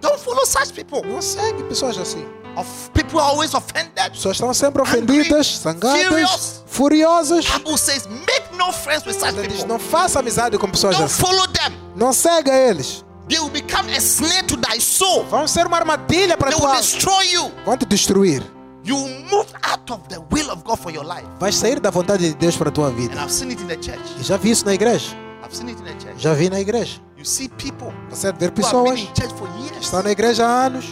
Don't 0.00 0.18
follow 0.22 0.44
such 0.46 0.72
people. 0.72 1.02
Não 1.06 1.20
segue 1.22 1.62
pessoas 1.64 1.96
assim. 1.98 2.26
Of 2.56 2.66
people 2.92 3.20
are 3.20 3.30
always 3.30 3.54
offended. 3.54 4.10
Pessoas 4.10 4.36
estão 4.36 4.52
sempre 4.52 4.82
Angry, 4.82 5.20
ofendidas, 5.20 5.60
zangadas, 5.62 6.02
furious. 6.08 6.62
furiosas. 6.66 7.46
Bible 7.46 7.78
says, 7.78 8.06
make 8.08 8.56
no 8.58 8.72
friends 8.72 9.06
with 9.06 9.14
such 9.14 9.34
diz: 9.34 9.46
people. 9.58 9.66
não 9.68 9.78
faça 9.78 10.18
amizade 10.18 10.58
com 10.58 10.68
pessoas 10.68 10.96
Don't 10.96 11.06
assim. 11.12 11.22
follow 11.22 11.46
them. 11.48 11.72
Não 11.94 12.12
segue 12.12 12.50
eles. 12.50 13.04
They 13.30 13.38
will 13.38 13.48
become 13.50 13.88
a 13.88 14.00
snare 14.00 14.42
to 14.48 14.56
thy 14.56 14.78
soul. 14.80 15.24
Vão 15.26 15.46
ser 15.46 15.66
uma 15.66 15.76
armadilha 15.78 16.36
para 16.36 16.50
They 16.50 16.58
tua 16.58 16.68
will 16.68 16.74
alma. 16.76 16.82
destroy 16.82 17.22
you. 17.32 17.52
Vão 17.64 17.76
te 17.78 17.86
destruir. 17.86 18.42
You 18.84 18.96
move 18.96 19.46
out 19.62 19.90
of 19.92 20.00
the 20.08 20.18
will 20.30 20.50
of 20.50 20.62
God 20.64 20.78
for 20.78 20.90
your 20.92 21.04
life. 21.04 21.26
Vais 21.38 21.54
sair 21.54 21.78
da 21.80 21.90
vontade 21.90 22.28
de 22.28 22.34
Deus 22.34 22.56
para 22.56 22.70
a 22.70 22.72
tua 22.72 22.88
And 22.88 22.94
vida. 22.96 23.14
I've 23.22 23.30
seen 23.32 23.50
it 23.52 23.62
in 23.62 23.68
the 23.68 23.76
church. 23.76 24.00
E 24.18 24.22
já 24.24 24.36
vi 24.36 24.50
isso 24.50 24.64
na 24.66 24.74
igreja. 24.74 25.14
I've 25.44 25.54
seen 25.54 25.68
it 25.68 25.80
in 25.80 25.84
the 25.84 25.92
church. 26.04 26.20
Já 26.20 26.34
vi 26.34 26.50
na 26.50 26.60
igreja. 26.60 27.00
You 27.16 27.24
see 27.24 27.48
people 27.50 27.92
Você 28.08 28.32
vê 28.32 28.50
pessoas 28.50 28.98
in 28.98 29.06
church 29.14 29.32
for 29.38 29.46
que 29.48 29.62
years 29.64 29.84
estão 29.84 30.02
na 30.02 30.10
igreja 30.10 30.46
há 30.46 30.64
anos 30.66 30.86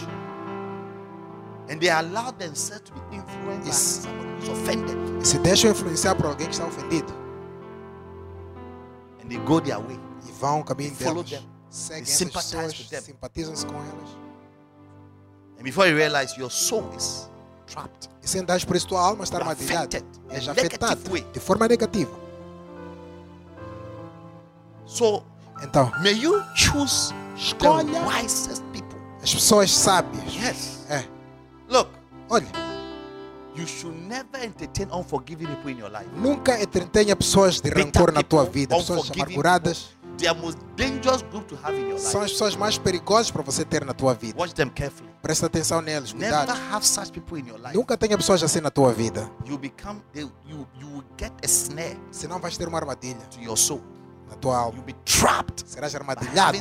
and 1.69 1.79
they 1.79 1.89
allow 1.89 2.31
themselves 2.31 2.83
to 2.83 2.93
be 3.09 3.17
influenced 3.17 3.67
by 3.67 3.71
someone 3.71 4.37
who's 4.39 4.49
offended 4.49 4.97
e 5.21 5.25
se 5.27 5.37
deixam 5.39 5.71
influenciar 5.71 6.15
por 6.15 6.27
alguém 6.27 6.47
que 6.47 6.53
está 6.53 6.65
ofendido. 6.65 7.11
and 9.21 9.29
they 9.29 9.37
go 9.39 9.59
their 9.59 9.79
way. 9.79 9.99
E 10.27 10.31
vão 10.39 10.59
o 10.61 10.63
caminho 10.63 10.93
Follow 10.95 11.23
delas. 11.23 11.29
them. 11.41 11.58
Seguem 11.69 12.01
essas 12.03 12.29
pessoas, 12.29 12.87
simpatizam-se 13.03 13.65
com 13.65 13.75
elas. 13.75 14.09
And 15.59 15.63
before 15.63 15.87
you 15.89 15.95
realize 15.95 16.37
your 16.39 16.49
soul 16.49 16.89
is 16.97 17.29
trapped, 17.67 18.09
E 18.23 18.27
sem 18.27 18.43
dar 18.43 18.63
por 18.65 18.75
isso 18.75 18.87
tua 18.87 19.01
alma 19.01 19.23
está 19.23 19.37
armadilhada. 19.37 20.01
a 20.29 20.51
afetada 20.51 20.95
de 21.33 21.39
forma 21.39 21.67
negativa. 21.67 22.11
so 24.85 25.23
Então, 25.61 25.91
may 26.01 26.13
you 26.13 26.41
choose 26.55 27.13
escolha 27.35 28.01
wisest 28.07 28.63
people. 28.71 28.97
as 29.21 29.33
pessoas 29.33 29.71
sábias. 29.71 30.23
Yes. 30.33 30.85
É, 30.89 31.03
Look, 31.69 31.89
olha, 32.29 32.47
you 33.55 33.67
should 33.67 33.95
never 34.07 34.41
entertain 34.43 34.87
unforgiving 34.91 35.47
people 35.47 35.71
in 35.71 35.77
your 35.79 35.91
life. 35.91 36.07
nunca 36.15 36.59
entretenha 36.61 37.15
pessoas 37.15 37.59
de 37.61 37.69
rancor 37.69 38.11
na 38.13 38.23
tua 38.23 38.45
vida. 38.45 38.75
Pessoas 38.75 39.11
amarguradas 39.11 39.89
They 40.19 40.27
are 40.27 40.37
most 40.37 40.57
dangerous 40.75 41.21
group 41.23 41.47
to 41.47 41.55
have 41.63 41.75
in 41.79 41.89
your 41.89 41.99
são 41.99 42.21
as 42.21 42.31
pessoas 42.31 42.55
mais 42.55 42.77
perigosas 42.77 43.31
para 43.31 43.41
você 43.41 43.63
ter 43.63 43.85
na 43.85 43.93
tua 43.93 44.13
vida. 44.13 44.37
Watch 44.39 44.53
them 44.53 44.69
carefully. 44.69 45.09
Presta 45.21 45.45
atenção 45.45 45.81
neles, 45.81 46.13
Never 46.13 46.37
cuidado. 46.45 46.59
have 46.71 46.85
such 46.85 47.11
people 47.11 47.39
in 47.39 47.47
your 47.47 47.57
life. 47.59 47.73
Nunca 47.75 47.97
tenha 47.97 48.17
pessoas 48.17 48.43
assim 48.43 48.59
na 48.59 48.69
tua 48.69 48.91
vida. 48.93 49.29
You 49.45 49.57
become 49.57 50.01
you 50.13 50.29
you 50.77 50.87
will 50.89 51.05
get 51.17 51.31
a 51.43 51.47
snare 51.47 51.97
Senão 52.11 52.39
vais 52.39 52.57
ter 52.57 52.67
uma 52.67 52.77
armadilha 52.79 53.21
to 53.31 53.39
your 53.41 53.57
soul. 53.57 53.81
na 54.29 54.35
tua 54.35 54.57
alma. 54.57 54.73
You'll 54.77 54.85
be 54.85 54.95
trapped 55.05 55.63
Serás 55.65 55.95
armadilhado 55.95 56.57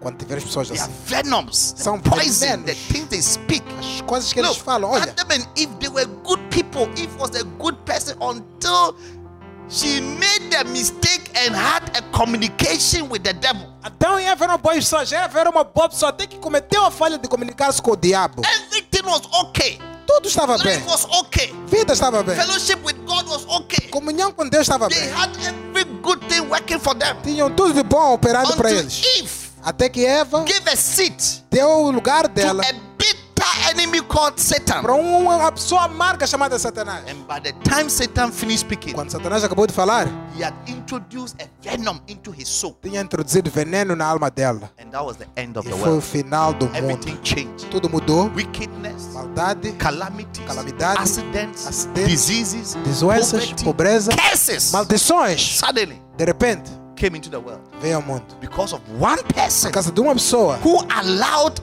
quando 0.00 0.16
tiveres 0.16 0.44
pessoas 0.44 0.68
They 0.68 0.78
are 0.80 0.90
assim. 0.90 1.04
venoms, 1.04 1.74
São 1.76 2.00
poison, 2.00 2.62
the 2.64 2.74
things 2.74 3.08
they 3.08 3.20
speak. 3.20 3.62
As 3.78 4.00
coisas 4.02 4.32
que 4.32 4.40
eles 4.40 4.56
falam, 4.56 4.90
olha, 4.90 5.02
Adam 5.02 5.26
and 5.36 5.46
Eve, 5.56 5.74
they 5.78 5.90
were 5.90 6.06
good 6.24 6.40
people. 6.48 6.88
Eve 6.96 7.14
was 7.18 7.30
a 7.38 7.44
good 7.58 7.76
person 7.84 8.16
until 8.22 8.94
she 9.70 10.00
made 10.00 10.50
the 10.50 10.64
mistake 10.70 11.30
and 11.36 11.54
had 11.54 11.96
a 11.96 12.02
communication 12.16 13.08
with 13.08 13.22
the 13.22 13.32
devil. 13.32 13.68
Adão 13.82 14.18
e 14.18 14.24
Eva 14.24 14.44
eram 14.44 14.58
boas 14.58 14.76
pessoas. 14.76 15.12
Eva 15.12 15.40
era 15.40 15.50
uma 15.50 15.64
boa 15.64 15.88
pessoa 15.88 16.10
até 16.10 16.26
que 16.26 16.38
cometeu 16.38 16.84
a 16.84 16.90
falha 16.90 17.16
de 17.18 17.28
comunicar-se 17.28 17.80
com 17.80 17.92
o 17.92 17.96
diabo. 17.96 18.42
Everything 18.44 19.06
was 19.06 19.22
okay. 19.44 19.78
Tudo 20.06 20.26
estava 20.28 20.58
bem. 20.58 20.76
Life 20.76 20.88
was 20.88 21.04
okay. 21.20 21.54
Vida 21.68 21.92
estava 21.92 22.22
bem. 22.22 22.34
Fellowship 22.34 22.78
with 22.84 22.96
God 23.06 23.28
was 23.28 23.46
okay. 23.46 23.88
Comunhão 23.88 24.32
com 24.32 24.48
Deus 24.48 24.62
estava 24.62 24.88
They 24.88 24.98
bem. 25.00 25.10
had 25.12 25.30
every 25.46 25.84
good 26.02 26.24
thing 26.26 26.40
working 26.48 26.80
for 26.80 26.94
them. 26.96 27.16
Tinham 27.22 27.48
tudo 27.50 27.74
de 27.74 27.82
bom 27.82 28.14
operando 28.14 28.56
para 28.56 28.72
eles. 28.72 29.00
Eve 29.18 29.50
Até 29.62 29.88
que 29.88 30.04
Eva 30.04 30.42
gave 30.44 30.70
a 30.70 30.76
seat 30.76 31.44
deu 31.50 31.68
o 31.68 31.90
lugar 31.90 32.22
to 32.22 32.28
dela 32.30 32.62
a 32.62 32.72
bitter 33.40 33.70
enemy 33.70 34.00
called 34.02 34.38
Satan. 34.40 34.82
para 34.82 34.94
uma 34.94 35.50
pessoa 35.52 35.84
amarga 35.84 36.26
chamada 36.26 36.58
Satanás. 36.58 37.02
And 37.08 37.24
by 37.26 37.40
the 37.40 37.52
time 37.68 37.88
Satan 37.88 38.30
finished 38.32 38.60
speaking, 38.66 38.92
Quando 38.94 39.10
Satanás 39.10 39.42
acabou 39.44 39.66
de 39.66 39.72
falar, 39.72 40.06
he 40.36 40.42
had 40.44 40.54
introduced 40.66 41.36
a 41.42 41.48
venom 41.62 42.00
into 42.08 42.30
his 42.32 42.48
soul. 42.48 42.76
tinha 42.82 43.00
introduzido 43.00 43.50
veneno 43.50 43.96
na 43.96 44.06
alma 44.06 44.30
dela. 44.30 44.70
And 44.78 44.90
that 44.90 45.04
was 45.04 45.16
the 45.16 45.26
end 45.36 45.56
of 45.58 45.66
E 45.66 45.70
the 45.70 45.76
foi 45.78 45.88
o 45.88 45.92
world. 45.92 46.04
final 46.04 46.52
do 46.54 46.66
mundo. 46.66 46.76
Everything 46.78 47.18
changed. 47.22 47.68
Tudo 47.70 47.88
mudou. 47.88 48.30
Wickedness, 48.34 49.08
Maldade, 49.12 49.72
calamities, 49.72 50.44
Calamidade, 50.46 51.00
accidents, 51.00 51.66
acidentes, 51.66 52.08
diseases, 52.10 52.74
doenças, 52.98 53.44
poverty, 53.44 53.64
pobreza, 53.64 54.10
curses 54.16 54.72
maldições, 54.72 55.58
suddenly 55.58 56.00
de 56.16 56.24
repente, 56.24 56.70
came 56.96 57.16
into 57.16 57.30
the 57.30 57.36
world 57.38 57.60
veio 57.80 57.96
ao 57.96 58.02
mundo. 58.02 58.24
because 58.40 58.74
of 58.74 58.82
one 59.00 59.22
person 59.34 59.68
Por 59.68 59.72
causa 59.74 59.90
de 59.92 60.00
uma 60.00 60.12
pessoa 60.14 60.58
who 60.62 60.84
allowed 60.94 61.60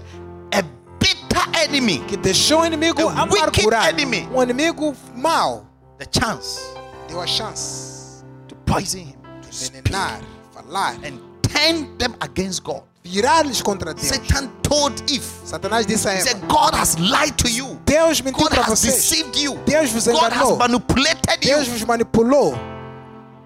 enemy 1.53 1.99
que 2.07 2.17
deixou 2.17 2.61
o 2.61 2.65
inimigo 2.65 3.07
amargurado. 3.07 3.89
enemy. 3.89 4.27
Um 4.33 4.41
inimigo 4.43 4.95
mau 5.15 5.65
the 5.99 6.05
chance 6.05 6.59
deu 7.07 7.21
a 7.21 7.27
chance 7.27 8.23
to 8.47 8.55
poison 8.65 8.99
him, 8.99 9.15
to 9.41 9.49
envenenar, 9.49 10.19
falar, 10.53 10.95
and 11.05 11.19
turn 11.41 11.97
them 11.97 12.15
against 12.21 12.63
God. 12.63 12.83
virar-lhes 13.03 13.61
contra 13.61 13.93
Deus. 13.93 14.07
Satan 14.07 14.49
told 14.61 14.93
Eve, 15.09 15.23
Satanás 15.45 15.85
disse 15.85 16.07
a 16.07 16.15
Eva: 16.15 16.23
said, 16.23 16.41
God 16.49 16.75
has 16.75 16.97
lied 16.99 17.37
to 17.37 17.49
you. 17.49 17.79
Deus 17.85 18.19
mentiu 18.21 18.49
para 18.49 18.63
has 18.63 18.69
vocês. 18.79 18.95
deceived 18.95 19.35
you. 19.37 19.55
Deus 19.65 19.89
vos 19.91 20.05
God 20.07 20.33
has 20.33 20.49
enganou. 20.49 20.57
manipulated 20.57 21.39
Deus 21.39 21.67
you. 21.67 21.73
vos 21.73 21.83
manipulou. 21.85 22.53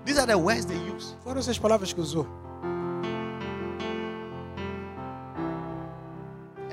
These 0.03 0.17
are 0.17 0.25
the 0.25 0.37
words 0.37 0.65
they 0.65 0.77
use. 0.77 1.15
Foram 1.23 1.39
essas 1.39 1.59
palavras 1.59 1.93
que 1.93 2.01
usou. 2.01 2.25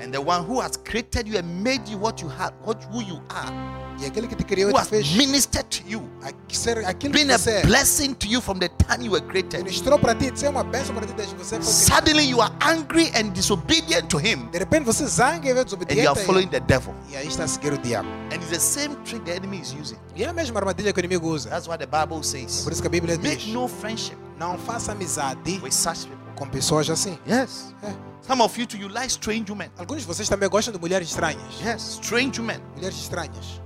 And 0.09 0.13
the 0.13 0.21
one 0.21 0.43
who 0.43 0.59
has 0.59 0.75
created 0.75 1.27
you 1.27 1.37
and 1.37 1.63
made 1.63 1.87
you 1.87 1.99
what 1.99 2.19
you 2.19 2.29
have, 2.29 2.51
what 2.65 2.83
who 2.91 3.03
you 3.03 3.21
are, 3.29 3.53
E 4.01 4.07
aquele 4.07 4.27
que 4.27 4.35
te 4.35 4.43
criou 4.43 4.71
who 4.71 4.77
has 4.77 4.87
fez 4.87 5.15
ministered 5.15 5.67
to 5.69 5.87
you, 5.87 6.01
a- 6.23 6.31
ser 6.51 6.79
aquilo 6.83 7.13
que 7.13 7.19
been 7.19 7.29
a 7.29 7.37
você 7.37 7.61
blessing 7.61 8.15
to 8.15 8.25
you 8.27 8.41
from 8.41 8.57
the 8.57 8.69
time 8.69 9.05
you 9.05 9.11
were 9.11 9.21
created. 9.21 9.59
Ministrou 9.63 9.99
para 9.99 10.15
ti, 10.15 10.31
uma 10.47 10.63
bênção 10.63 10.95
para 10.95 11.05
ti 11.05 11.13
desde 11.13 11.35
você 11.35 11.61
foi. 11.61 11.71
Suddenly 11.71 12.27
you 12.27 12.41
are 12.41 12.51
angry 12.61 13.11
and 13.13 13.33
disobedient 13.33 14.07
to 14.09 14.17
him, 14.17 14.49
De 14.51 14.57
repente 14.57 14.83
você 14.85 15.05
zanga 15.05 15.47
e 15.47 15.51
é 15.51 15.61
and 15.61 15.93
you 16.01 16.09
are 16.09 16.19
following 16.25 16.47
the 16.47 16.59
devil. 16.61 16.95
E 17.07 17.15
aí 17.15 17.27
está 17.27 17.43
a 17.43 17.47
seguir 17.47 17.73
o 17.73 17.77
diabo. 17.77 18.09
And 18.31 18.37
it's 18.37 18.49
the 18.49 18.59
same 18.59 18.95
trick 19.03 19.23
the 19.25 19.35
enemy 19.35 19.61
is 19.61 19.75
using. 19.79 19.97
E 20.15 20.23
é 20.23 20.27
a 20.27 20.33
mesma 20.33 20.59
armadilha 20.59 20.91
que 20.91 20.99
o 20.99 21.01
inimigo 21.01 21.29
usa. 21.29 21.51
That's 21.51 21.67
why 21.67 21.77
the 21.77 21.85
Bible 21.85 22.23
says, 22.23 22.63
Por 22.63 22.71
isso 22.73 22.81
que 22.81 22.87
a 22.87 22.91
Bíblia 22.91 23.15
make 23.19 23.51
no 23.51 23.67
friendship 23.67 24.17
não 24.39 24.57
faça 24.57 24.93
amizade 24.93 25.59
with 25.61 25.71
such 25.71 26.07
people. 26.07 26.18
Com 26.39 26.47
pessoas 26.49 26.89
assim. 26.89 27.19
Yes. 27.27 27.75
É. 27.83 27.93
Some 28.25 28.41
of 28.41 28.59
you 28.59 28.65
too, 28.65 28.77
you 28.79 28.87
like 28.87 29.07
strange 29.07 29.51
women. 29.51 29.69
Alguns 29.77 30.01
de 30.01 30.07
vocês 30.07 30.27
também 30.29 30.47
gostam 30.49 30.73
de 30.73 30.79
mulheres 30.79 31.09
estranhas. 31.09 31.41
Yes, 31.63 31.99
strange 32.01 32.39
women, 32.39 32.59
Mulheres 32.75 32.97
estranhas. 32.97 33.61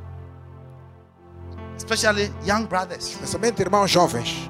especially 1.78 2.32
young 2.46 2.66
brothers. 2.66 3.08
Especialmente 3.12 3.62
irmãos 3.62 3.90
jovens. 3.92 4.50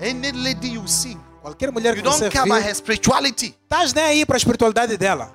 Any 0.00 0.30
lady 0.32 0.74
you 0.74 0.86
see, 0.86 1.16
Qualquer 1.42 1.72
mulher 1.72 1.96
you 1.96 2.02
que 2.02 2.08
você 2.08 2.28
don't 2.28 2.32
care 2.32 2.44
about 2.50 2.62
her 2.66 2.74
spirituality. 2.74 3.56
estás 3.62 3.92
nem 3.92 4.04
aí 4.04 4.26
para 4.26 4.36
a 4.36 4.38
espiritualidade 4.38 4.96
dela. 4.96 5.32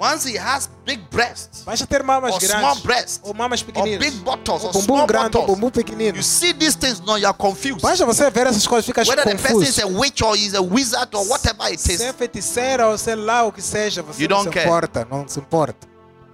Once 0.00 0.24
he 0.30 0.38
has 0.38 0.68
big 0.86 1.00
breasts, 1.10 1.64
Vais 1.64 1.84
ter 1.84 2.04
mamas 2.04 2.32
or 2.34 2.40
small 2.40 2.76
breasts, 2.82 3.20
Ou 3.24 3.34
mamas 3.34 3.60
or 3.62 3.66
pequeninas. 3.66 3.98
big 3.98 4.16
bottles, 4.22 4.62
Ou 4.62 4.68
or 4.68 4.72
bumbum 4.74 4.84
small 4.84 5.06
grande 5.08 5.36
ou 5.36 5.46
bumbum 5.46 5.70
pequenino. 5.72 6.16
you 6.16 6.22
see 6.22 6.52
these 6.52 6.76
things, 6.78 7.00
no, 7.00 7.16
you 7.16 7.26
are 7.26 7.36
confused. 7.36 7.80
Basta 7.82 8.06
você 8.06 8.30
ver 8.30 8.46
essas 8.46 8.64
coisas, 8.66 8.86
fica 8.86 9.02
Whether 9.02 9.24
the 9.24 9.34
person 9.42 9.62
is 9.62 9.78
a 9.80 9.86
witch 9.88 10.22
or 10.22 10.36
is 10.36 10.54
a 10.54 10.62
wizard 10.62 11.12
or 11.16 11.26
whatever 11.28 11.64
it 11.64 11.74
is. 11.74 11.80
Se 11.98 12.04
é 12.04 12.12
feiticeira 12.12 12.86
ou 12.86 12.96
sei 12.96 13.16
lá 13.16 13.42
o 13.44 13.50
que 13.50 13.60
seja, 13.60 14.00
você 14.02 14.22
You 14.22 14.28
não 14.28 14.36
don't 14.44 14.50
se 14.50 14.54
care. 14.54 14.66
importa, 14.68 15.04
não 15.10 15.26
se 15.26 15.40
importa. 15.40 15.88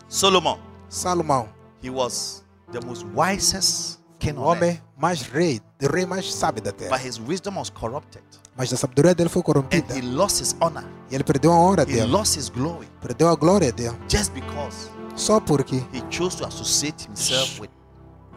Solomon, 0.08 0.58
Salomão, 0.90 1.48
he 1.82 1.88
was 1.88 2.44
the 2.70 2.80
most 2.84 3.06
wisest 3.14 3.98
king 4.18 4.38
o 4.38 4.42
homem 4.42 4.80
mais 4.96 5.22
rei, 5.22 5.60
o 5.82 5.86
rei 5.90 6.04
mais 6.04 6.32
sábio 6.32 6.62
da 6.62 6.70
but 6.72 7.00
his 7.04 7.18
wisdom 7.18 7.56
was 7.58 7.70
corrupted, 7.70 8.22
Mas 8.56 8.72
a 8.72 8.76
sabedoria 8.76 9.14
dele 9.14 9.28
foi 9.28 9.40
and 9.40 9.44
corrompida. 9.44 9.94
he 9.94 10.00
lost 10.02 10.40
his 10.40 10.54
honor, 10.60 10.84
E 11.10 11.14
ele 11.14 11.24
perdeu 11.24 11.52
a 11.52 11.56
honra 11.56 11.82
he 11.82 11.86
dele. 11.94 12.06
lost 12.10 12.36
his 12.38 12.48
glory, 12.48 12.88
Perdeu 13.00 13.28
a 13.28 13.34
glória 13.36 13.72
dele. 13.72 13.96
just 14.08 14.32
because 14.32 14.88
Só 15.16 15.40
porque 15.40 15.76
he 15.92 16.00
chose 16.10 16.36
to 16.36 16.46
associate 16.46 17.04
himself 17.06 17.60
with 17.60 17.70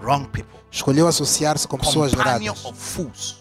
wrong 0.02 0.28
people, 0.32 0.60
escolheu 0.72 1.08
associar-se 1.08 1.68
com 1.68 1.78
pessoas 1.78 2.14
erradas. 2.14 2.48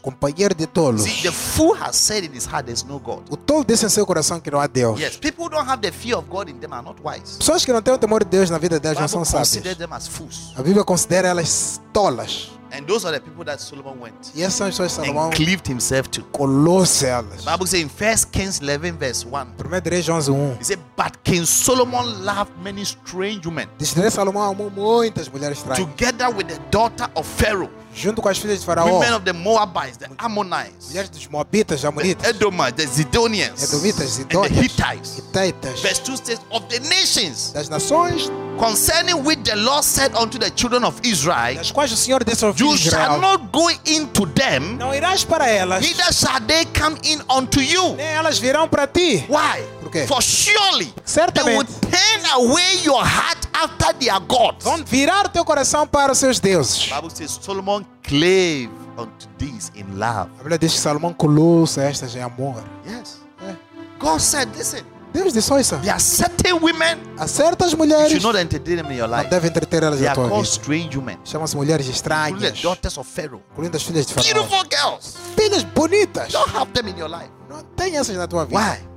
Companheiro 0.03 0.55
de 0.55 0.67
tolos. 0.67 1.03
See, 1.03 1.23
the 1.23 1.31
fool 1.33 1.75
has 1.81 1.97
said 1.97 2.25
in 2.25 2.37
his 2.37 2.47
heart, 2.47 2.67
"There's 2.67 2.85
no 2.85 2.99
God." 2.99 3.25
O 3.31 3.37
tolo 3.37 3.65
disse 3.65 3.85
em 3.87 3.89
seu 3.89 4.07
coração 4.07 4.41
que 4.41 4.51
não 4.51 4.61
há 4.61 4.67
Deus. 4.67 4.99
Yes, 5.01 5.17
people 5.17 5.45
who 5.45 5.51
don't 5.51 5.69
have 5.69 5.81
the 5.83 5.93
fear 5.93 6.19
of 6.19 6.29
God 6.29 6.49
in 6.49 6.59
them 6.59 6.73
are 6.73 6.83
not 6.85 7.01
wise. 7.03 7.39
Pessoas 7.39 7.65
que 7.65 7.73
não 7.73 7.83
têm 7.83 7.95
o 7.95 7.99
temor 7.99 8.23
de 8.25 8.31
Deus 8.31 8.51
na 8.51 8.59
vida 8.59 8.79
delas 8.81 8.99
não 9.01 9.09
são 9.09 9.25
sábias. 9.25 9.77
them 9.77 9.93
as 9.93 10.07
fools, 10.07 10.53
A 10.57 10.63
Bíblia 10.63 10.85
considera 10.85 11.29
elas 11.29 11.81
tolas. 11.93 12.51
and 12.73 12.83
those 12.85 13.07
are 13.07 13.17
the 13.17 13.21
people 13.25 13.45
that 13.45 13.63
Solomon 13.63 13.97
went 14.01 14.15
E 14.35 14.43
essas 14.43 14.55
são 14.55 14.67
as 14.67 14.73
pessoas 14.75 14.93
que 14.93 15.01
Salomão 15.01 15.29
and 15.29 15.31
cleaved 15.31 15.71
himself 15.71 16.09
to. 16.11 16.23
colou-se 16.33 17.07
elas. 17.07 17.45
Bible 17.45 17.67
says 17.67 17.83
in 17.83 17.89
First 17.89 18.31
Kings 18.33 18.61
11 18.61 18.93
verse 18.99 19.25
1, 19.27 19.55
1 19.57 19.89
Reis 19.89 20.07
11, 20.09 20.31
1. 20.31 20.57
he 20.61 20.65
said, 20.65 20.81
"But 20.97 21.17
King 21.25 21.47
Solomon 21.47 22.25
loved 22.25 22.53
many 22.63 22.83
strange 22.85 23.47
women, 23.47 23.69
Diz 23.79 23.95
Salomão 24.13 24.43
amou 24.43 24.71
muitas 24.71 25.29
mulheres 25.29 25.59
estranhas. 25.59 25.79
together 25.87 26.29
with 26.29 26.45
the 26.47 26.59
daughter 26.71 27.09
of 27.17 27.27
Pharaoh, 27.27 27.71
junto 27.95 28.21
com 28.21 28.29
as 28.29 28.39
filhas 28.39 28.61
de 28.61 28.67
Faraó, 28.67 28.85
women 28.99 29.15
of 29.15 29.25
the 29.25 29.33
Moabites, 29.33 29.97
the 29.97 30.07
Ammonites, 30.19 30.89
mulheres 30.89 31.09
dos 31.11 31.27
Moabitas, 31.29 31.85
Amonitas, 31.85 32.29
Edomites, 32.29 32.75
the 32.77 32.87
Zidonians, 32.87 33.63
Edomitas, 33.63 34.19
and 34.21 34.29
the 34.29 34.49
Hittites. 34.55 35.17
Hittitas, 35.33 35.81
Verse 35.81 35.99
2 36.01 36.17
says, 36.19 36.41
Of 36.51 36.69
the 36.69 36.79
nations 36.89 37.53
das 37.53 37.69
nações 37.69 38.31
concerning 38.59 39.23
which 39.25 39.43
the 39.45 39.57
Lord 39.57 39.85
said 39.85 40.15
unto 40.15 40.39
the 40.39 40.51
children 40.51 40.85
of 40.85 40.99
Israel, 41.05 41.57
das 41.57 41.71
quais 41.73 41.91
o 41.93 41.97
Senhor 41.97 42.23
disse 42.25 42.45
aos 42.45 42.59
You 42.59 42.67
filhos 42.69 42.81
de 42.81 42.91
shall 42.91 43.17
Israel, 43.17 43.21
not 43.21 43.45
go 43.53 43.69
into 43.87 44.27
them, 44.27 44.77
não 44.79 44.95
irás 44.95 45.25
para 45.25 45.49
elas, 45.49 45.81
neither 45.83 46.13
shall 46.13 46.41
they 46.47 46.65
come 46.67 46.97
in 47.05 47.21
unto 47.31 47.61
you. 47.61 47.95
nem 47.97 48.07
elas 48.07 48.39
virão 48.39 48.69
para 48.69 48.87
ti. 48.87 49.25
Why? 49.29 49.63
Por 49.81 49.91
quê? 49.91 50.07
For 50.07 50.23
surely 50.23 50.87
they 50.87 51.03
Certamente. 51.05 51.57
would 51.57 51.69
turn 51.81 52.27
away 52.35 52.83
your 52.85 53.03
heart 53.03 53.36
after 53.63 53.95
their 53.95 54.21
gods. 54.21 54.65
Vão 54.65 54.85
virar 54.85 55.29
teu 55.29 55.45
coração 55.45 55.87
para 55.87 56.13
os 56.13 56.19
seus 56.19 56.39
deuses. 56.41 56.89
Bible 56.89 57.11
says 57.11 57.39
Solomon 57.41 57.85
clave 58.03 58.71
unto 58.99 59.27
these 59.39 59.71
in 59.75 59.85
love. 59.99 60.31
A 60.39 60.43
Bíblia 60.43 60.59
diz 60.59 60.73
que 60.75 60.81
Salomão 60.81 61.13
colou-se 61.13 61.81
a 61.81 61.85
estas 61.85 62.15
em 62.15 62.23
amor. 62.23 62.63
Yes. 62.87 63.21
É. 63.47 63.55
God 63.99 64.21
said, 64.21 64.49
listen, 64.57 64.83
Deus 65.13 65.33
disse, 65.33 65.51
olha, 65.51 65.65
there 65.65 65.91
are 65.91 66.01
certain 66.01 66.53
women 66.61 66.99
há 67.19 67.27
certas 67.27 67.73
you 67.73 67.79
mulheres 67.79 68.11
should 68.11 68.23
not 68.23 68.37
entertain 68.37 68.77
them 68.77 68.93
in 68.93 68.99
your 68.99 69.09
não 69.09 69.17
life. 69.19 69.31
devem 69.31 69.49
entreter 69.49 69.83
elas 69.83 70.01
na 70.01 70.15
tua 70.15 70.29
vida. 70.29 70.43
strange 70.45 70.99
women. 70.99 71.19
Chamam-se 71.25 71.57
mulheres 71.57 71.87
Including 71.87 72.03
the 72.41 72.49
estranhas, 72.49 72.63
daughters 72.63 72.99
of 72.99 73.09
Pharaoh. 73.11 73.41
incluindo 73.53 73.77
as 73.77 73.83
filhas 73.83 74.07
de 74.07 74.13
Faraó. 74.13 74.33
Beautiful 74.35 74.65
girls. 74.71 75.15
Filhas 75.35 75.63
bonitas. 75.63 76.33
Don't 76.33 76.55
have 76.55 76.71
them 76.73 76.89
in 76.91 76.99
your 76.99 77.09
life. 77.09 77.31
Não 77.49 77.63
tem 77.77 77.97
essas 77.97 78.15
na 78.17 78.27
tua 78.27 78.45
vida. 78.45 78.61
Why? 78.61 78.96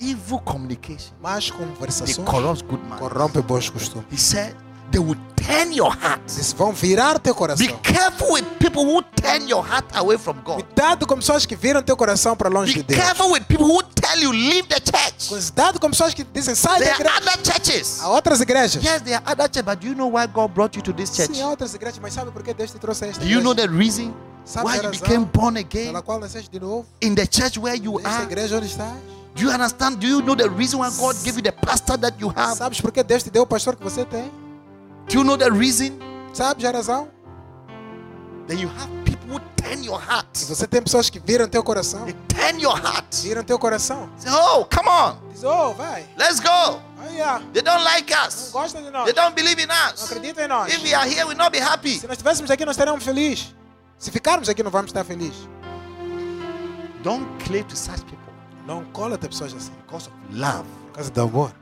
Evil 0.00 0.38
communication. 0.44 1.12
Más 1.20 1.50
conversações 1.50 2.16
corrompem 2.98 3.42
bons 3.42 3.68
costumes. 3.68 4.06
He 4.12 4.16
said 4.18 4.54
they 4.92 5.00
will 5.00 5.16
turn 5.36 5.72
your 5.74 5.90
heart. 5.92 6.20
Disse, 6.26 6.54
vão 6.54 6.72
virar 6.72 7.18
teu 7.18 7.34
Be 7.34 7.38
coração. 7.38 7.78
careful 7.82 8.32
with 8.32 8.44
people 8.60 8.84
who 8.84 9.02
turn 9.20 9.48
your 9.48 9.62
heart 9.66 9.84
away 9.96 10.16
from 10.16 10.34
God. 10.44 10.62
Cuidado 10.62 11.04
com 11.06 11.16
pessoas 11.16 11.44
que 11.44 11.56
viram 11.56 11.82
teu 11.82 11.96
coração 11.96 12.36
para 12.36 12.48
longe 12.48 12.74
Be 12.74 12.82
de 12.82 12.94
Deus. 12.94 13.00
careful 13.00 13.32
with 13.32 13.42
people 13.48 13.66
who 13.66 13.82
tell 13.94 14.18
you 14.20 14.30
leave 14.30 14.68
the 14.68 14.76
church. 14.80 15.28
Cuidado 15.28 15.80
com 15.80 15.90
pessoas 15.90 16.14
que 16.14 16.22
dizem, 16.22 16.54
sai 16.54 16.78
da 16.78 16.84
There 16.84 16.92
are 16.92 17.02
igreja. 17.18 17.32
other 17.32 17.42
churches. 17.52 18.00
Há 18.00 18.08
outras 18.08 18.40
igrejas. 18.40 18.82
Yes, 18.84 19.02
there 19.02 19.16
are 19.16 19.24
other 19.32 19.48
churches, 19.48 19.62
but 19.64 19.80
do 19.80 19.88
you 19.88 19.94
know 19.96 20.06
why 20.12 20.26
God 20.28 20.54
brought 20.54 20.76
you 20.76 20.82
to 20.82 20.92
this 20.92 21.10
church? 21.10 21.34
Sim, 21.34 21.42
há 21.42 21.48
outras 21.48 21.74
igrejas, 21.74 21.98
mas 22.00 22.14
sabe 22.14 22.30
por 22.30 22.42
que 22.44 22.54
Deus 22.54 22.70
te 22.70 22.78
trouxe 22.78 23.04
a 23.04 23.08
esta 23.08 23.24
Do 23.24 23.28
you 23.28 23.40
know 23.40 23.52
igreja? 23.52 23.68
the 23.68 23.76
reason 23.76 24.14
Sabe 24.44 24.64
why 24.64 24.76
you 24.76 24.90
became 24.90 25.24
born 25.24 25.56
again 25.58 25.86
Pela 25.88 26.02
qual 26.02 26.20
nasceste 26.20 26.48
de 26.50 26.60
novo. 26.60 26.86
in 27.02 27.14
the 27.16 27.26
church 27.26 27.58
where 27.58 27.76
you 27.76 27.94
Nesta 27.98 28.10
are? 28.10 28.24
igreja 28.24 28.56
onde 28.56 28.66
estás. 28.68 28.94
Do 29.38 29.44
you 29.44 29.50
understand? 29.52 30.00
Do 30.00 30.06
you 30.08 30.20
know 30.20 30.34
the 30.34 30.50
reason 30.50 30.80
why 30.80 30.90
God 30.90 31.14
gave 31.24 31.36
you 31.36 31.42
the 31.42 31.52
pastor 31.52 31.96
that 31.98 32.18
you 32.18 32.28
have? 32.30 32.58
Sabes 32.58 32.80
por 32.80 32.90
que 32.90 33.04
Deus 33.04 33.22
te 33.22 33.30
deu 33.30 33.42
o 33.42 33.46
pastor 33.46 33.76
que 33.76 33.84
você 33.84 34.04
tem? 34.04 34.32
Do 35.08 35.14
you 35.14 35.22
know 35.24 35.36
the 35.36 35.48
reason? 35.48 35.96
Sabes 36.34 36.64
a 36.64 36.72
razão? 36.72 37.08
Then 38.48 38.58
you 38.58 38.68
have 38.68 38.88
people 39.04 39.28
who 39.28 39.40
turn 39.56 39.84
your 39.84 40.00
heart. 40.00 40.26
E 40.42 40.44
você 40.44 40.66
tem 40.66 40.82
pessoas 40.82 41.08
que 41.08 41.20
viram 41.20 41.46
teu 41.48 41.62
coração. 41.62 42.04
They 42.04 42.16
turn 42.28 42.60
your 42.60 42.76
heart. 42.76 43.14
Viram 43.22 43.44
teu 43.44 43.60
coração. 43.60 44.08
Say, 44.18 44.32
oh, 44.32 44.64
come 44.64 44.88
on, 44.88 45.16
Diz, 45.32 45.44
oh, 45.44 45.72
vai. 45.74 46.04
let's 46.18 46.40
go. 46.40 46.48
Ó. 46.50 47.38
They 47.52 47.62
don't 47.62 47.82
like 47.84 48.12
Não 48.12 48.26
us. 48.26 48.50
gosta 48.52 48.82
de 48.82 48.90
nós. 48.90 49.04
They 49.04 49.14
don't 49.14 49.34
believe 49.36 49.62
in 49.62 49.66
Não 49.66 49.92
us. 49.94 50.02
acredita 50.04 50.42
em 50.44 50.48
nós. 50.48 50.72
If 50.74 50.82
we 50.82 50.94
are 50.94 51.06
here, 51.08 51.24
we'll 51.24 51.36
not 51.36 51.50
be 51.52 51.60
happy. 51.60 51.96
Se 52.00 52.08
nós 52.08 52.14
estivéssemos 52.16 52.50
aqui, 52.50 52.64
nós 52.64 52.74
estaríamos 52.74 53.04
felizes. 53.04 53.54
Se 53.98 54.10
ficarmos 54.10 54.48
aqui, 54.48 54.64
não 54.64 54.70
vamos 54.70 54.90
estar 54.90 55.04
felizes. 55.04 55.48
Don't 57.04 57.24
claim 57.44 57.62
to 57.64 57.76
such 57.76 58.02
people 58.04 58.27
Cola-te 58.92 59.26
a 59.26 59.28
pessoas 59.28 59.52
assim. 59.54 59.72
because 59.86 60.08
of 60.08 60.16
love. 60.38 60.64
Por 60.86 60.92
causa 60.94 61.10
do 61.10 61.20
amor. 61.22 61.52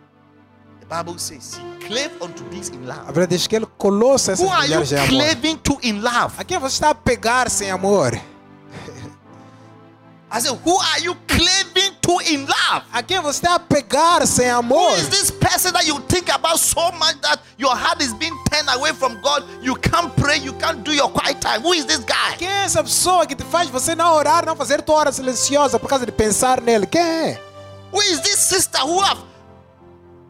The 0.80 0.86
Bible 1.02 1.18
says, 1.18 1.58
He 1.80 1.86
clave 1.86 2.12
unto 2.22 2.44
these 2.50 2.68
in 2.70 2.84
A 2.84 2.94
love. 2.94 3.06
Bíblia 3.12 3.26
diz 3.26 3.46
que 3.46 3.56
ele 3.56 3.66
colou-se 3.78 4.30
a 4.30 4.34
essas 4.34 4.46
Who 4.46 4.52
are 4.52 4.62
you 4.66 4.74
mulheres 4.74 4.92
em 4.92 4.98
amor. 4.98 5.08
claving 5.08 5.56
to 5.58 5.78
in 5.82 6.00
love? 6.00 6.34
A 6.38 6.44
quem 6.44 6.58
você 6.58 6.74
está 6.74 6.90
a 6.90 6.94
pegar 6.94 7.50
sem 7.50 7.70
amor? 7.70 8.12
I 10.30 10.40
said, 10.40 10.58
Who 10.64 10.76
are 10.78 11.00
you 11.00 11.14
claving 11.26 11.94
to 12.02 12.18
in 12.28 12.46
love? 12.46 12.84
A 12.92 13.02
quem 13.02 13.20
você 13.20 13.38
está 13.38 13.54
a 13.54 13.58
pegar 13.60 14.26
sem 14.26 14.50
Who 14.50 14.58
amor? 14.58 14.96
is 14.98 15.08
this 15.08 15.30
person 15.30 15.72
that 15.72 15.86
you 15.86 15.98
think 16.08 16.28
about 16.32 16.58
so 16.58 16.90
much 16.92 17.16
that 17.22 17.40
your 17.58 17.74
heart 17.74 18.02
is 18.02 18.12
being 18.14 18.36
turned 18.50 18.68
away 18.74 18.92
from 18.92 19.20
God? 19.20 19.44
You 19.62 19.74
can't 19.76 20.14
pray, 20.16 20.38
you 20.38 20.52
can't 20.54 20.82
do 20.82 20.92
your 20.92 21.10
quiet 21.10 21.40
time. 21.40 21.62
Who 21.62 21.72
is 21.72 21.84
this 21.86 22.00
guy? 22.00 22.36
Quem 22.38 22.48
é 22.48 22.64
essa 22.64 22.82
pessoa 22.82 23.26
que 23.26 23.34
te 23.34 23.44
faz 23.44 23.68
você 23.68 23.94
não 23.94 24.14
orar, 24.14 24.44
não 24.44 24.54
fazer 24.56 24.82
tua 24.82 24.96
hora 24.96 25.12
silenciosa 25.12 25.78
por 25.78 25.88
causa 25.88 26.04
de 26.04 26.12
pensar 26.12 26.60
nele? 26.60 26.86
Quem 26.86 27.00
é? 27.00 27.40
Who 27.92 28.02
is 28.02 28.20
this 28.20 28.38
sister 28.38 28.80
who 28.82 29.00
have 29.00 29.20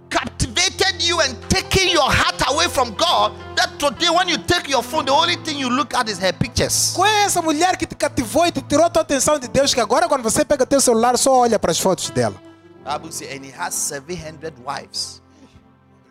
captivated 0.09 1.03
you 1.03 1.20
and 1.20 1.35
taken 1.49 1.91
your 1.91 2.09
heart 2.11 2.41
away 2.49 2.68
from 2.68 2.91
God? 2.93 3.33
That 3.57 3.79
today, 3.79 4.11
when 4.11 4.29
you 4.29 4.39
take 4.39 4.70
your 4.70 4.83
phone, 4.83 5.07
the 5.07 5.12
only 5.12 5.37
thing 5.37 5.59
you 5.59 5.68
look 5.68 5.95
at 5.95 6.09
is 6.09 6.18
her 6.18 6.33
pictures. 6.33 6.93
Qual 6.95 7.07
é 7.07 7.24
essa 7.24 7.43
mulher 7.43 7.77
que 7.77 7.87
te 7.87 7.95
cativou 7.95 8.47
e 8.47 8.53
te 8.53 8.62
tirou 8.62 8.85
a 8.85 8.91
tua 8.91 9.03
atenção 9.03 9.39
de 9.39 9.49
Deus 9.49 9.74
que 9.74 9.81
agora 9.81 10.09
quando 10.09 10.22
você 10.22 10.45
pega 10.45 10.64
teu 10.66 10.81
celular 10.81 11.16
só 11.18 11.33
olha 11.33 11.59
para 11.59 11.70
as 11.70 11.81
fotos 11.81 12.11
dela? 12.11 12.37
Bible 12.85 13.11
says, 13.11 13.33
and 13.33 13.45
he 13.45 13.51
has 13.51 13.74
700 13.74 14.53
wives, 14.64 15.20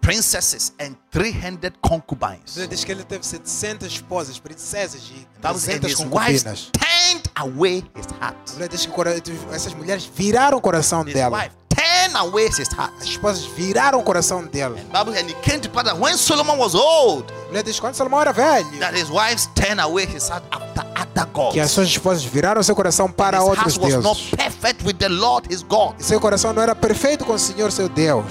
princesses, 0.06 0.74
and 0.80 0.96
300 1.12 1.74
concubines. 1.82 2.56
Diz 2.70 2.84
que 2.84 2.92
ele 2.92 3.04
teve 3.04 3.26
700 3.26 3.92
esposas, 3.92 4.40
princesas 4.40 5.02
e 5.12 5.28
Bible 5.42 5.60
says, 5.60 5.76
and 5.76 5.80
300 5.82 5.92
his 5.92 6.00
wives 6.00 6.44
concubinas. 6.44 6.72
turned 6.72 7.30
away 7.36 7.84
his 7.96 8.06
heart. 8.22 8.36
Diz 8.70 8.86
que 8.86 8.92
essas 9.54 9.74
mulheres 9.74 10.06
viraram 10.16 10.58
o 10.58 10.62
coração 10.62 11.04
His 11.06 11.14
dela. 11.14 11.38
wife 11.38 11.52
turned 11.70 12.16
away 12.18 12.48
his 12.48 12.70
heart. 12.78 12.94
As 13.00 13.06
esposas 13.06 13.46
viraram 13.46 14.00
o 14.00 14.04
coração 14.04 14.44
dela. 14.46 14.76
Bible 14.76 15.18
and 15.20 15.28
it 15.28 15.36
came 15.42 15.60
to 15.60 15.70
pass 15.70 15.84
that 15.86 16.00
when 16.00 16.16
Solomon 16.18 16.58
was 16.58 16.76
old, 16.76 17.26
diz 17.64 17.80
quando 17.80 17.96
Salomão 17.96 18.22
era 18.22 18.32
velho, 18.32 18.70
that 18.80 18.96
his 18.98 19.10
wives 19.10 19.50
turned 19.56 19.82
away 19.82 20.06
his 20.06 20.30
heart 20.30 20.44
after 20.52 20.86
other 20.96 21.26
gods. 21.34 21.54
que 21.54 21.60
as 21.60 21.72
suas 21.72 21.88
esposas 21.88 22.24
viraram 22.24 22.62
seu 22.64 22.76
coração 22.76 23.10
para 23.12 23.38
his 23.40 23.44
outros 23.44 23.76
heart 23.76 23.94
was 23.96 24.04
not 24.04 24.20
deuses. 24.22 24.36
perfect 24.38 24.86
with 24.86 24.94
the 25.00 25.10
Lord 25.10 25.52
his 25.54 25.64
God, 25.64 25.96
E 26.00 26.04
seu 26.04 26.20
coração 26.20 26.54
não 26.54 26.62
era 26.62 26.76
perfeito 26.76 27.26
com 27.26 27.34
o 27.34 27.40
Senhor, 27.40 27.72
seu 27.72 27.90
Deus. 27.90 28.26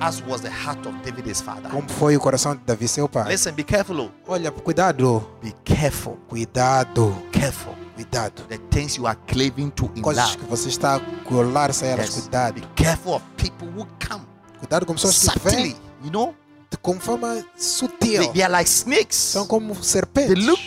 As 0.00 0.22
was 0.26 0.40
the 0.42 0.50
heart 0.50 0.86
of 0.86 0.94
David 1.04 1.28
his 1.30 1.40
father. 1.40 1.70
Como 1.70 1.88
foi 1.88 2.16
o 2.16 2.20
coração 2.20 2.54
de 2.54 2.62
Davi, 2.64 2.86
seu 2.88 3.08
pai. 3.08 3.32
Listen, 3.32 3.52
be 3.52 3.64
careful. 3.64 3.98
oh. 4.00 4.32
Olha, 4.32 4.50
cuidado, 4.50 5.26
Be 5.42 5.52
careful. 5.64 6.16
cuidado, 6.28 7.16
Careful. 7.32 7.74
cuidado. 7.94 8.42
The 8.48 8.58
things 8.70 8.96
you 8.96 9.06
are 9.06 9.18
claving 9.26 9.70
to 9.70 9.90
in 9.94 10.02
Coisas 10.02 10.24
love. 10.24 10.38
que 10.38 10.44
você 10.44 10.68
está 10.68 10.96
a 10.96 11.00
colar-se 11.24 11.84
a 11.84 11.88
elas, 11.88 12.06
Yes. 12.08 12.20
cuidado. 12.20 12.54
Be 12.60 12.66
careful 12.74 13.14
of 13.14 13.24
people 13.36 13.68
who 13.68 13.86
come 14.06 14.24
Cuidado 14.58 14.86
com 14.86 14.94
pessoas 14.94 15.18
que 15.18 15.26
subtly. 15.26 15.56
vêm 15.56 15.76
You 16.04 16.10
know, 16.10 16.34
de- 16.70 16.76
com 16.78 17.00
forma 17.00 17.34
they, 17.34 17.44
sutil. 17.56 18.32
they 18.32 18.42
are 18.42 18.52
like 18.52 18.68
snakes. 18.68 19.16
São 19.16 19.46
como 19.46 19.74
They 19.74 19.82
serpentes. 19.84 20.44
look, 20.44 20.62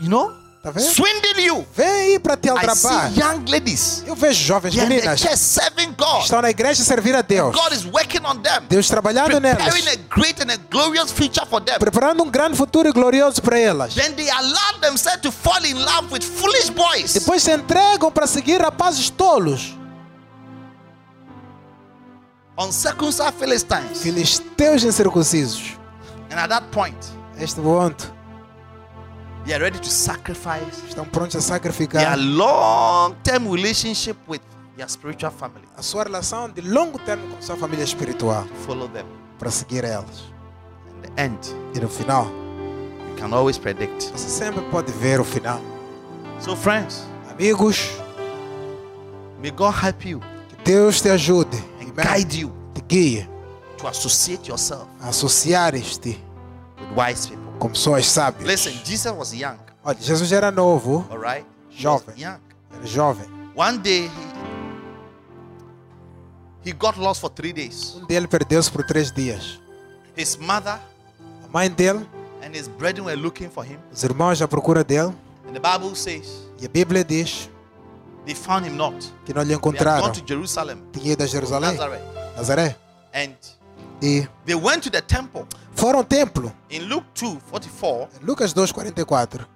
you 0.00 0.08
know, 0.08 0.32
Tá 0.62 0.72
vendo? 0.72 0.92
swindle 0.92 1.40
you. 1.40 1.66
Vem 1.74 1.86
aí 1.86 2.18
para 2.18 2.36
te 2.36 2.48
see 2.74 3.20
young 3.20 3.44
ladies. 3.48 4.02
Eu 4.06 4.16
vejo 4.16 4.44
jovens 4.44 4.74
the 4.74 4.80
meninas 4.86 5.20
church 5.20 5.36
serving 5.36 5.94
God. 5.96 6.22
estão 6.22 6.42
na 6.42 6.50
igreja 6.50 6.82
servir 6.82 7.14
a 7.14 7.22
Deus. 7.22 7.54
God 7.54 7.72
is 7.72 7.84
working 7.84 8.24
on 8.24 8.42
them, 8.42 8.64
Deus 8.68 8.88
trabalhando 8.88 9.38
nelas. 9.38 9.62
preparing 9.62 9.88
a 9.88 9.96
great 10.14 10.42
and 10.42 10.50
a 10.50 10.56
glorious 10.68 11.12
future 11.12 11.46
for 11.46 11.60
them. 11.60 11.78
Preparando 11.78 12.24
um 12.24 12.30
grande 12.30 12.56
futuro 12.56 12.88
e 12.88 12.92
glorioso 12.92 13.40
para 13.40 13.58
elas. 13.58 13.94
Then 13.94 14.14
they 14.14 14.28
allow 14.30 14.80
themselves 14.80 15.22
to 15.22 15.30
fall 15.30 15.64
in 15.64 15.78
love 15.78 16.12
with 16.12 16.22
foolish 16.24 16.70
boys. 16.70 17.12
Depois 17.14 17.42
se 17.42 17.52
entregam 17.52 18.10
para 18.10 18.26
seguir 18.26 18.60
rapazes 18.60 19.08
tolos. 19.10 19.76
uncircumcised 22.58 23.34
Philistines. 23.38 24.02
Filisteus 24.02 24.82
incircuncisos. 24.82 25.78
And 26.30 26.40
at 26.40 26.48
that 26.48 26.64
point, 26.72 26.96
Este 27.38 27.60
ponto, 27.60 28.12
they 29.48 29.54
are 29.56 29.64
ready 29.64 29.78
to 29.80 29.88
sacrifice 29.88 30.76
estão 30.86 31.04
prontos 31.06 31.34
a 31.36 31.38
their 31.38 31.48
sacrificar 31.48 32.16
long 32.18 33.14
term 33.22 33.50
relationship 33.50 34.16
with 34.28 34.40
their 34.76 34.88
spiritual 34.88 35.32
family 35.32 35.64
a 35.76 35.82
sua 35.82 36.04
relação 36.04 36.50
de 36.50 36.60
longo 36.60 36.98
termo 36.98 37.26
com 37.34 37.40
sua 37.42 37.56
família 37.56 37.82
espiritual 37.82 38.44
to 38.44 38.54
follow 38.66 38.88
them. 38.88 39.06
para 39.38 39.50
seguir 39.50 39.84
elas. 39.84 40.24
In 40.94 41.00
the 41.14 41.22
end, 41.22 41.38
E 41.74 41.80
no 41.80 41.88
final, 41.88 42.26
you 42.26 43.16
can 43.16 43.32
always 43.32 43.56
predict. 43.56 44.10
você 44.12 44.28
sempre 44.28 44.60
pode 44.70 44.90
ver 44.92 45.18
o 45.20 45.24
final. 45.24 45.60
So, 46.40 46.54
friends, 46.56 47.04
Amigos, 47.30 47.88
may 49.40 49.50
God 49.52 49.74
help 49.82 50.04
you 50.04 50.20
que 50.48 50.56
Deus 50.64 51.00
te 51.00 51.08
ajude 51.08 51.56
and 51.80 51.92
Amém. 51.96 52.04
guide 52.18 52.36
you 52.40 52.52
te 52.74 52.82
guie 52.88 53.28
to 53.78 53.86
associate 53.86 54.48
yourself 54.48 54.86
a 55.00 55.08
associares-te 55.08 56.18
with 56.80 56.96
wise 56.96 57.28
people. 57.28 57.37
Com 57.58 57.68
pessoas 57.70 58.06
sábias. 58.06 58.46
Listen, 58.48 58.72
Jesus 58.84 59.14
was 59.16 59.32
young, 59.32 59.56
Olha, 59.84 59.98
Jesus 60.00 60.32
era 60.32 60.50
novo, 60.50 61.06
all 61.10 61.18
right? 61.18 61.46
Jovem. 61.70 62.14
young. 62.16 62.38
era 62.72 62.86
jovem. 62.86 63.26
One 63.56 63.78
day, 63.78 64.08
he, 66.64 66.70
he 66.70 66.72
got 66.72 66.96
lost 66.98 67.20
for 67.20 67.30
three 67.30 67.52
days. 67.52 67.96
Um 67.96 68.06
dele 68.06 68.26
perdeu-se 68.26 68.70
por 68.70 68.84
três 68.84 69.10
dias. 69.12 69.58
His 70.16 70.36
mother 70.36 70.78
A 71.44 71.48
mãe 71.52 71.70
dele, 71.70 72.06
and 72.42 72.54
his 72.54 72.68
brethren 72.68 73.04
were 73.06 73.16
looking 73.16 73.48
for 73.50 73.64
him. 73.64 73.78
os 73.92 74.02
irmãos 74.04 74.40
à 74.42 74.48
procura 74.48 74.84
dele. 74.84 75.12
And 75.48 75.52
the 75.54 75.60
Bible 75.60 75.94
says 75.96 76.26
E 76.60 76.66
a 76.66 76.68
Bíblia 76.68 77.02
diz 77.04 77.48
they 78.26 78.34
found 78.34 78.66
him 78.66 78.76
not. 78.76 78.94
que 79.24 79.32
não 79.32 79.42
lhe 79.42 79.48
They 79.48 79.54
had 79.54 79.58
encontraram. 79.58 80.00
gone 80.02 80.12
to 80.20 80.26
Jerusalem, 80.26 80.82
Tinha 80.92 81.12
ido 81.12 81.22
a 81.22 81.26
Jerusalém, 81.26 81.70
Nazareth. 81.72 82.02
Nazaré. 82.36 82.76
And 83.14 83.34
E 84.00 84.26
they 84.44 84.54
went 84.54 84.82
to 84.82 84.90
the 84.90 85.02
temple 85.02 85.46
Foram 85.74 85.98
ao 85.98 86.04
templo. 86.04 86.52
In 86.70 86.84
Luke 86.88 87.06
2 87.14 87.38
44 87.50 88.08
Lucas 88.22 88.52
2, 88.52 88.66
44 88.72 89.46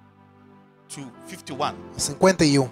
to 0.89 1.01
51, 1.27 1.75
51. 1.97 2.71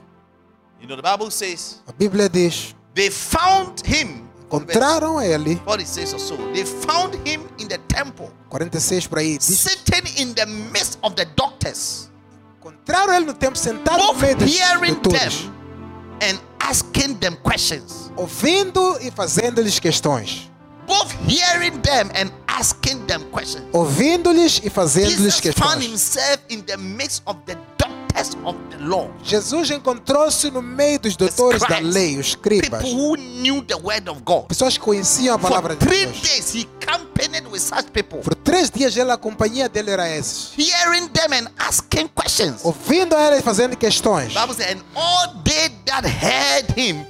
you 0.80 0.86
know, 0.86 0.96
the 0.96 1.02
Bible 1.02 1.30
says 1.30 1.80
A 1.86 1.92
Bíblia 1.92 2.28
diz: 2.28 2.74
they 2.94 3.10
found 3.10 3.80
him. 3.86 4.28
encontraram 4.44 5.20
ele, 5.20 5.56
46 5.64 6.14
or 6.14 6.18
so. 6.20 6.36
They 6.52 6.64
found 6.64 7.14
him 7.26 7.42
in 7.58 7.68
the 7.68 7.78
temple, 7.88 8.30
46 8.50 9.06
por 9.06 9.18
aí, 9.18 9.38
diz, 9.38 9.44
sitting 9.60 10.06
in 10.20 10.34
the 10.34 10.44
midst 10.46 10.98
of 11.02 11.14
the 11.14 11.24
doctors, 11.36 12.10
encontraram 12.58 13.14
ele 13.14 13.26
no 13.26 13.34
templo 13.34 13.56
sentado 13.56 13.98
no 13.98 14.12
both 14.12 14.20
meio 14.22 14.36
dos 14.36 14.52
hearing 14.58 14.94
doutores, 15.00 15.42
them 15.42 16.30
and 16.30 16.40
asking 16.58 17.14
them 17.20 17.36
questions. 17.44 18.10
ouvindo 18.16 18.98
e 19.00 19.10
fazendo-lhes 19.12 19.78
questões. 19.78 20.49
Both 20.90 21.12
hearing 21.28 21.80
them 21.82 22.10
and 22.16 22.32
asking 22.48 23.06
them 23.06 23.22
questions. 23.30 23.64
Ouvindo-lhes 23.72 24.60
e 24.64 24.68
fazendo-lhes 24.70 25.16
Jesus 25.40 25.54
found 25.54 25.80
questões. 25.80 25.86
himself 25.86 26.40
in 26.48 26.62
the 26.66 26.76
midst 26.76 27.22
of 27.26 27.36
the 27.46 27.56
doctors 27.78 28.36
of 28.44 28.56
the 28.70 28.76
law. 28.84 29.08
Jesus 29.22 29.70
encontrou-se 29.70 30.50
no 30.50 30.60
meio 30.60 30.98
dos 30.98 31.16
doutores 31.16 31.62
da 31.62 31.78
lei, 31.78 32.18
os 32.18 32.26
escribas, 32.28 32.82
People 32.82 32.92
who 32.92 33.16
knew 33.16 33.62
the 33.62 33.76
word 33.76 34.08
of 34.10 34.20
God. 34.24 34.48
pessoas 34.48 34.76
que 34.76 34.82
conheciam 34.84 35.36
a 35.36 35.38
For 35.38 35.48
palavra 35.48 35.76
de 35.76 35.86
three 35.86 36.06
Deus. 36.06 36.20
days 36.22 36.52
he 36.54 36.66
campaigned 36.80 37.46
with 37.52 37.60
such 37.60 37.86
people, 37.92 38.18
Por 38.18 38.34
três 38.34 38.68
dias 38.68 38.96
ele, 38.96 39.12
a 39.12 39.16
companhia 39.16 39.68
dele 39.68 39.92
era 39.92 40.08
esses. 40.08 40.52
hearing 40.58 41.08
them 41.12 41.32
and 41.32 41.48
asking 41.58 42.08
questions. 42.08 42.62
Ouvindo 42.64 43.14
a 43.14 43.28
ele 43.28 43.36
e 43.38 43.42
fazendo 43.42 43.76
questões. 43.76 44.34
Bible 44.34 44.54
said, 44.54 44.76
and 44.76 44.82
all 44.96 45.40
they 45.44 45.68
that 45.86 46.04
heard 46.04 46.68
him 46.76 47.06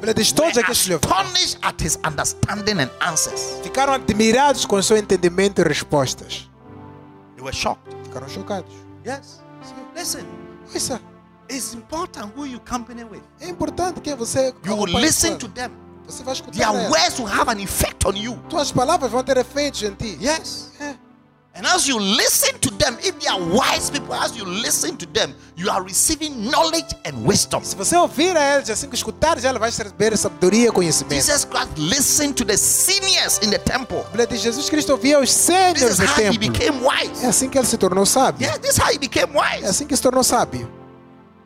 were 0.00 0.10
astonished 0.70 1.58
at 1.62 1.80
his 1.82 1.98
understanding 2.04 2.80
and 2.80 2.90
answers. 3.00 3.60
ficaram 3.62 3.92
admirados 3.94 4.64
com 4.66 4.80
seu 4.82 4.96
entendimento 4.96 5.60
e 5.60 5.64
respostas. 5.64 6.50
They 7.36 7.44
were 7.44 7.54
shocked. 7.54 7.94
Ficaram 8.04 8.28
chocados. 8.28 8.72
Yes. 9.06 9.40
Listen, 9.96 10.26
Isso 10.74 10.98
it's 11.48 11.74
important 11.74 12.32
who 12.36 12.46
you 12.46 12.60
company 12.60 13.04
with. 13.04 13.22
é 13.40 13.48
importante 13.48 14.00
quem 14.00 14.14
você 14.16 14.52
You 14.64 14.76
will 14.76 14.98
listen 14.98 15.38
to 15.38 15.48
them. 15.48 15.70
Você 16.06 16.22
vai 16.22 16.34
escutar 16.34 16.72
Their 16.72 16.90
words 16.90 17.18
will 17.18 17.28
have 17.28 17.50
an 17.50 17.60
effect 17.60 18.06
on 18.06 18.14
you. 18.16 18.36
Tuas 18.48 18.70
palavras 18.72 19.10
vão 19.10 19.22
ter 19.22 19.36
efeitos 19.38 19.82
em 19.82 19.94
ti. 19.94 20.18
Yes. 20.20 20.72
É. 20.80 20.96
And 21.56 21.64
as 21.66 21.86
you 21.86 21.96
listen 22.00 22.58
to 22.58 22.70
them, 22.72 22.98
if 23.00 23.16
they 23.20 23.28
are 23.28 23.38
wise 23.40 23.88
people, 23.88 24.12
as 24.12 24.36
you 24.36 24.44
listen 24.44 24.96
to 24.96 25.06
them, 25.06 25.32
you 25.56 25.70
are 25.70 25.84
receiving 25.84 26.50
knowledge 26.50 26.92
and 27.04 27.24
wisdom. 27.24 27.62
Se 27.62 27.76
você 27.76 27.96
ouvir 27.96 28.36
a 28.36 28.56
eles, 28.56 28.68
assim 28.70 28.88
que 28.88 28.96
escutares, 28.96 29.44
ela 29.44 29.60
vai 29.60 29.70
receber 29.70 30.16
sabedoria 30.18 30.68
e 30.68 30.72
conhecimento. 30.72 31.14
Jesus 31.14 31.44
Christ 31.44 31.70
listened 31.78 32.34
to 32.34 32.44
the 32.44 32.56
seniors 32.56 33.38
in 33.40 33.50
the 33.50 33.58
temple. 33.58 34.04
Jesus 34.36 34.68
Cristo 34.68 34.92
ouvia 34.92 35.20
os 35.20 35.28
This 35.32 35.44
sêniores 35.44 35.82
is 35.92 35.96
do 35.98 36.06
how 36.06 36.10
he 36.12 36.22
templo. 36.22 36.40
became 36.40 36.84
É 36.84 36.88
wise. 37.08 37.26
assim 37.26 37.48
que 37.48 37.56
ele 37.56 37.66
se 37.68 37.76
tornou 37.78 38.04
sábio. 38.04 38.48
Yes, 38.48 38.58
this 38.58 38.70
is 38.72 38.78
how 38.82 38.90
he 38.92 38.98
became 38.98 39.32
É 39.32 39.40
wise. 39.40 39.64
assim 39.66 39.86
que 39.86 39.94
se 39.94 40.02
tornou 40.02 40.24
sábio. 40.24 40.68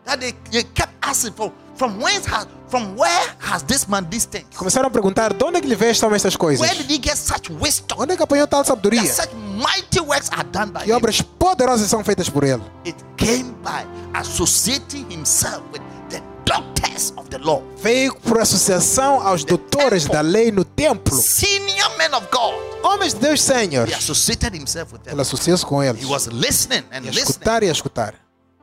That 0.06 0.20
they, 0.20 0.32
they 0.50 0.64
kept 0.64 0.94
asking 1.02 1.34
from 1.34 1.52
from 1.76 1.98
whence 2.02 2.26
has 2.26 2.46
from 2.68 2.96
where 2.96 3.36
has 3.40 3.62
this 3.62 3.86
man 3.86 4.06
these 4.10 4.26
things? 4.26 4.46
Começaram 4.56 4.88
a 4.88 4.90
perguntar: 4.90 5.34
de 5.34 5.44
onde 5.44 5.58
é 5.58 5.60
que 5.60 5.66
ele 5.66 5.76
vê 5.76 5.90
estas 5.90 6.34
coisas? 6.34 6.66
Where 6.66 6.82
did 6.82 6.90
he 6.90 6.98
get 6.98 7.16
such 7.18 7.52
wisdom? 7.52 7.96
Onde 8.00 8.14
é 8.14 8.16
que 8.16 8.22
apanhou 8.22 8.46
tal 8.46 8.62
That 8.64 8.68
sabedoria? 8.68 9.04
such 9.14 9.34
mighty 9.58 10.00
works 10.00 10.30
are 10.32 10.44
done 10.50 10.70
by 10.72 10.80
Que 10.84 10.90
him. 10.92 10.96
obras 10.96 11.20
poderosas 11.20 11.88
são 11.90 12.02
feitas 12.04 12.28
por 12.30 12.44
ele? 12.44 12.62
It 12.86 12.96
came 13.16 13.54
by 13.62 13.84
associating 14.14 15.06
himself 15.10 15.62
with 15.72 15.82
the 16.10 16.22
doctors 16.44 17.12
of 17.16 17.28
the 17.30 17.38
law, 17.38 17.62
Veio 17.82 18.14
por 18.20 18.40
associação 18.40 19.20
aos 19.26 19.44
doutores 19.44 20.06
da 20.06 20.20
lei 20.20 20.50
no 20.50 20.64
templo. 20.64 21.16
senior 21.16 21.90
men 21.98 22.14
of 22.14 22.26
God. 22.30 22.54
Homens 22.82 23.12
de 23.14 23.20
Deus, 23.20 23.42
Senhor. 23.42 23.88
He 23.88 23.94
associated 23.94 24.54
himself 24.54 24.92
with 24.92 25.00
them. 25.02 25.12
Ele 25.12 25.20
associou-se 25.22 25.64
com 25.66 25.82
eles. 25.82 26.00
He 26.02 26.06
was 26.06 26.26
listening 26.26 26.84
and 26.92 26.98
E 27.02 27.06
listening. 27.10 27.22
escutar 27.24 27.62
e 27.62 27.66
escutar. 27.68 28.14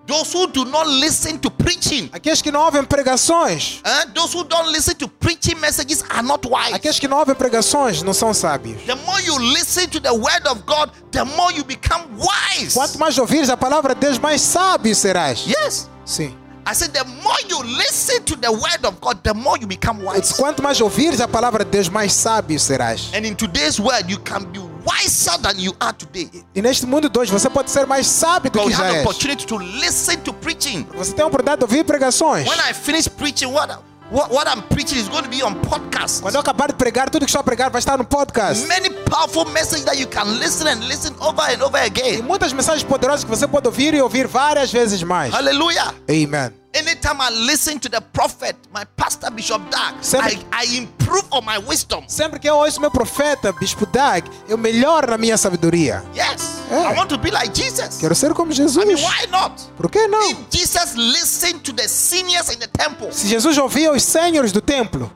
Those 0.07 0.31
who 0.37 0.45
do 0.47 0.65
not 0.65 0.87
listen 0.87 1.39
to 1.39 1.49
preaching, 1.49 2.09
Aqueles 2.13 2.39
que 2.41 2.51
não 2.51 2.61
ouvem 2.65 2.83
pregações, 2.83 3.81
uh, 3.83 4.11
those 4.13 4.35
who 4.37 4.43
don't 4.43 4.69
listen 4.69 4.93
to 4.95 5.07
preaching 5.07 5.55
messages 5.55 6.03
are 6.09 6.21
not 6.21 6.47
wise. 6.47 6.73
aqueles 6.75 6.99
que 6.99 7.07
não 7.07 7.17
ouvem 7.17 7.33
pregações 7.33 8.03
não 8.03 8.13
são 8.13 8.31
sábios. 8.33 8.81
The 8.85 8.95
more 8.95 9.21
you 9.23 9.37
listen 9.39 9.87
to 9.89 9.99
the 9.99 10.11
word 10.11 10.47
of 10.47 10.61
God, 10.65 10.91
the 11.11 11.23
more 11.23 11.51
you 11.55 11.63
become 11.63 12.05
wise. 12.17 12.73
Quanto 12.75 12.99
mais 12.99 13.17
ouvires 13.17 13.49
a 13.49 13.57
palavra 13.57 13.95
de 13.95 14.01
Deus, 14.01 14.19
mais 14.19 14.41
sábio 14.41 14.95
serás. 14.95 15.45
Yes. 15.47 15.89
Sim. 16.05 16.35
I 16.67 16.73
said, 16.73 16.93
the 16.93 17.03
more 17.03 17.37
you 17.47 17.61
listen 17.77 18.23
to 18.23 18.35
the 18.35 18.51
word 18.51 18.83
of 18.85 18.99
God, 18.99 19.23
the 19.23 19.35
more 19.35 19.55
you 19.59 19.67
become 19.67 20.03
wise. 20.03 20.33
quanto 20.33 20.63
mais 20.63 20.81
ouvires 20.81 21.21
a 21.21 21.27
palavra 21.27 21.63
de 21.63 21.69
Deus, 21.69 21.89
mais 21.89 22.11
sábio 22.11 22.59
serás. 22.59 23.11
And 23.13 23.23
in 23.25 23.35
today's 23.35 23.79
world, 23.79 24.09
you 24.09 24.17
can 24.19 24.43
be 24.51 24.59
wiser 24.85 25.37
than 25.41 25.59
you 25.59 25.75
are 25.79 25.93
today. 25.93 26.29
E 26.53 26.61
neste 26.61 26.85
mundo 26.85 27.09
de 27.09 27.19
hoje, 27.19 27.31
você 27.31 27.49
pode 27.49 27.71
ser 27.71 27.85
mais 27.85 28.07
sábio 28.07 28.51
do 28.51 28.59
But 28.59 28.69
que 28.69 28.77
já 28.77 28.85
és. 28.93 29.01
opportunity 29.01 29.45
to 29.45 29.57
listen 29.57 30.17
to 30.19 30.33
preaching. 30.33 30.87
Você 30.95 31.13
tem 31.13 31.23
a 31.23 31.27
oportunidade 31.27 31.59
de 31.59 31.63
ouvir 31.65 31.83
pregações. 31.83 32.47
When 32.47 32.59
I 32.69 32.73
finish 32.73 33.07
preaching, 33.07 33.47
what, 33.51 33.73
what, 34.11 34.31
what 34.33 34.47
I'm 34.49 34.61
preaching 34.69 34.97
is 34.99 35.07
going 35.09 35.23
to 35.23 35.29
be 35.29 35.43
on 35.43 35.55
podcast. 35.55 36.21
Quando 36.21 36.35
eu 36.35 36.41
acabar 36.41 36.67
de 36.67 36.73
pregar, 36.75 37.09
tudo 37.09 37.25
que 37.25 37.29
estou 37.29 37.39
a 37.41 37.43
pregar 37.43 37.69
vai 37.71 37.79
estar 37.79 37.97
no 37.97 38.05
podcast. 38.05 38.65
Many 38.67 38.89
powerful 39.05 39.45
messages 39.45 39.83
that 39.85 39.97
you 39.99 40.07
can 40.07 40.25
listen 40.39 40.67
and 40.67 40.85
listen 40.87 41.13
over 41.19 41.41
and 41.49 41.63
over 41.63 41.81
E 41.81 41.85
again. 41.87 42.21
muitas 42.21 42.53
mensagens 42.53 42.83
poderosas 42.83 43.23
que 43.23 43.29
você 43.29 43.47
pode 43.47 43.67
ouvir 43.67 43.93
e 43.93 44.01
ouvir 44.01 44.27
várias 44.27 44.71
vezes 44.71 45.01
mais. 45.03 45.33
Hallelujah. 45.33 45.93
Amen. 46.09 46.64
Anytime 46.75 47.21
I 47.21 47.29
listen 47.29 47.79
to 47.79 47.89
the 47.89 48.01
prophet, 48.01 48.55
my 48.73 48.83
pastor 48.97 49.31
Bishop 49.31 49.61
Dag, 49.71 49.95
Sempre- 50.01 50.45
I, 50.51 50.65
I 50.65 50.77
improve 50.77 51.25
on 51.31 51.45
my 51.45 51.57
wisdom. 51.57 52.03
Sempre 52.07 52.37
que 52.37 52.49
eu 52.49 52.55
ouço 52.57 52.81
meu 52.81 52.91
profeta, 52.91 53.53
Bispo 53.53 53.85
Dag, 53.85 54.29
eu 54.49 54.57
melhoro 54.57 55.09
na 55.11 55.17
minha 55.17 55.37
sabedoria. 55.37 56.03
Yes. 56.13 56.59
Yeah. 56.69 56.91
I 56.91 56.97
want 56.97 57.07
to 57.09 57.17
be 57.17 57.31
like 57.31 57.53
Jesus. 57.55 57.97
Quero 57.99 58.13
ser 58.13 58.33
como 58.33 58.51
I 58.51 58.57
mean, 58.57 58.67
Jesus. 58.67 59.01
why 59.01 59.25
not? 59.31 59.53
Por 59.77 59.89
que 59.89 60.05
não? 60.07 60.31
If 60.31 60.37
Jesus 60.51 60.95
listened 60.95 61.61
to 61.63 61.71
the 61.71 61.87
seniors 61.87 62.49
in 62.49 62.59
the 62.59 62.67
temple, 62.67 63.09
Se 63.13 63.25
Jesus 63.27 63.57
ouvia 63.57 63.93
os 63.93 64.03
senhores 64.03 64.51
do 64.51 64.59
templo, 64.59 65.09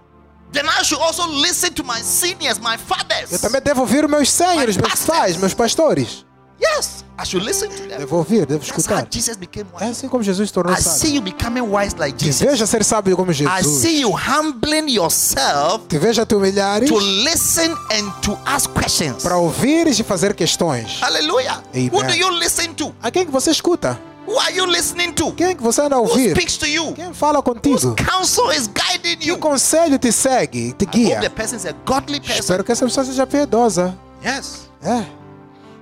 then 0.54 0.66
I 0.66 0.82
should 0.84 1.02
also 1.04 1.28
listen 1.28 1.74
to 1.74 1.84
my 1.84 2.02
seniors, 2.02 2.58
my 2.60 2.78
fathers. 2.78 3.32
eu 3.34 3.40
também 3.40 3.60
devo 3.62 3.82
ouvir 3.82 4.08
meus 4.08 4.32
senhores, 4.32 4.78
meus 4.78 4.92
pastors. 4.92 5.06
pais, 5.20 5.36
meus 5.38 5.54
pastores. 5.54 6.26
Yes, 6.62 7.06
I 7.18 7.26
should 7.26 7.46
listen 7.46 7.70
to 7.70 7.88
them. 7.88 7.98
Devo 8.00 8.18
ouvir, 8.18 8.46
devo 8.46 8.62
escutar. 8.64 9.08
Jesus 9.10 9.38
became 9.38 9.66
É 9.80 9.88
assim 9.88 10.10
como 10.10 10.22
Jesus 10.24 10.52
tornou 10.52 10.74
I 10.74 10.78
see 10.82 10.90
sábio. 10.90 11.16
you 11.16 11.22
becoming 11.22 11.62
wise 11.62 11.96
like 11.98 12.18
Te 12.18 12.26
Jesus. 12.26 12.42
veja 12.50 12.66
ser 12.68 12.84
sábio 12.84 13.16
como 13.16 13.32
I 13.32 13.34
Jesus. 13.36 13.82
see 13.82 14.02
you 14.02 14.12
humbling 14.12 14.90
yourself 14.90 15.88
Te 15.88 15.98
veja 15.98 16.26
te 16.26 16.36
humilhares 16.36 16.90
to 16.90 17.00
listen 17.00 17.72
and 17.92 18.12
to 18.22 18.38
ask 18.46 18.70
questions. 18.74 19.24
para 19.24 19.38
ouvires 19.38 20.00
e 20.00 20.04
fazer 20.04 20.34
questões. 20.36 21.00
Hallelujah. 21.02 21.64
Who 21.92 22.04
do 22.04 22.14
you 22.14 22.30
listen 22.40 22.74
to? 22.76 22.94
A 23.02 23.10
quem 23.10 23.26
que 23.26 23.32
você 23.32 23.52
escuta? 23.52 23.98
Who 24.28 24.38
are 24.38 24.54
you 24.56 24.66
listening 24.68 25.14
to? 25.14 25.32
Quem 25.32 25.56
que 25.56 25.64
você 25.64 25.82
anda 25.82 25.96
a 25.96 26.00
Who 26.00 26.10
ouvir? 26.10 26.32
speaks 26.32 26.58
to 26.58 26.68
you? 26.68 26.94
Quem 26.94 27.14
fala 27.14 27.42
contigo? 27.42 27.96
Counsel 27.96 28.52
is 28.52 28.68
guiding 28.68 29.18
Que 29.18 29.30
you. 29.30 29.38
conselho 29.40 29.98
te 29.98 30.12
segue, 30.12 30.74
te 30.74 30.84
I 30.86 30.88
hope 30.88 30.92
guia? 30.98 31.20
the 31.22 31.30
person 31.30 31.56
is 31.56 31.66
a 31.66 31.74
godly 31.86 32.20
person. 32.20 32.40
Espero 32.42 32.64
que 32.64 32.72
essa 32.72 32.86
pessoa 32.86 33.06
seja 33.06 33.26
piedosa. 33.26 33.98
Yes. 34.24 34.70
É. 34.84 35.04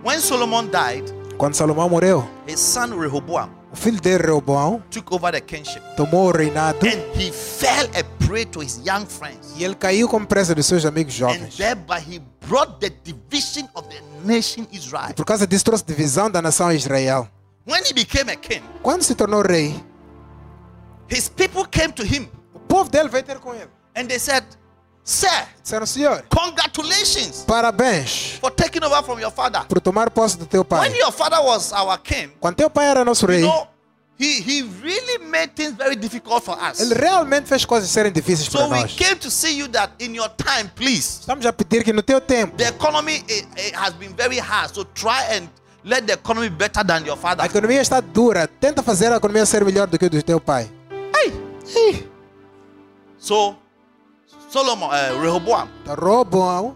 When 0.03 0.19
Solomon 0.21 0.69
died, 0.71 1.03
Quando 1.37 1.55
Salomão 1.55 1.89
morreu, 1.89 2.27
his 2.47 2.59
son 2.59 2.97
Rehoboam 2.99 3.49
o 3.71 3.75
filho 3.75 3.99
de 3.99 4.17
Reoboão 4.17 4.81
took 4.89 5.13
over 5.13 5.31
the 5.31 5.41
kingship. 5.41 5.81
tomou 5.97 6.29
o 6.29 6.31
reinado 6.31 6.79
And 6.87 7.01
he 7.19 7.31
fell 7.31 7.85
a 7.93 8.03
prey 8.25 8.45
to 8.45 8.61
his 8.63 8.79
young 8.85 9.05
friends. 9.05 9.53
e 9.57 9.63
ele 9.63 9.75
caiu 9.75 10.07
como 10.07 10.25
presa 10.25 10.55
dos 10.55 10.65
seus 10.65 10.85
amigos 10.85 11.13
And 11.15 11.17
jovens. 11.17 11.57
thereby 11.57 11.99
he 11.99 12.19
brought 12.47 12.79
the 12.79 12.89
division 13.03 13.67
of 13.75 13.87
the 13.89 14.01
nation 14.23 14.65
Israel. 14.71 15.13
Por 15.15 15.25
causa 15.25 15.45
disso 15.45 15.65
trouxe 15.65 15.83
divisão 15.85 16.31
da 16.31 16.41
nação 16.41 16.71
Israel. 16.71 17.27
When 17.67 17.83
he 17.83 17.93
became 17.93 18.31
a 18.31 18.35
king, 18.37 18.63
Quando 18.81 19.03
se 19.03 19.13
tornou 19.15 19.41
rei, 19.41 19.75
his 21.09 21.27
people 21.29 21.65
came 21.69 21.91
to 21.93 22.03
him 22.03 22.29
o 22.53 22.59
povo 22.59 22.89
dele 22.89 23.09
veio 23.09 23.23
ter 23.23 23.39
com 23.39 23.53
ele. 23.53 23.69
and 23.95 24.07
they 24.07 24.17
said, 24.19 24.43
Sir, 25.09 25.29
Disseram, 25.63 25.85
Senhor, 25.85 26.21
congratulations 26.29 27.45
parabéns 27.47 28.37
for 28.41 28.51
taking 28.51 28.83
over 28.83 29.01
from 29.03 29.17
your 29.21 29.31
father. 29.31 29.63
por 29.65 29.79
tomar 29.79 30.09
posse 30.11 30.37
do 30.37 30.45
teu 30.45 30.65
pai. 30.65 30.89
When 30.89 30.97
your 30.99 31.13
father 31.13 31.39
was 31.41 31.71
our 31.71 31.97
king, 31.97 32.29
Quando 32.41 32.57
teu 32.57 32.69
pai 32.69 32.87
era 32.87 33.05
nosso 33.05 33.25
you 33.25 33.29
rei, 33.31 33.41
know, 33.41 33.67
he, 34.19 34.41
he 34.41 34.63
really 34.83 35.23
made 35.29 35.53
things 35.55 35.71
very 35.77 35.95
difficult 35.95 36.43
for 36.43 36.57
us. 36.61 36.81
ele 36.81 36.93
realmente 36.93 37.47
fez 37.47 37.63
coisas 37.63 37.89
serem 37.89 38.11
difíceis 38.11 38.49
para 38.49 38.65
So 38.65 38.69
we 38.69 38.81
nós. 38.81 38.95
came 38.97 39.15
to 39.15 39.31
see 39.31 39.57
you 39.57 39.69
that 39.69 39.91
in 39.99 40.13
your 40.13 40.27
time, 40.35 40.69
please, 40.75 41.21
Estamos 41.21 41.45
a 41.45 41.53
pedir 41.53 41.85
que 41.85 41.93
no 41.93 42.01
teu 42.03 42.19
tempo, 42.19 42.57
the 42.57 42.67
economy 42.67 43.23
eh, 43.29 43.45
eh, 43.55 43.71
has 43.75 43.93
been 43.93 44.13
very 44.13 44.39
hard. 44.39 44.75
So 44.75 44.83
try 44.93 45.23
and 45.37 45.47
let 45.85 46.05
the 46.05 46.15
economy 46.15 46.49
be 46.49 46.55
better 46.57 46.83
than 46.83 47.05
your 47.05 47.15
father. 47.15 47.43
a 47.43 47.45
economia 47.45 47.79
está 47.79 48.01
dura. 48.01 48.45
Tenta 48.45 48.83
fazer 48.83 49.13
a 49.13 49.15
economia 49.15 49.45
ser 49.45 49.63
melhor 49.63 49.87
do 49.87 49.97
que 49.97 50.07
a 50.07 50.09
do 50.09 50.21
teu 50.21 50.41
pai. 50.41 50.69
Hey. 51.15 51.31
Ih, 51.93 52.03
So 53.17 53.55
Solomon, 54.49 54.89
uh, 54.89 55.19
Rehoboam, 55.19 55.69
Roboão 55.85 56.75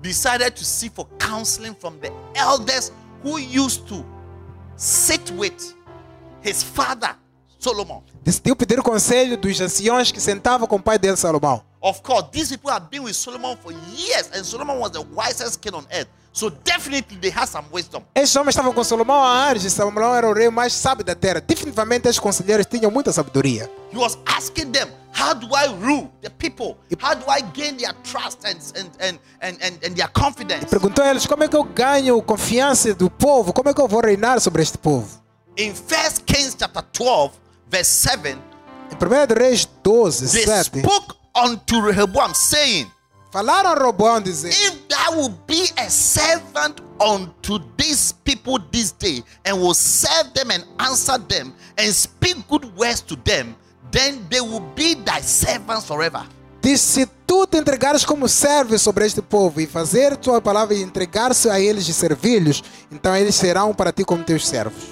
decided 0.00 0.54
to 0.54 0.64
seek 0.64 0.92
for 0.92 1.06
counseling 1.18 1.74
from 1.74 1.98
the 2.00 2.12
elders 2.36 2.92
who 3.22 3.38
used 3.38 3.86
to 3.88 4.04
sit 4.76 5.30
with 5.32 5.74
his 6.40 6.62
father 6.62 7.16
Solomon. 7.58 8.02
decidiu 8.22 8.54
pedir 8.54 8.80
conselho 8.82 9.36
dos 9.36 9.60
anciões 9.60 10.12
que 10.12 10.20
sentavam 10.20 10.68
com 10.68 10.76
o 10.76 10.82
pai 10.82 10.96
dele, 10.98 11.16
Salomão. 11.16 11.62
Of 11.80 12.02
course, 12.02 12.28
these 12.30 12.50
people 12.50 12.70
have 12.70 12.88
been 12.88 13.02
with 13.02 13.14
Solomon 13.16 13.56
for 13.56 13.72
years, 13.72 14.30
and 14.32 14.44
Solomon 14.44 14.78
was 14.78 14.92
the 14.92 15.02
wisest 15.14 15.60
king 15.60 15.74
on 15.74 15.86
earth. 15.92 16.08
So 16.32 16.50
definitely 16.50 17.16
they 17.18 17.30
had 17.30 17.46
some 17.46 17.66
wisdom. 17.72 18.02
Estes 18.14 18.36
homens 18.36 18.54
estavam 18.54 18.72
com 18.72 18.84
Salomão 18.84 19.22
há 19.22 19.50
anos 19.50 19.64
e 19.64 19.70
Salomão 19.70 20.14
era 20.14 20.28
o 20.28 20.32
rei 20.32 20.50
mais 20.50 20.72
sábio 20.72 21.04
da 21.04 21.14
terra. 21.14 21.40
Definitivamente 21.40 22.06
estes 22.06 22.20
conselheiros 22.20 22.66
tinham 22.66 22.90
muita 22.90 23.12
sabedoria. 23.12 23.70
He 23.92 23.96
was 23.96 24.18
asking 24.26 24.70
them, 24.72 24.88
How 25.18 25.34
do 25.34 25.48
I 25.48 25.66
rule 25.66 26.10
the 26.22 26.30
people? 26.30 26.76
How 27.02 27.14
do 27.16 27.24
I 27.28 27.42
gain 27.52 27.76
their 27.76 27.92
trust 28.04 28.44
and, 28.44 28.58
and, 28.78 29.18
and, 29.40 29.56
and, 29.60 29.84
and, 29.84 29.94
their 29.96 30.08
confidence? 30.08 30.66
Perguntou 30.66 31.04
a 31.04 31.10
eles 31.10 31.26
como 31.26 31.42
é 31.42 31.48
que 31.48 31.56
eu 31.56 31.64
ganho 31.64 32.22
confiança 32.22 32.94
do 32.94 33.10
povo, 33.10 33.52
como 33.52 33.68
é 33.68 33.74
que 33.74 33.80
eu 33.80 33.88
vou 33.88 34.00
reinar 34.00 34.40
sobre 34.40 34.62
este 34.62 34.78
povo. 34.78 35.20
In 35.56 35.70
1 35.70 35.74
Kings 36.24 36.56
chapter 36.56 36.84
12, 36.92 37.32
verse 37.68 37.90
7, 37.90 38.28
Em 38.28 38.94
1 38.94 39.26
de 39.26 39.34
Reis 39.34 39.68
12, 39.82 40.30
they 40.30 40.46
7, 40.46 40.78
spoke 40.80 41.16
unto 41.34 41.80
Rehoboam, 41.80 42.32
saying, 42.32 42.88
falaram 43.38 43.70
a 43.70 43.74
Roboão 43.74 44.20
dizendo: 44.20 44.52
If 44.52 44.74
thou 44.88 45.16
will 45.16 45.34
be 45.46 45.70
a 45.76 45.88
servant 45.88 46.82
unto 47.00 47.60
these 47.76 48.12
people 48.24 48.58
this 48.72 48.92
day, 48.98 49.22
and 49.46 49.54
will 49.60 49.74
serve 49.74 50.30
them 50.34 50.50
and 50.50 50.64
answer 50.78 51.18
them, 51.28 51.52
and 51.78 51.92
speak 51.92 52.36
good 52.48 52.66
words 52.76 53.00
to 53.02 53.16
them, 53.18 53.54
then 53.92 54.26
they 54.28 54.40
will 54.40 54.64
be 54.74 54.96
thy 54.96 55.22
servants 55.22 55.86
forever. 55.86 56.26
Diz: 56.60 56.80
Se 56.80 57.06
tu 57.26 57.46
te 57.46 57.58
entregares 57.58 58.04
como 58.04 58.28
servo 58.28 58.76
sobre 58.76 59.06
este 59.06 59.22
povo 59.22 59.60
e 59.60 59.66
fazer 59.68 60.16
tua 60.16 60.40
palavra 60.40 60.74
e 60.74 60.82
entregar-se 60.82 61.48
a 61.48 61.60
eles 61.60 61.86
e 61.88 61.92
servi-los, 61.94 62.64
então 62.90 63.14
eles 63.14 63.36
serão 63.36 63.72
para 63.72 63.92
ti 63.92 64.04
como 64.04 64.24
teus 64.24 64.46
servos. 64.48 64.82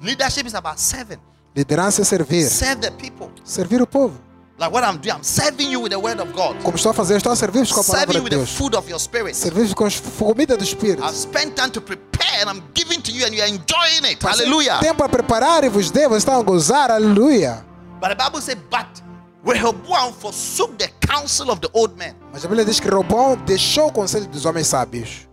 Leadership 0.00 0.46
is 0.46 0.54
about 0.54 0.80
serving. 0.80 1.18
Liderança 1.54 2.00
é 2.00 2.04
servir, 2.04 2.48
Serve 2.48 2.80
the 2.80 2.90
people. 2.92 3.28
servir 3.44 3.82
o 3.82 3.86
povo. 3.86 4.18
Like 4.56 4.72
what 4.72 4.84
I'm 4.84 4.98
doing, 4.98 5.16
I'm 5.16 5.24
serving 5.24 5.68
you 5.70 5.80
with 5.80 5.90
the 5.90 5.98
word 5.98 6.20
of 6.20 6.32
God. 6.32 6.56
Como 6.62 6.76
estou 6.76 6.90
a 6.90 6.94
fazer, 6.94 7.16
estou 7.16 7.32
a 7.32 7.36
servir-vos 7.36 7.72
com 7.72 7.80
a 7.80 7.82
Serving 7.82 8.06
palavra 8.06 8.14
you 8.14 8.20
de 8.20 8.24
with 8.24 8.30
the 8.30 8.36
Deus. 8.46 8.56
food 8.56 8.76
of 8.76 8.88
your 8.88 9.00
spirit. 9.00 9.34
Servir-vos 9.34 9.74
com 9.74 9.86
a 9.86 9.90
comida 10.18 10.56
do 10.56 10.62
Espírito. 10.62 11.02
I've 11.02 11.16
spent 11.16 11.56
time 11.56 11.70
to 11.70 11.80
prepare 11.80 12.42
and 12.46 12.50
I'm 12.50 12.62
giving 12.72 13.00
to 13.02 13.10
you 13.10 13.26
and 13.26 13.34
you're 13.34 13.48
enjoying 13.48 14.04
it. 14.04 14.20
Passei 14.20 14.44
Hallelujah. 14.44 14.78
Tempo 14.80 15.02
a 15.02 15.08
preparar 15.08 15.64
e 15.64 15.68
vos 15.68 15.90
estão 15.90 16.38
a 16.38 16.42
gozar, 16.42 16.90
aleluia. 16.90 17.64
But 18.00 18.10
the 18.10 18.14
Bible 18.24 18.40
says, 18.40 18.56
but 18.70 18.86
Rehoboam 19.44 20.12
forsook 20.12 20.78
the 20.78 20.88
counsel 21.06 21.50
of 21.50 21.60
the 21.60 21.68
old 21.72 21.96
men. 21.98 22.14
Mas 22.32 22.44
a 22.44 22.48
Bíblia 22.48 22.64
diz 22.64 22.78
que 22.78 22.88
Robão 22.88 23.36
deixou 23.44 23.88
o 23.88 23.92
conselho 23.92 24.26
dos 24.28 24.44
homens 24.46 24.68
sábios. 24.68 25.28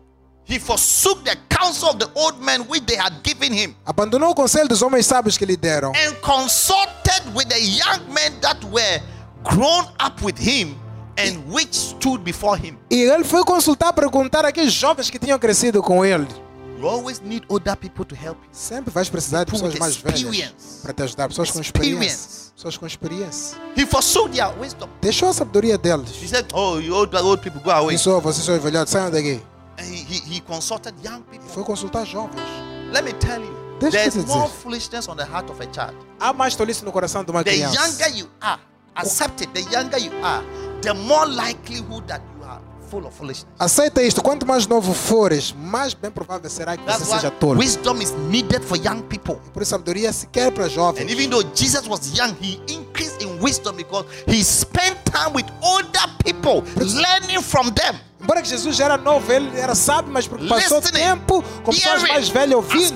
He 0.48 0.60
forsook 0.60 1.24
the 1.24 1.36
counsel 1.50 1.90
of 1.90 1.98
the 2.00 2.10
old 2.16 2.40
men 2.44 2.62
which 2.70 2.86
they 2.86 2.98
had 2.98 3.14
given 3.24 3.54
him 3.54 3.76
Abandonou 3.86 4.32
o 4.32 4.36
conselho 4.36 4.68
dos 4.68 4.82
homens 4.82 5.06
sábios 5.06 5.38
que 5.38 5.46
lhe 5.46 5.56
deram. 5.56 5.92
and 5.96 6.14
consulted 6.22 7.24
with 7.36 7.48
the 7.48 7.60
young 7.60 8.02
men 8.14 8.34
that 8.42 8.58
were 8.66 9.02
grown 9.44 9.86
up 10.00 10.22
with 10.24 10.38
him 10.40 10.76
and 11.18 11.38
which 11.54 11.74
stood 11.74 12.24
before 12.24 12.58
him. 12.58 12.78
E 12.90 12.96
ele 13.04 13.24
foi 13.24 13.44
consultar, 13.44 13.94
perguntar 13.94 14.46
aqueles 14.46 14.74
jovens 14.74 15.10
que 15.10 15.20
tinham 15.20 15.38
crescido 15.40 15.82
com 15.82 16.04
ele. 16.04 16.28
You 16.80 16.88
always 16.88 17.22
need 17.22 17.46
older 17.48 17.76
people 17.78 18.04
to 18.06 18.16
help 18.16 18.38
you. 18.44 18.50
Sempre 18.52 18.92
vais 18.92 19.08
precisar 19.08 19.44
de 19.44 19.52
pessoas 19.52 19.76
mais 19.76 19.96
velhas 19.98 20.80
para 20.82 20.92
te 20.94 21.04
ajudar, 21.04 21.28
pessoas 21.28 21.52
com 21.52 21.62
experiência. 21.62 22.52
Pessoas 22.56 22.76
com 22.78 22.88
experiência. 22.88 23.58
He 23.78 23.86
forsook 23.86 24.32
their 24.32 24.50
wisdom. 24.60 24.90
Deixou 25.00 25.30
a 25.30 25.34
sabedoria 25.34 25.76
He 25.76 25.78
deles. 25.78 26.10
said, 26.28 26.48
Oh, 26.54 26.80
you 26.80 26.96
old, 26.96 27.16
old 27.16 27.42
people, 27.44 27.62
go 27.62 27.70
away. 27.70 27.96
Pensou, 27.96 28.20
vocês 28.20 28.44
são 28.44 28.60
velhotes, 28.60 28.92
saiam 28.92 29.12
daqui. 29.12 29.40
And 29.82 29.90
he, 29.90 30.04
he, 30.04 30.20
he 30.36 30.40
consulted 30.42 30.94
young 31.04 31.22
E 31.32 31.38
people. 31.38 31.50
foi 31.50 31.64
consultar 31.64 32.06
jovens. 32.06 32.42
Let 32.92 33.04
me 33.04 33.14
tell 33.14 33.42
you, 33.42 33.56
Deixa 33.80 33.98
there's 33.98 34.26
more 34.28 34.48
foolishness 34.48 35.08
on 35.08 35.18
the 35.18 35.26
heart 35.26 35.50
of 35.50 35.60
a 35.62 35.66
child. 35.74 35.96
Há 36.20 36.32
mais 36.34 36.56
tolice 36.56 36.84
no 36.86 36.92
coração 36.92 37.24
de 37.24 37.32
uma 37.32 37.44
The 37.44 37.52
criança. 37.52 37.76
younger 37.76 38.10
you 38.18 38.30
are, 38.42 38.60
accept 38.96 39.42
it, 39.42 39.52
the 39.54 39.62
younger 39.76 39.98
you 39.98 40.12
are, 40.24 40.44
the 40.82 40.94
more 40.94 41.26
likelihood 41.26 42.06
that 42.08 42.22
you 42.38 42.44
are 42.46 42.62
full 42.90 43.06
of 43.08 43.16
foolishness. 43.16 43.48
Aceita 43.58 44.04
isto. 44.04 44.22
Quanto 44.22 44.46
mais 44.46 44.68
novo 44.68 44.94
fores, 44.94 45.52
mais 45.58 45.94
bem 45.96 46.12
provável 46.12 46.48
será 46.50 46.76
que 46.78 46.84
você 46.84 47.06
seja 47.06 47.32
tolo. 47.32 47.58
wisdom 47.60 48.02
is 48.02 48.12
needed 48.30 48.62
for 48.64 48.78
young 48.78 49.02
people. 49.04 49.36
Por 49.54 49.64
isso, 49.64 49.72
sabedoria 49.72 50.12
se 50.14 50.28
quer 50.28 50.52
para 50.52 50.68
jovens. 50.70 51.02
And 51.06 51.10
even 51.10 51.30
though 51.32 51.44
Jesus 51.56 51.88
was 51.88 52.12
young, 52.16 52.36
he 52.40 52.60
increased 52.72 53.22
in 53.24 53.40
wisdom 53.42 53.78
because 53.78 54.06
he 54.28 54.44
spent 54.44 54.98
time 55.06 55.34
with 55.34 55.46
older 55.64 56.08
people, 56.24 56.62
learning 56.78 57.42
from 57.42 57.72
them. 57.74 57.96
Embora 58.22 58.44
Jesus 58.44 58.76
já 58.76 58.86
era 58.86 58.98
novo, 58.98 59.32
ele 59.32 59.60
era 59.60 59.74
sábio, 59.74 60.12
mas 60.14 60.28
porque 60.28 60.48
passou 60.48 60.80
Listening, 60.80 61.00
tempo 61.02 61.44
com 61.64 61.72
pessoas 61.72 62.04
mais 62.04 62.30
velhas 62.30 62.56
ouvindo, 62.56 62.96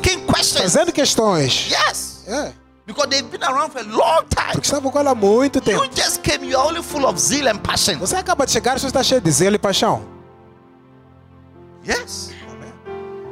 fazendo 0.55 0.91
questões. 0.91 1.69
Yes, 1.71 2.23
É, 2.27 2.51
because 2.85 3.09
they've 3.09 3.27
been 3.29 3.43
around 3.43 3.71
for 3.71 3.79
a 3.79 3.83
long 3.83 4.23
time. 4.29 4.51
porque 4.51 4.67
estavam 4.67 4.91
com 4.91 4.99
ela 4.99 5.11
há 5.11 5.15
muito 5.15 5.59
tempo. 5.61 5.83
You 5.83 5.89
just 5.95 6.21
came, 6.21 6.47
you 6.47 6.59
are 6.59 6.67
only 6.69 6.83
full 6.83 7.05
of 7.07 7.19
zeal 7.19 7.47
and 7.47 7.57
passion. 7.57 7.97
Você 7.99 8.15
acaba 8.15 8.45
de 8.45 8.51
chegar, 8.51 8.79
você 8.79 8.85
está 8.87 9.01
cheio 9.03 9.19
de 9.19 9.31
zelo 9.31 9.55
e 9.55 9.59
paixão. 9.59 10.03
Yes. 11.87 12.31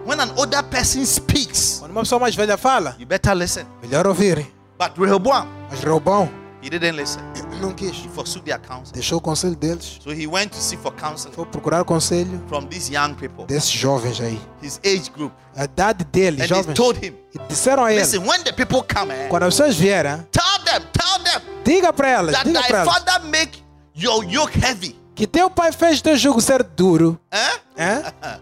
When 0.06 0.20
an 0.20 0.34
older 0.36 0.64
person 0.64 1.06
speaks, 1.06 1.78
Quando 1.80 1.92
uma 1.92 2.02
pessoa 2.02 2.20
mais 2.20 2.36
velha 2.36 2.58
fala, 2.58 2.96
you 3.00 3.06
better 3.08 3.34
listen. 3.36 3.66
melhor 3.82 4.06
ouvir. 4.06 4.52
But 4.78 4.98
Rehoboam, 4.98 5.48
Mas 5.72 5.80
Reubão 5.80 6.30
he 6.64 6.70
didn't 6.70 6.96
listen. 6.96 7.22
não 7.62 7.74
quis. 7.74 7.92
He 7.98 8.08
forsook 8.10 8.46
their 8.46 8.60
counsel. 8.60 8.94
Deixou 8.94 9.18
o 9.18 9.22
conselho 9.22 9.56
deles. 9.56 10.00
So 10.04 10.12
he 10.12 10.26
went 10.26 10.52
to 10.54 10.58
seek 10.62 10.82
for 10.82 10.92
counsel 10.94 11.32
Foi 11.34 11.46
procurar 11.46 11.84
conselho 11.84 12.42
from 12.48 12.66
these 12.68 12.92
young 12.92 13.14
people, 13.16 13.46
desses 13.46 13.70
jovens 13.72 14.20
aí. 14.20 14.40
his 14.62 14.80
age 14.84 15.12
group. 15.12 15.32
A 15.56 15.66
idade 15.66 16.04
dele, 16.06 16.42
And 16.42 16.48
they 16.48 16.48
jovens. 16.48 16.76
told 16.76 16.98
him, 16.98 17.14
E 17.36 17.40
disseram 17.48 17.84
a 17.86 17.92
ele, 17.92 18.02
listen, 18.02 18.26
when 18.26 18.44
the 18.44 18.54
people 18.54 18.82
come, 18.84 19.12
eh, 19.14 19.28
quando 19.28 19.44
as 19.44 19.54
pessoas 19.56 19.76
vierem, 19.76 20.26
tell 20.32 20.64
them, 20.66 20.82
tell 20.92 21.20
them 21.24 21.42
diga 21.64 21.92
para 21.94 22.10
elas, 22.10 22.36
that 22.36 22.46
diga 22.48 22.62
thy 22.62 22.70
elas, 22.70 22.86
father 22.88 23.28
make 23.30 23.62
your 23.96 24.24
yoke 24.24 24.58
heavy. 24.60 24.96
que 25.16 25.28
teu 25.28 25.50
pai 25.50 25.72
fez 25.72 26.02
teu 26.02 26.16
jugo 26.18 26.42
ser 26.42 26.64
duro. 26.64 27.20
Eh? 27.32 27.60
É? 27.78 28.14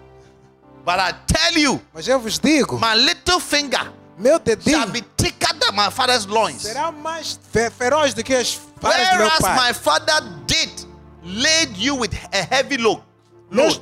But 0.83 0.99
I 0.99 1.13
tell 1.27 1.57
you, 1.59 1.79
Mas 1.93 2.07
eu 2.07 2.19
vos 2.19 2.39
digo, 2.39 2.79
my 2.79 2.95
little 2.95 3.39
finger 3.39 3.91
meu 4.17 4.33
shall 4.33 4.39
dedinho 4.39 4.87
be 4.87 5.03
thicker 5.15 5.53
than 5.71 5.75
my 5.85 5.89
father's 5.91 6.25
loins. 6.25 6.61
será 6.63 6.91
mais 6.91 7.39
fe- 7.51 7.69
feroz 7.71 8.13
do 8.13 8.23
que 8.23 8.33
as 8.35 8.59
varas 8.81 9.09
do 9.09 9.15
meu 9.17 9.25
Whereas 9.27 9.39
pai. 9.39 9.55
my 9.67 9.73
father 9.73 10.21
did 10.45 10.69
laid 11.23 11.77
you 11.77 11.95
with 11.95 12.13
a 12.33 12.41
heavy 12.53 12.77
load. 12.77 13.01
Load. 13.51 13.81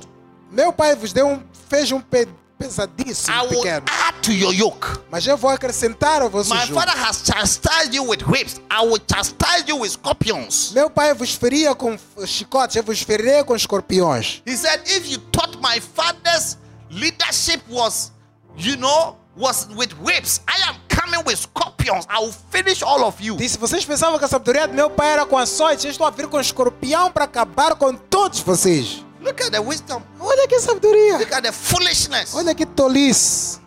meu 0.52 0.72
pai 0.74 0.96
vos 0.96 1.14
deu 1.14 1.28
um, 1.28 1.44
fez 1.70 1.92
um 1.92 2.02
pe, 2.02 2.28
pesadíssimo 2.58 3.36
I 3.38 3.42
will 3.44 3.62
pequeno. 3.62 3.86
add 3.88 4.20
to 4.24 4.32
your 4.34 4.54
yoke. 4.54 4.88
Mas 5.12 5.26
eu 5.26 5.38
vou 5.38 5.50
acrescentar 5.50 6.22
ao 6.22 6.30
vosso 6.30 6.54
My 6.54 6.66
jugo. 6.66 6.74
father 6.80 6.96
has 6.98 7.24
chastised 7.26 7.94
you 7.94 8.04
with 8.04 8.24
whips. 8.28 8.60
I 8.70 8.82
will 8.86 9.00
chastise 9.08 9.64
you 9.68 9.78
with 9.80 9.92
scorpions. 9.92 10.72
Meu 10.74 10.90
pai 10.90 11.14
vos 11.14 11.34
feria 11.36 11.74
com 11.76 11.98
chicotes, 12.26 12.76
eu 12.76 12.84
vos 12.84 13.02
ferirei 13.02 13.44
com 13.44 13.56
escorpiões. 13.56 14.42
He 14.46 14.58
said, 14.58 14.82
if 14.88 15.08
you 15.10 15.20
thought 15.32 15.58
my 15.62 15.80
father's 15.80 16.58
leadership 16.90 17.62
was, 17.70 18.12
you 18.58 18.76
know, 18.76 19.16
was 19.38 19.68
with 19.76 19.94
whips, 20.02 20.42
I 20.48 20.70
am 20.70 20.76
coming 20.88 21.24
with 21.26 21.38
scorpions. 21.38 22.06
I 22.10 22.20
will 22.20 22.34
finish 22.52 22.84
all 22.84 23.04
of 23.04 23.24
you. 23.24 23.36
Disse, 23.36 23.58
vocês 23.58 23.86
pensavam 23.86 24.18
que 24.20 24.26
a 24.26 24.28
sabedoria 24.28 24.68
do 24.68 24.74
meu 24.74 24.90
pai 24.90 25.12
era 25.12 25.26
com 25.26 25.38
açoites, 25.38 25.86
eu 25.86 25.92
estou 25.92 26.06
a 26.06 26.10
vir 26.10 26.28
com 26.28 26.40
escorpião 26.40 27.12
para 27.12 27.26
acabar 27.26 27.76
com 27.76 27.94
todos 27.94 28.40
vocês. 28.42 29.06
Look 29.22 29.42
at 29.42 29.52
the 29.52 29.60
wisdom. 29.60 30.02
Olha 30.20 30.48
que 30.48 30.60
sabedoria. 30.60 31.18
Look 31.18 31.34
at 31.34 31.44
the 31.44 31.52
foolishness. 31.52 32.34
Olha 32.34 32.56
que 32.56 32.66
tolice. 32.66 33.60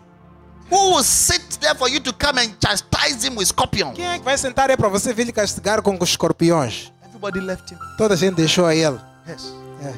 Who 0.71 0.95
will 0.95 1.03
sit 1.03 1.59
there 1.59 1.75
for 1.75 1.87
you 1.87 1.99
to 1.99 2.13
come 2.13 2.39
and 2.39 2.55
chastise 2.59 3.23
him 3.23 3.35
with 3.37 3.45
scorpions? 3.45 3.95
Quem 3.95 4.07
é 4.07 4.17
que 4.17 4.25
vai 4.25 4.37
sentar 4.37 4.69
aí 4.69 4.77
para 4.77 4.89
você 4.89 5.13
vir 5.13 5.25
lhe 5.25 5.31
castigar 5.31 5.81
com 5.81 5.95
os 6.01 6.09
escorpiões? 6.09 6.91
Everybody 7.05 7.39
left 7.39 7.71
him. 7.71 7.77
Toda 7.97 8.15
a 8.15 8.17
gente 8.17 8.35
deixou 8.35 8.65
a 8.65 8.75
ele. 8.75 8.99
Yes. 9.27 9.53
É. 9.83 9.93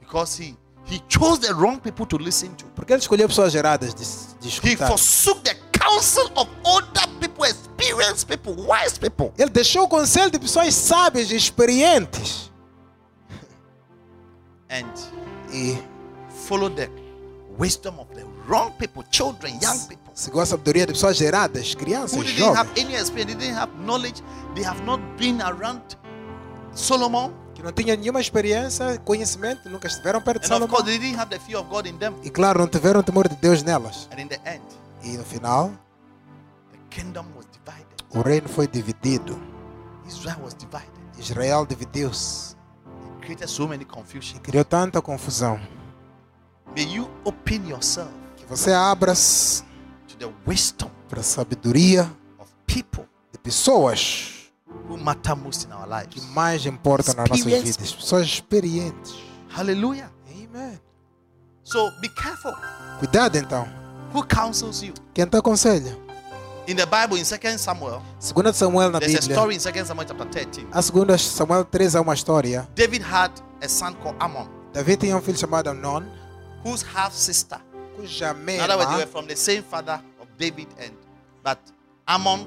Because 0.00 0.42
he 0.42 0.56
he 0.90 0.98
chose 1.08 1.38
the 1.40 1.52
wrong 1.54 1.78
people 1.80 2.04
to 2.06 2.16
listen 2.16 2.54
to. 2.56 2.64
Porque 2.74 2.92
ele 2.92 3.00
escolheu 3.00 3.28
pessoas 3.28 3.52
geradas 3.52 3.94
de, 3.94 4.04
de 4.40 4.48
He 4.48 4.48
escutar. 4.48 4.88
forsook 4.88 5.42
the 5.44 5.54
counsel 5.78 6.30
of 6.36 6.48
older 6.64 7.06
people, 7.20 7.44
experienced 7.44 8.26
people, 8.28 8.54
wise 8.66 8.98
people. 8.98 9.32
Ele 9.38 9.50
deixou 9.50 9.84
o 9.84 9.88
conselho 9.88 10.30
de 10.30 10.38
pessoas 10.38 10.74
sábias 10.74 11.30
e 11.30 11.36
experientes. 11.36 12.50
And 14.70 14.86
E 15.52 15.78
followed 16.46 16.76
the 16.76 16.88
wisdom 17.58 17.98
of 17.98 18.06
the 18.14 18.24
wrong 18.46 18.72
people, 18.78 19.02
children, 19.10 19.58
young 19.60 19.78
people. 19.88 20.12
seguiu 20.14 20.40
a 20.40 20.46
sabedoria 20.46 20.86
de 20.86 20.92
pessoas 20.92 21.16
geradas, 21.16 21.72
Who 21.74 21.80
crianças, 21.80 22.18
didn't 22.22 22.38
jovens. 22.38 22.56
have 22.56 22.70
any 22.80 22.94
experience, 22.94 23.34
didn't 23.38 23.56
have 23.56 23.72
knowledge, 23.84 24.22
they 24.54 24.62
have 24.64 24.80
not 24.84 25.00
been 25.18 25.40
around 25.42 25.80
Solomon. 26.74 27.32
Que 27.60 27.64
não 27.66 27.72
tinham 27.72 27.94
nenhuma 27.94 28.22
experiência, 28.22 28.98
conhecimento, 29.00 29.68
nunca 29.68 29.86
estiveram 29.86 30.22
perto 30.22 30.40
de 30.40 30.46
Salomão. 30.48 30.66
course, 30.66 30.86
they 30.86 30.98
didn't 30.98 31.20
have 31.20 31.28
the 31.28 31.38
fear 31.38 31.60
of 31.60 31.68
God 31.68 31.84
in 31.84 31.98
them. 31.98 32.14
E 32.22 32.30
claro, 32.30 32.60
não 32.60 32.66
tiveram 32.66 33.02
temor 33.02 33.28
de 33.28 33.36
Deus 33.36 33.62
nelas. 33.62 34.08
And 34.10 34.18
in 34.22 34.28
the 34.28 34.40
end, 34.46 34.62
E 35.02 35.14
no 35.18 35.24
final, 35.24 35.70
the 36.72 36.78
kingdom 36.88 37.26
was 37.36 37.44
divided. 37.52 37.86
o 38.14 38.22
reino 38.22 38.48
foi 38.48 38.66
dividido. 38.66 39.38
Israel 40.08 40.38
was 40.42 40.54
divided. 40.54 40.88
Israel 41.18 41.66
dividiu-se. 41.66 42.56
It 43.18 43.26
created 43.26 43.46
so. 43.46 43.68
E 43.74 44.40
criou 44.40 44.64
tanta 44.64 45.02
confusão. 45.02 45.60
May 46.74 46.84
you 46.84 47.10
open 47.24 47.68
yourself 47.68 48.10
Que 48.38 48.46
você 48.46 48.72
abra-se 48.72 49.62
to 50.08 50.16
the 50.16 50.32
wisdom 50.46 50.90
para 51.10 51.20
a 51.20 51.22
sabedoria 51.22 52.10
of 52.38 52.50
people 52.66 53.04
de 53.30 53.38
pessoas 53.38 54.39
who 54.88 54.96
matter 54.96 55.36
most 55.36 55.64
in 55.64 55.72
our 55.72 55.86
que 56.08 56.20
lives. 56.20 56.24
mais 56.34 56.66
importam 56.66 57.14
nas 57.14 57.28
nossas 57.28 57.44
vidas. 57.44 57.76
Pessoas 57.92 58.26
experientes. 58.26 59.14
Hallelujah. 59.48 60.10
Amen. 60.30 60.80
So 61.64 61.90
be 62.00 62.08
careful. 62.08 62.54
Cuidado 62.98 63.36
então. 63.36 63.66
Who 64.12 64.24
counsels 64.24 64.82
you? 64.82 64.92
Quem 65.14 65.26
te 65.26 65.36
aconselha? 65.36 65.96
In 66.66 66.76
the 66.76 66.86
Bible, 66.86 67.16
in 67.16 67.24
2 67.24 67.58
Samuel, 67.58 68.02
Segundo 68.18 68.52
Samuel 68.52 68.90
na 68.90 68.98
there's 69.00 69.14
a 69.14 69.18
Bíblia. 69.20 69.32
story 69.34 69.54
in 69.54 69.60
2 69.60 69.84
Samuel 69.86 70.06
chapter 70.06 70.26
13. 70.26 70.66
A 70.72 70.82
segunda 70.82 71.18
Samuel 71.18 71.64
3 71.64 71.94
é 71.96 72.00
uma 72.00 72.14
história. 72.14 72.68
David 72.74 73.02
had 73.02 73.30
a 73.62 73.68
son 73.68 73.94
called 73.94 74.16
Ammon, 74.20 74.48
Davi 74.72 74.96
tinha 74.96 75.16
um 75.16 75.20
filho 75.20 75.38
chamado 75.38 75.68
Amnon, 75.68 76.04
whose 76.64 76.84
half 76.94 77.12
sister. 77.12 77.58
cuja 77.96 78.32
In 78.32 78.60
other 78.60 78.76
words, 78.76 78.90
they 78.90 78.98
were 78.98 79.06
from 79.06 79.26
the 79.26 79.34
same 79.36 79.62
father 79.62 80.00
of 80.20 80.28
David, 80.38 80.68
and 80.78 80.92
but 81.42 81.58
Ammon 82.06 82.46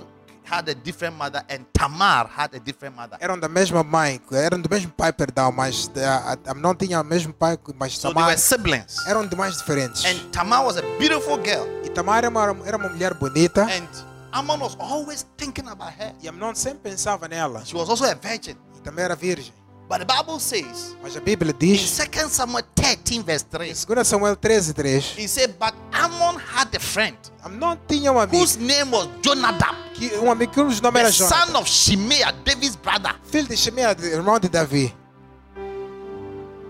had 0.49 0.69
a 0.69 0.75
different 0.75 1.15
mother, 1.17 1.43
and 1.49 1.63
Tamar 1.73 2.27
had 2.35 2.55
a 2.55 2.59
different 2.59 2.95
mother. 2.95 3.17
eram 3.19 3.39
da 3.39 3.47
mesma 3.49 3.83
mãe, 3.83 4.21
eram 4.31 4.59
do 4.61 4.69
mesmo 4.69 4.91
pai, 4.91 5.11
perdão, 5.13 5.51
mas 5.51 5.89
a- 5.97 6.33
a- 6.33 6.51
Amnon 6.51 6.75
tinha 6.75 7.01
o 7.01 7.03
mesmo 7.03 7.33
pai, 7.33 7.57
mas 7.77 7.93
So 7.97 8.07
they 8.07 8.13
Tamar 8.13 8.29
were 8.29 8.37
siblings. 8.39 8.95
eram 9.07 9.25
de 9.27 9.35
mais 9.35 9.57
diferentes. 9.57 10.03
And 10.05 10.29
Tamar 10.31 10.63
was 10.65 10.77
a 10.77 10.81
beautiful 10.99 11.37
girl, 11.43 11.65
E 11.83 11.89
Tamar 11.89 12.19
era 12.23 12.29
uma, 12.29 12.41
era 12.65 12.77
uma 12.77 12.89
mulher 12.89 13.13
bonita 13.13 13.63
and 13.63 13.87
Ammon 14.31 14.59
was 14.61 14.75
always 14.79 15.25
thinking 15.37 15.67
about 15.67 15.93
her. 15.99 16.13
e 16.21 16.27
Amnon 16.27 16.55
sempre 16.55 16.89
pensava 16.91 17.27
nela. 17.27 17.63
She 17.65 17.75
was 17.75 17.87
also 17.89 18.03
a 18.05 18.15
virgin. 18.15 18.57
E 18.75 18.81
também 18.81 19.05
era 19.05 19.15
virgem. 19.15 19.53
But 19.93 19.99
the 19.99 20.05
Bible 20.11 20.39
says 20.39 20.95
Mas 21.03 21.15
a 21.15 21.21
Bíblia 21.21 21.51
in 21.51 21.57
diz, 21.59 21.99
2 22.11 22.27
Samuel 22.27 22.63
13, 22.73 23.21
verse 23.21 23.43
3, 23.43 23.69
em 23.69 23.73
2 23.75 24.03
Samuel 24.03 24.35
13, 24.35 24.73
3, 24.73 24.99
he 25.21 25.27
said, 25.27 25.53
But 25.59 25.75
Ammon 25.91 26.39
had 26.39 26.73
a 26.75 26.79
friend 26.79 27.15
Amnon 27.45 27.77
tinha 27.87 28.11
um 28.11 28.17
amigo, 28.19 28.37
whose 28.41 28.57
name 28.57 28.89
was 28.91 29.07
Jonadab, 29.21 29.75
que, 29.93 30.09
um 30.17 30.31
amigo 30.31 30.51
cujo 30.51 30.81
nome 30.81 30.99
era 30.99 31.11
Jonas, 31.11 31.29
son 31.35 31.55
of 31.55 31.69
Shimea, 31.69 32.31
David's 32.43 32.75
brother. 32.75 33.13
filho 33.29 33.47
de 33.47 33.55
Shimea, 33.55 33.95
irmão 34.01 34.39
de 34.39 34.49
Davi. 34.49 34.91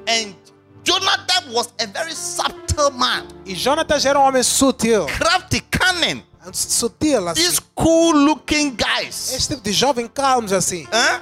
And 0.06 0.36
Jonadab 0.84 1.50
was 1.54 1.72
a 1.80 1.88
very 1.88 2.14
subtle 2.14 2.92
man, 2.92 3.26
E 3.46 3.56
Jonatas 3.56 4.06
era 4.06 4.20
um 4.20 4.24
homem 4.24 4.44
sutil, 4.44 5.06
crafty, 5.06 5.62
cunning. 5.72 6.22
sutil 6.52 7.30
assim. 7.30 7.42
These 7.42 7.62
cool 7.74 8.14
looking 8.18 8.76
guys, 8.76 9.32
Esse 9.34 9.48
tipo 9.48 9.62
de 9.62 9.72
jovem 9.72 10.10
calmos 10.10 10.52
assim. 10.52 10.86
huh? 10.92 11.22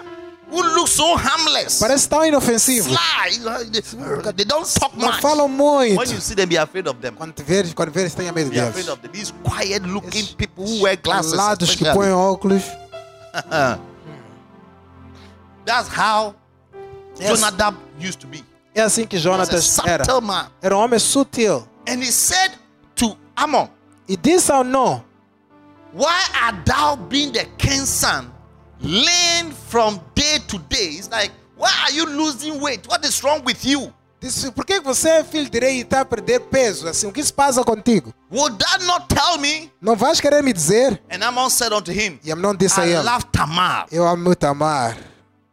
Who 0.52 0.62
look 0.76 0.88
so 0.90 1.16
harmless, 1.16 1.80
Parece 1.80 2.08
tão 2.10 2.26
inofensivo. 2.26 2.90
sly, 2.90 3.30
you 3.38 3.40
know, 3.44 3.58
they, 3.64 3.82
they 4.34 4.46
don't 4.46 4.66
talk 4.74 4.94
Não 4.98 5.08
much. 5.08 5.22
falam 5.22 5.48
muito. 5.48 5.98
When 5.98 6.10
you 6.12 6.20
see 6.20 6.36
them, 6.36 6.48
be 6.48 6.58
afraid 6.58 6.88
of 6.88 7.00
them. 7.00 7.14
Quando 7.16 7.34
te 7.34 7.42
veres, 7.44 7.74
quando 7.74 7.92
veres, 7.92 8.14
tenha 8.14 8.32
medo 8.34 8.50
Be 8.52 8.60
afraid 8.60 8.86
deles. 8.86 8.92
of 8.94 9.02
them. 9.02 9.12
These 9.12 9.34
quiet 9.44 9.84
looking 9.88 10.10
Esses 10.24 10.36
people 10.36 10.66
who 10.66 10.82
wear 10.84 10.98
glasses. 10.98 11.32
Lados 11.34 11.70
que 11.76 11.84
especially. 11.86 11.98
põem 11.98 12.12
óculos. 12.12 12.64
That's 15.66 15.88
how 15.88 16.36
Yes. 17.20 17.40
Jonadab 17.40 17.76
used 18.00 18.20
to 18.22 18.28
be. 18.28 18.44
É 18.74 18.82
assim 18.82 19.06
que 19.06 19.16
He 19.18 19.20
Jonatas 19.20 19.78
era. 19.86 20.22
man. 20.22 20.48
Era 20.62 20.76
um 20.76 20.80
homem 20.82 20.98
sutil. 21.00 21.68
And 21.88 22.02
he 22.02 22.12
said 22.12 22.52
to 22.96 23.16
Ammon, 23.38 23.70
E 24.08 24.16
disse 24.18 24.52
ao 24.52 24.64
não: 24.64 25.04
Why 25.94 26.20
art 26.42 26.66
thou 26.66 26.96
being 26.96 27.32
the 27.32 27.46
king's 27.58 27.90
son, 27.90 28.32
laying 28.82 29.52
from 29.70 30.00
day 30.16 30.40
to 30.48 30.58
day? 30.70 30.96
It's 30.98 31.10
like, 31.10 31.32
why 31.56 31.72
are 31.84 31.92
you 31.92 32.06
losing 32.06 32.60
weight? 32.62 32.88
What 32.88 33.06
is 33.06 33.22
wrong 33.24 33.44
with 33.46 33.64
you? 33.66 33.94
Disse, 34.20 34.52
por 34.52 34.64
que 34.66 34.80
você 34.80 35.10
é 35.10 35.24
filho 35.24 35.50
de 35.50 35.60
rei 35.60 35.78
e 35.78 35.82
está 35.82 36.02
a 36.02 36.06
perder 36.06 36.42
peso? 36.42 36.88
Assim, 36.88 37.08
o 37.08 37.12
que 37.12 37.24
se 37.24 37.34
passa 37.34 37.64
contigo? 37.64 38.14
Would 38.30 38.56
that 38.64 38.84
not 38.86 39.08
tell 39.08 39.40
me? 39.40 39.72
Não 39.82 39.96
vais 39.96 40.22
querer 40.22 40.44
me 40.44 40.54
dizer? 40.54 41.02
And 41.10 41.24
Ammon 41.24 41.50
said 41.50 41.74
unto 41.74 41.92
him, 41.92 42.20
E 42.24 42.32
Amnon 42.32 42.56
disse 42.56 42.80
a 42.80 42.86
I 42.86 42.92
ele: 42.94 43.04
love 43.04 43.26
Tamar, 43.32 43.88
Eu 43.92 44.08
amo 44.08 44.36
Tamar, 44.36 44.96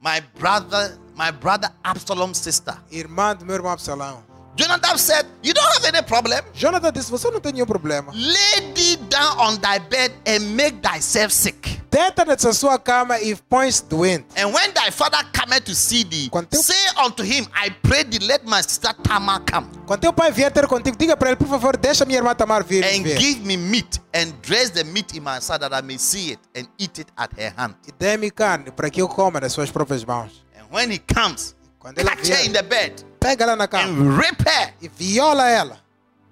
my 0.03 0.21
brother, 0.39 0.99
my 1.17 1.31
brother 1.33 1.71
Absalom's 1.83 2.37
sister. 2.37 2.77
irmã 2.93 3.35
do 3.35 3.47
meu 3.47 3.55
irmão 3.55 3.73
Absalão. 3.73 4.23
Jonadab 4.59 4.99
said, 4.99 5.25
You 5.43 5.55
don't 5.55 5.73
have 5.73 5.85
any 5.87 6.03
problem. 6.05 6.41
Jonathan 6.53 6.93
disse: 6.93 7.11
Você 7.11 7.31
não 7.31 7.41
tem 7.41 7.53
nenhum 7.53 7.67
problema. 7.67 8.13
Lay 8.13 8.73
thee 8.75 8.97
down 9.09 9.39
on 9.39 9.57
thy 9.59 9.79
bed 9.79 10.13
and 10.27 10.41
make 10.57 10.79
thyself 10.83 11.33
sick. 11.33 11.79
Deita 11.91 12.25
nessa 12.25 12.53
sua 12.53 12.79
cama 12.79 13.19
e 13.21 13.35
põe-se 13.49 13.83
doente. 13.85 14.27
And 14.37 14.53
when 14.53 14.73
thy 14.75 14.91
father 14.91 15.25
cometh 15.33 15.65
to 15.65 15.75
see 15.75 16.05
thee, 16.05 16.29
Quando 16.29 16.49
teu- 16.49 16.63
say 16.63 16.75
unto 16.99 17.23
him, 17.23 17.47
I 17.55 17.71
pray 17.83 18.03
thee, 18.05 18.19
let 18.19 18.45
my 18.45 18.61
sister 18.61 18.93
Tamar 19.03 19.41
come. 19.51 19.67
Quando 19.87 20.01
teu 20.01 20.13
pai 20.13 20.31
vier 20.33 20.51
ter 20.53 20.67
contigo, 20.67 20.97
diga 20.99 21.17
para 21.17 21.29
ele: 21.31 21.37
Por 21.37 21.49
favor, 21.49 21.77
deixa 21.77 22.05
minha 22.05 22.19
irmã 22.19 22.35
Tamar 22.35 22.63
vir. 22.65 22.85
and 22.85 23.05
ver. 23.05 23.17
give 23.17 23.41
me 23.45 23.57
meat 23.57 24.01
and 24.13 24.33
dress 24.43 24.71
the 24.71 24.83
meat 24.85 25.15
in 25.17 25.23
my 25.23 25.41
side 25.41 25.61
that 25.61 25.73
I 25.73 25.81
may 25.81 25.99
see 25.99 26.33
it 26.33 26.41
and 26.55 26.69
eat 26.79 26.99
it 26.99 27.09
at 27.17 27.31
her 27.41 27.55
hand. 27.57 27.75
E 27.87 27.93
dê-me 27.99 28.31
carne 28.31 28.71
para 28.73 28.91
que 28.91 29.01
eu 29.01 29.09
coma 29.09 29.41
nas 29.41 29.53
suas 29.53 29.71
próprias 29.71 30.05
mãos. 30.05 30.45
And 30.59 30.67
when 30.71 30.91
he 30.91 30.99
comes, 30.99 31.55
Quando 31.79 32.01
ela 32.01 32.11
catch 32.17 32.29
her 32.29 32.41
in 32.45 32.51
vier, 32.51 32.55
the 32.55 32.63
bed 32.65 33.05
pega 33.19 33.45
ela 33.45 33.57
na 33.57 33.67
cama 33.67 33.85
and 33.85 34.17
rape 34.17 34.43
her. 34.49 34.75
e 34.81 34.89
viola 34.89 35.49
ela. 35.49 35.79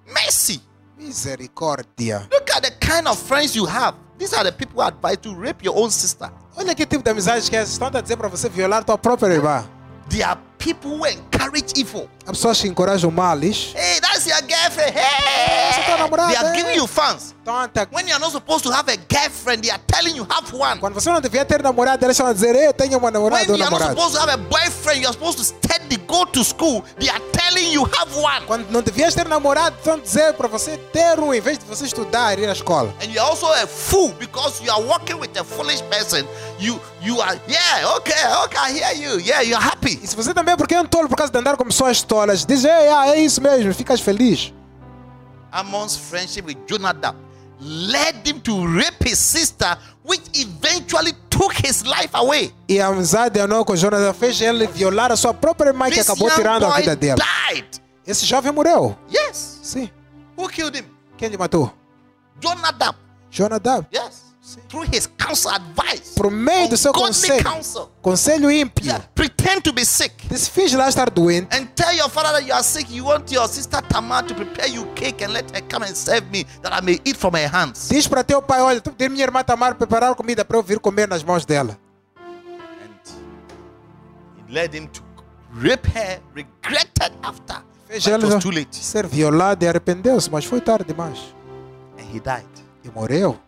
Mercy. 0.07 0.63
Misericórdia. 0.99 2.27
Look 2.33 2.51
at 2.51 2.63
the 2.63 2.71
kind 2.81 3.07
of 3.07 3.19
friends 3.19 3.55
you 3.55 3.67
have. 3.67 3.97
These 4.19 4.35
are 4.35 4.45
the 4.45 4.53
people 4.53 4.77
who 4.77 4.87
advise 4.87 5.19
to 5.19 5.35
rape 5.35 5.63
your 5.65 5.77
own 5.77 5.91
sister. 5.91 6.31
Olha 6.57 6.75
que 6.75 6.87
tipo 6.87 7.03
de 7.03 7.11
amizades 7.11 7.49
que. 7.49 7.57
Estão 7.57 7.89
a 7.89 8.01
dizer 8.01 8.17
para 8.17 8.29
você 8.29 8.49
violar 8.49 8.83
tua 8.85 8.97
própria 8.97 9.35
irmã. 9.35 9.65
They 10.09 10.23
are 10.23 10.39
people 10.59 10.93
who 10.99 11.07
encourage 11.07 11.73
evil. 11.77 12.09
Há 12.25 12.31
pessoas 12.31 12.61
que 12.61 12.69
encorajam 12.69 13.11
males. 13.11 13.75
Hey, 13.75 14.01
that's 14.27 14.43
your 14.43 14.49
girlfriend. 14.49 14.97
É 14.97 15.87
Hey, 15.87 15.99
namorada, 15.99 16.29
they 16.29 16.37
are 16.37 16.49
é. 16.49 16.57
giving 16.57 16.77
you 16.77 16.87
fans. 16.87 17.35
When 17.93 18.09
you're 18.09 18.19
not 18.19 18.33
supposed 18.33 18.65
to 18.65 18.73
have 18.73 18.89
a 18.89 18.97
girlfriend, 18.97 19.63
they 19.63 19.71
are 19.71 19.81
telling 19.87 20.17
you 20.17 20.27
have 20.29 20.53
one. 20.53 20.81
Quando 20.81 20.95
você 20.95 21.11
não 21.11 21.21
devia 21.21 21.45
ter 21.45 21.63
namorado, 21.63 22.05
eles 22.05 22.17
estão 22.17 22.27
a 22.27 22.33
dizer: 22.33 22.57
Eu 22.57 22.73
tenho 22.73 22.99
uma 22.99 23.11
namorada 23.11 23.43
When 23.43 23.53
ou 23.53 23.57
you're 23.57 23.71
not 23.71 23.91
supposed 23.91 24.15
to 24.15 24.21
have 24.21 24.31
a 24.33 24.37
boyfriend, 24.37 25.03
you're 25.03 25.13
supposed 25.13 25.39
to 25.39 25.45
study, 25.45 25.97
go 26.09 26.25
to 26.27 26.43
school. 26.43 26.83
They 26.99 27.09
are 27.09 27.21
telling 27.33 27.71
you 27.73 27.85
have 27.85 28.13
one. 28.17 28.47
Quando 28.47 28.69
não 28.71 28.83
devias 28.83 29.15
ter 29.15 29.29
namorado, 29.29 29.77
estão 29.77 29.95
a 29.95 29.99
dizer 29.99 30.33
para 30.35 30.49
você 30.49 30.77
ter 30.93 31.21
um, 31.21 31.33
em 31.33 31.41
vez 31.41 31.59
de 31.59 31.65
você 31.67 31.85
estudar 31.85 32.37
e 32.37 32.43
ir 32.43 32.49
à 32.49 32.53
escola. 32.53 32.93
and 33.01 33.13
you're 33.13 33.21
also 33.21 33.47
a 33.47 33.67
fool 33.67 34.13
because 34.19 34.61
you 34.65 34.73
are 34.73 34.83
working 34.83 35.15
with 35.21 35.31
a 35.39 35.45
foolish 35.45 35.83
person. 35.83 36.27
You 36.59 36.81
you 37.01 37.21
are 37.21 37.39
yeah 37.47 37.95
okay 37.97 38.27
okay 38.45 38.59
I 38.59 38.73
hear 38.73 38.93
you 38.97 39.21
yeah 39.21 39.43
you're 39.43 39.63
happy. 39.63 40.01
E 40.03 40.07
se 40.07 40.17
você 40.17 40.35
também, 40.35 40.57
porque 40.57 40.75
é 40.75 40.81
um 40.81 40.87
tolo 40.87 41.09
por 41.09 41.17
causa 41.17 41.33
de 41.33 41.39
andar 41.39 41.57
com 41.57 41.65
pessoas 41.65 42.03
tolas, 42.03 42.45
diz: 42.45 42.65
Ei, 42.65 42.89
ah, 42.89 43.09
é 43.15 43.21
isso 43.21 43.41
mesmo, 43.41 43.73
ficas 43.73 44.01
feliz. 44.01 44.16
Ammon's 45.53 45.97
friendship 45.97 46.47
with 46.47 46.59
Jonadab 46.67 47.17
led 47.61 48.27
him 48.27 48.41
to 48.41 48.67
rape 48.67 49.03
his 49.03 49.19
sister, 49.19 49.77
which 50.05 50.23
eventually 50.35 51.13
took 51.31 51.55
his 51.55 51.83
life 51.85 52.11
away. 52.15 52.53
E 52.69 52.81
a 52.81 52.89
amizade 52.89 53.41
de 53.41 53.65
com 53.65 53.77
Jonathan 53.77 54.13
fez 54.13 54.41
ele 54.41 54.67
violar 54.67 55.11
a 55.13 55.17
sua 55.17 55.33
própria 55.33 55.69
irmã 55.71 55.91
que 55.91 56.01
acabou 56.01 56.31
tirando 56.31 56.65
a 56.67 56.77
vida 56.77 56.95
dela. 56.95 57.23
died. 57.51 57.81
Esse 58.07 58.25
jovem 58.27 58.53
morreu. 58.53 58.97
Yes. 59.11 59.61
Sim. 59.63 59.91
Who 60.37 60.49
killed 60.49 60.77
him? 60.79 60.85
Quem 61.17 61.29
lhe 61.29 61.37
matou? 61.39 61.73
Jonadab. 62.41 62.97
Jonadab. 63.31 63.87
Yes. 63.93 64.26
Through 64.69 64.87
his 64.93 65.09
counsel 65.19 65.51
advice. 65.51 66.15
Por 66.15 66.31
meio 66.31 66.69
do 66.69 66.77
seu 66.77 66.93
conselho. 66.93 67.43
counsel. 67.43 67.91
Conselho 68.01 68.49
ímpio. 68.49 68.87
Yeah. 68.87 69.05
Pretend 69.13 69.63
to 69.63 69.73
be 69.73 69.85
sick. 69.85 70.15
Fiz 70.31 70.73
lá 70.73 70.89
estar 70.89 71.11
doente. 71.11 71.49
and 71.51 71.67
tell 71.75 71.93
your 71.93 72.09
father 72.09 72.33
that 72.33 72.47
you 72.47 72.55
are 72.55 72.63
sick. 72.63 72.89
You 72.89 73.07
want 73.07 73.33
your 73.33 73.49
sister 73.49 73.83
Tamar 73.83 74.25
to 74.25 74.35
prepare 74.35 74.69
you 74.69 74.87
cake 74.95 75.25
and 75.25 75.33
let 75.33 75.51
her 75.51 75.63
come 75.69 75.85
and 75.85 75.97
serve 75.97 76.31
me 76.31 76.45
that 76.63 76.73
I 76.73 76.81
may 76.81 77.01
eat 77.05 77.17
from 77.17 77.35
her 77.35 77.49
hands. 77.49 77.89
Diz 77.89 78.07
para 78.07 78.23
teu 78.23 78.41
pai: 78.41 78.61
Olha, 78.61 78.81
tu 78.81 78.93
pedir 78.93 79.11
minha 79.11 79.25
irmã 79.25 79.43
Tamar 79.43 79.75
preparar 79.75 80.15
comida 80.15 80.45
para 80.45 80.57
eu 80.57 80.63
vir 80.63 80.79
comer 80.79 81.09
nas 81.09 81.25
mãos 81.25 81.45
dela. 81.45 81.77
And 82.17 84.47
he 84.47 84.53
led 84.53 84.77
him 84.77 84.87
to 84.89 85.03
rape 85.53 85.89
her, 85.89 86.21
regretted 86.35 87.13
after. 87.23 87.63
Fez 87.89 88.07
ela 88.07 88.41
ser 88.71 89.07
violado 89.07 89.65
e 89.65 89.69
arrependeu-se, 89.69 90.31
mas 90.31 90.45
foi 90.45 90.61
tarde 90.61 90.85
demais. 90.85 91.35
And 91.99 92.05
he 92.15 92.21
died. 92.21 92.47
E 92.85 92.91
morreu. 92.91 93.39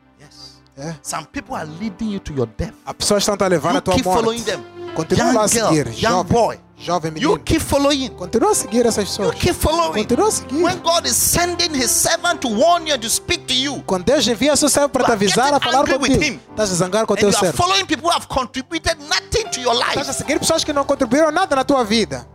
É. 0.79 0.95
Some 1.03 1.27
people 1.27 1.55
are 1.57 1.67
leading 1.81 2.11
you 2.13 2.21
to 2.21 2.33
your 2.33 2.47
death. 2.57 2.73
As 2.87 2.95
pessoas 2.95 3.27
estão 3.27 3.37
a 3.45 3.49
levar 3.49 3.73
You 3.73 3.79
a 3.79 3.81
tua 3.81 3.95
keep 3.95 4.05
following 4.05 4.39
morte. 4.39 4.45
them. 4.45 4.65
Continua 4.95 5.27
Young 5.27 5.37
a 5.39 5.47
girl, 5.49 5.69
seguir. 5.69 5.87
young 5.89 5.95
Jovem, 6.25 6.33
boy. 6.33 6.59
jovem 6.79 7.09
You 7.17 7.31
menino. 7.31 7.39
keep 7.45 7.61
following. 7.61 8.09
Continua 8.11 8.51
a 8.53 8.55
seguir 8.55 8.87
essas 8.87 9.05
You 9.19 9.27
pessoas. 9.27 9.35
keep 9.41 9.55
following. 9.55 9.93
Continua 10.05 10.29
a 10.29 10.31
seguir. 10.31 10.63
When 10.63 10.79
God 10.83 11.07
is 11.07 11.17
sending 11.17 11.75
his 11.75 11.91
servant 11.91 12.41
to 12.43 12.49
warn 12.49 12.87
you 12.87 12.95
and 12.95 13.03
to 13.03 13.09
speak 13.11 13.47
to 13.47 13.55
you, 13.55 13.83
Quando 13.87 14.05
Deus 14.05 14.27
envia 14.29 14.57
seu 14.57 14.69
servo 14.69 14.89
para 14.89 15.03
You 15.03 15.07
te 15.07 15.13
avisar, 15.13 15.53
a 15.55 15.61
falar 15.61 15.85
with 15.85 15.99
contigo, 15.99 16.41
estás 16.51 16.71
a 16.71 16.75
zangar 16.75 17.07
com 17.07 17.15
o 17.15 17.17
teu 17.17 17.29
you 17.31 17.37
servo. 17.37 17.57
following 17.57 17.85
people 17.87 18.09
who 18.09 18.13
have 18.15 18.27
contributed 18.29 18.97
nothing 19.09 19.49
to 19.51 19.61
your 19.61 19.75
Estás 19.75 19.97
a 19.97 20.01
life, 20.03 20.13
seguir 20.15 20.39
pessoas 20.39 20.63
que 20.65 20.73
não 20.73 20.85
contribuíram 20.85 21.31
nada 21.33 21.55
na 21.57 21.65
tua 21.65 21.85
vida. 21.85 22.27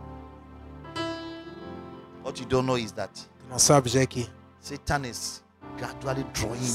what 2.22 2.38
you 2.40 2.46
don't 2.46 2.66
know 2.66 2.76
is 2.78 2.92
that 2.92 3.10
Não 3.50 3.58
sabes 3.58 3.94
é 3.96 4.06
que 4.06 4.28
Satan 4.60 5.04
is 5.06 5.38
you 5.38 5.43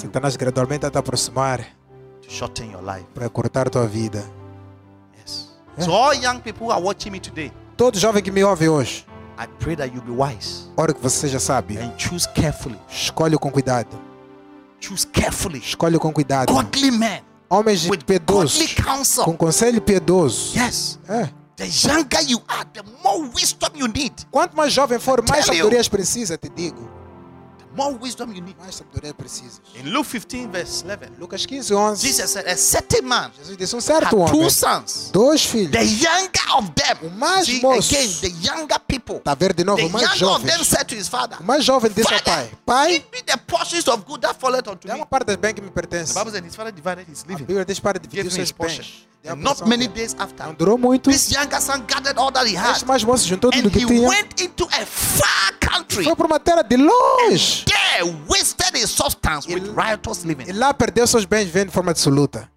Satanás 0.02 0.36
gradualmente 0.38 0.86
a 0.86 0.92
te 0.92 0.98
aproximar 0.98 1.62
to 2.22 2.30
shorten 2.30 2.72
your 2.72 2.84
life. 2.84 3.06
para 3.14 3.30
cortar 3.30 3.70
tua 3.70 3.86
vida. 3.88 4.24
Yes. 5.18 5.50
Yeah. 5.78 5.86
So 5.86 5.94
all 5.94 6.14
young 6.14 6.40
people 6.42 6.68
who 6.68 6.72
are 6.72 6.82
watching 6.82 7.12
me 7.12 7.20
today, 7.20 7.52
Todo 7.78 7.98
jovem 7.98 8.22
que 8.22 8.32
me 8.32 8.44
ouve 8.44 8.68
hoje, 8.68 9.06
I 9.38 9.48
pray 9.60 9.76
that 9.78 9.94
you 9.94 10.02
be 10.02 10.12
wise 10.12 10.68
ora 10.76 10.94
que 10.94 11.02
você 11.02 11.18
seja 11.28 11.40
sábio. 11.40 11.80
and 11.82 11.94
choose 11.98 12.28
carefully. 12.36 12.78
Escolhe 12.90 13.38
com 13.38 13.50
cuidado. 13.52 13.98
Choose 14.82 15.08
carefully. 15.08 15.60
Escolhe 15.60 15.98
com 15.98 16.12
cuidado. 16.12 16.54
Godly 16.54 16.92
men, 16.92 17.22
Homens 17.50 17.86
with 17.90 18.04
piedosos. 18.06 18.60
godly 18.60 18.76
counsel. 18.76 19.24
Com 19.26 19.36
conselho 19.38 19.82
piedoso. 19.82 20.58
Yes. 20.58 21.00
É. 21.08 21.30
The 21.56 21.66
younger 21.66 22.22
you 22.30 22.42
are, 22.48 22.66
the 22.74 22.84
more 23.04 23.30
wisdom 23.36 23.70
you 23.76 23.88
need. 23.88 24.14
Quanto 24.32 24.56
mais 24.56 24.72
jovem 24.72 24.98
for, 25.00 25.22
mais 25.28 25.46
sabedorias 25.46 25.90
precisa, 25.90 26.38
te 26.38 26.48
digo. 26.50 26.90
More 27.80 27.98
wisdom 27.98 28.34
you 28.34 28.42
need. 28.42 28.56
Mais 28.60 28.76
sabedoria 28.76 29.14
precisas. 29.14 29.62
In 29.76 29.90
Luke 29.94 30.06
15, 30.10 30.48
verse 30.52 30.84
11, 30.86 31.12
Lucas 31.18 31.46
15, 31.46 31.72
11. 31.74 32.02
Jesus 32.08 32.32
said, 32.32 32.46
A 32.48 32.58
certain 32.58 33.08
man 33.08 33.32
Jesus 33.38 33.56
disse: 33.58 33.74
Um 33.74 33.80
had 33.80 33.86
certo 33.86 34.10
two 34.10 34.38
homem, 34.38 34.50
sons. 34.50 35.10
dois 35.14 35.46
filhos. 35.46 35.72
The 35.72 35.86
younger 35.86 36.58
of 36.58 36.70
them, 36.76 36.98
O 37.08 37.10
mais 37.18 37.46
see 37.46 37.62
moço. 37.62 37.96
again, 37.96 38.10
the 38.22 38.30
younger 38.46 38.80
people, 38.86 39.22
a 39.26 39.34
ver 39.36 39.54
de 39.54 39.64
novo, 39.64 39.78
the 39.80 39.86
o 39.86 39.90
mais 39.90 40.04
younger 40.20 40.36
of 40.36 40.42
them 40.46 40.58
jovem. 40.58 40.66
said 40.66 40.84
to 40.88 40.96
his 40.96 41.08
father, 41.08 41.38
O 41.40 41.44
mais 41.44 41.64
jovem 41.64 41.90
disse 41.92 42.14
ao 42.14 42.20
pai: 42.22 42.52
Pai, 42.66 42.92
give 43.00 43.06
me 43.14 43.22
the 43.24 43.38
portions 43.48 43.88
of 43.88 44.04
good 44.06 44.22
that 44.22 44.36
falleth 44.38 44.68
unto 44.68 44.86
dá 44.88 44.94
me. 44.96 45.00
uma 45.00 45.06
parte 45.06 45.38
bens 45.38 45.54
que 45.54 45.62
me 45.62 45.70
pertence. 45.72 46.14
The 46.14 46.20
Bible 46.20 46.32
said 46.34 46.44
his 46.46 46.56
father 46.56 46.72
divided 46.74 47.08
his 47.10 47.24
A 47.24 47.28
living. 47.30 47.46
Bíblia 47.46 47.64
diz 47.66 47.80
para 47.80 47.98
dividir 47.98 48.30
seus 48.30 48.52
bens. 48.52 49.06
A 49.26 49.34
And 49.34 49.44
not 49.44 49.66
many 49.68 49.88
days 49.88 50.16
after, 50.18 50.46
Não 50.46 50.54
durou 50.54 50.78
muito. 50.78 51.10
this 51.10 51.30
younger 51.32 51.60
son 51.62 51.86
gathered 51.88 52.18
all 52.18 52.32
that 52.32 52.46
he 52.50 52.56
had. 52.58 52.72
Este 52.72 52.86
mais 52.86 53.04
moço 53.04 53.28
juntou 53.28 53.52
tudo 53.52 53.68
And 53.68 53.72
que 53.72 53.80
he 53.84 53.86
tinha. 53.86 54.08
went 54.08 54.42
into 54.42 54.66
a 54.66 54.86
far 54.86 55.54
country. 55.80 56.04
Foi 56.04 56.16
para 56.16 56.26
uma 56.28 56.40
terra 56.40 56.62
de 56.62 56.78
longe. 56.78 57.66
There 57.66 58.16
wasted 58.28 58.76
his 58.78 58.90
substance 58.90 59.48
with 59.48 59.64
Ele- 59.64 59.72
riotous 59.76 60.24
E 60.24 60.28
living. 60.28 60.52
lá 60.54 60.74
perdeu 60.74 61.06
seus 61.08 61.26
bens 61.26 61.46
vivendo 61.46 61.68
de 61.68 61.74
forma 61.74 61.92
absoluta. 61.92 62.50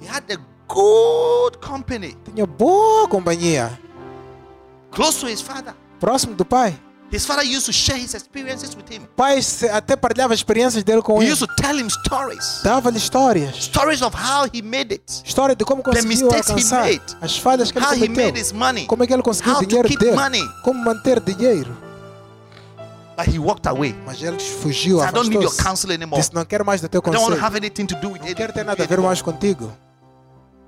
He 0.00 0.06
had 0.08 0.24
a 0.32 0.36
good 0.68 1.58
company 1.58 2.16
Tinha 2.24 2.46
boa 2.46 3.06
companhia. 3.08 3.78
close 4.90 5.18
to 5.20 5.26
his 5.28 5.40
father. 5.40 5.74
Próximo 6.00 6.34
do 6.34 6.44
pai. 6.44 6.78
His 7.12 7.26
father 7.26 7.44
used 7.44 7.66
to 7.66 7.72
share 7.72 7.98
his 7.98 8.14
experiences 8.14 8.74
with 8.74 8.90
him. 8.90 9.02
Pai 9.14 9.38
até 9.70 9.94
partilhava 9.96 10.32
experiências 10.32 10.82
dele 10.82 11.02
com 11.02 11.20
He 11.20 11.26
ele. 11.26 11.32
used 11.34 11.46
to 11.46 11.54
tell 11.56 11.78
him 11.78 11.88
stories. 11.90 12.60
Dava-lhe 12.64 12.96
histórias. 12.96 13.54
Stories 13.64 14.00
of 14.00 14.16
how 14.16 14.48
he 14.50 14.62
made 14.62 14.94
it. 14.94 15.04
História 15.22 15.54
de 15.54 15.62
como 15.64 15.82
conseguiu 15.82 16.08
mistakes 16.08 16.48
he 16.48 16.52
alcançar. 16.52 16.84
made. 16.84 17.02
As 17.20 17.36
falhas 17.36 17.70
que 17.70 17.78
ele 17.78 17.84
How 17.84 17.92
he 17.94 17.98
cometeu. 18.06 18.24
made 18.26 18.40
his 18.40 18.52
money. 18.52 18.86
Como 18.86 19.02
é 19.04 19.06
que 19.06 19.12
ele 19.12 19.22
conseguiu 19.22 19.52
How 19.52 19.58
o 19.58 19.62
to 19.62 19.66
dinheiro 19.68 19.88
keep 19.88 20.00
dele. 20.00 20.16
money. 20.16 20.42
Como 20.64 20.82
manter 20.82 21.20
dinheiro. 21.20 21.76
But 23.14 23.28
he 23.28 23.38
walked 23.38 23.68
away. 23.68 23.94
Mas 24.06 24.22
ele 24.22 24.38
fugiu, 24.38 25.00
Said, 25.00 25.10
I 25.10 25.12
don't 25.12 25.28
need 25.28 25.42
your 25.44 25.54
counsel 25.54 25.92
anymore. 25.92 26.18
Disse, 26.18 26.34
não 26.34 26.46
quero 26.46 26.64
mais 26.64 26.80
do 26.80 26.88
teu 26.88 27.00
I 27.00 27.02
don't 27.04 27.16
want 27.18 27.24
to 27.26 27.30
conselho. 27.32 27.44
have 27.46 27.56
anything 27.58 27.84
to 27.86 27.94
do 27.96 28.08
with 28.12 28.20
Não 28.22 28.32
quero 28.34 28.54
ter 28.54 28.64
nada 28.64 28.82
a 28.82 28.86
ver 28.86 28.98
mais 29.02 29.20
contigo. 29.20 29.70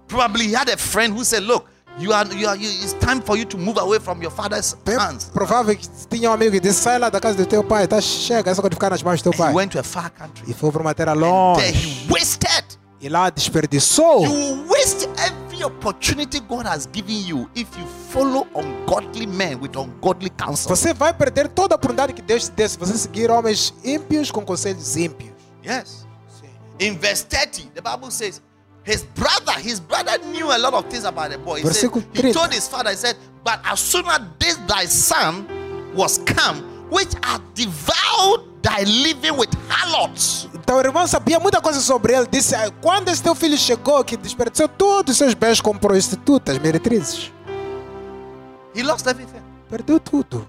Probably 0.09 0.49
he 0.49 0.55
had 0.55 0.69
a 0.69 0.77
friend 0.77 1.15
who 1.17 1.25
said, 1.25 1.43
Look, 1.43 1.65
you 1.99 2.13
are, 2.13 2.27
you 2.35 2.49
are, 2.49 2.57
you, 2.57 2.69
it's 2.83 2.93
time 2.95 3.21
for 3.23 3.37
you 3.37 3.45
to 3.47 3.57
move 3.59 3.79
away 3.79 3.99
from 4.01 4.21
your 4.23 4.31
father's 4.33 4.77
hands. 4.87 5.31
provável 5.33 5.77
que 5.77 5.87
tinha 6.11 6.31
um 6.31 6.33
amigo 6.33 6.53
que 6.53 6.61
disse, 6.61 6.81
sai 6.83 6.99
lá 6.99 7.09
da 7.11 7.21
casa 7.21 7.37
do 7.37 7.47
teu 7.47 7.63
pai, 7.63 7.87
tá? 7.87 8.01
Chega, 8.01 8.51
é 8.51 8.55
só 8.55 8.63
ficar 8.63 8.91
nas 8.91 9.03
mãos 9.03 9.21
do 9.23 9.31
teu 9.31 9.33
And 9.33 9.37
pai. 9.45 9.53
he 9.53 9.57
went 9.57 9.73
to 9.73 9.79
a 9.79 9.83
far 9.83 10.11
country. 10.11 10.45
E 10.51 10.55
foi 10.55 10.71
para 10.73 10.81
uma 10.83 10.95
terra 10.95 11.13
There 11.15 11.25
longe. 11.25 11.63
he 11.73 12.13
wasted. 12.13 12.65
E 13.01 13.09
lá 13.09 13.29
desperdiçou. 13.29 14.25
You 14.25 14.31
will 14.33 14.67
waste 14.67 15.07
every 15.19 15.63
opportunity 15.63 16.41
God 16.41 16.67
has 16.67 16.89
given 16.91 17.27
you 17.29 17.51
if 17.55 17.69
you 17.79 17.87
follow 18.11 18.47
ungodly 18.55 19.27
men 19.27 19.61
with 19.61 19.77
ungodly 19.77 20.31
counsel. 20.31 20.75
Você 20.75 20.95
vai 20.95 21.13
perder 21.13 21.49
toda 21.49 21.75
a 21.75 21.77
oportunidade 21.77 22.15
que 22.15 22.23
Deus 22.23 22.45
te 22.45 22.53
deu 22.53 22.67
se 22.69 22.79
você 22.79 22.97
seguir 22.97 23.31
homens 23.31 23.75
ímpios 23.85 24.31
com 24.31 24.43
conselhos 24.45 24.97
ímpios. 24.97 25.33
Yes. 25.63 26.07
In 26.81 26.97
verse 26.99 27.25
30, 27.27 27.71
the 27.75 27.81
Bible 27.83 28.11
says, 28.11 28.41
his 28.85 29.03
brother, 29.15 29.53
his 29.61 29.81
brother 29.81 30.19
knew 30.33 30.47
a 30.51 30.59
lot 30.59 30.75
of 30.75 30.85
things 30.91 31.05
about 31.05 31.31
the 31.31 31.39
boy. 31.39 31.61
He, 31.61 31.73
said, 31.73 31.91
he 32.13 32.23
30. 32.23 32.33
told 32.33 32.53
his 32.53 32.69
father, 32.69 32.91
he 32.91 32.97
said, 32.97 33.17
But 33.45 33.61
as 33.65 33.81
soon 33.81 34.07
as 34.07 34.21
this 34.39 34.57
thy 34.67 34.87
son 34.87 35.47
was 35.95 36.19
come, 36.19 36.63
which 36.91 37.13
hath 37.23 37.43
devoured 37.55 38.43
thy 38.63 38.83
living 38.85 39.37
with 39.37 39.51
harlots. 39.69 40.49
Então 40.55 40.77
o 40.77 40.81
irmão 40.81 41.07
sabia 41.07 41.39
muita 41.39 41.61
coisa 41.61 41.81
sobre 41.81 42.15
ele. 42.15 42.27
Disse: 42.31 42.55
"Ah, 42.55 42.71
quando 42.81 43.09
esse 43.09 43.23
teu 43.23 43.35
filho 43.35 43.57
chegou, 43.59 44.03
que 44.05 44.17
desperdiçou 44.17 44.67
todos 44.69 45.13
os 45.13 45.19
seus 45.19 45.35
bens 45.35 45.61
com 45.61 45.77
prostitutas, 45.77 46.59
meretrizes, 46.59 47.31
He 48.75 48.83
lost 48.83 49.07
everything. 49.07 49.43
perdeu 49.71 50.01
tudo. 50.01 50.47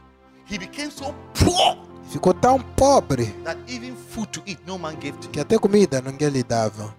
He 0.49 0.57
became 0.57 0.91
so 0.91 1.13
poor 1.33 1.77
Ficou 2.09 2.33
tão 2.33 2.59
pobre 2.59 3.25
that 3.43 3.57
even 3.67 3.95
food 3.95 4.27
to 4.29 4.41
eat 4.45 4.59
no 4.65 4.77
man 4.77 4.93
gave 4.95 5.17
to 5.17 5.27
him. 5.27 5.31
que 5.31 5.39
até 5.39 5.57
comida 5.57 6.01
ninguém 6.01 6.29
lhe 6.29 6.43
dava. 6.43 6.93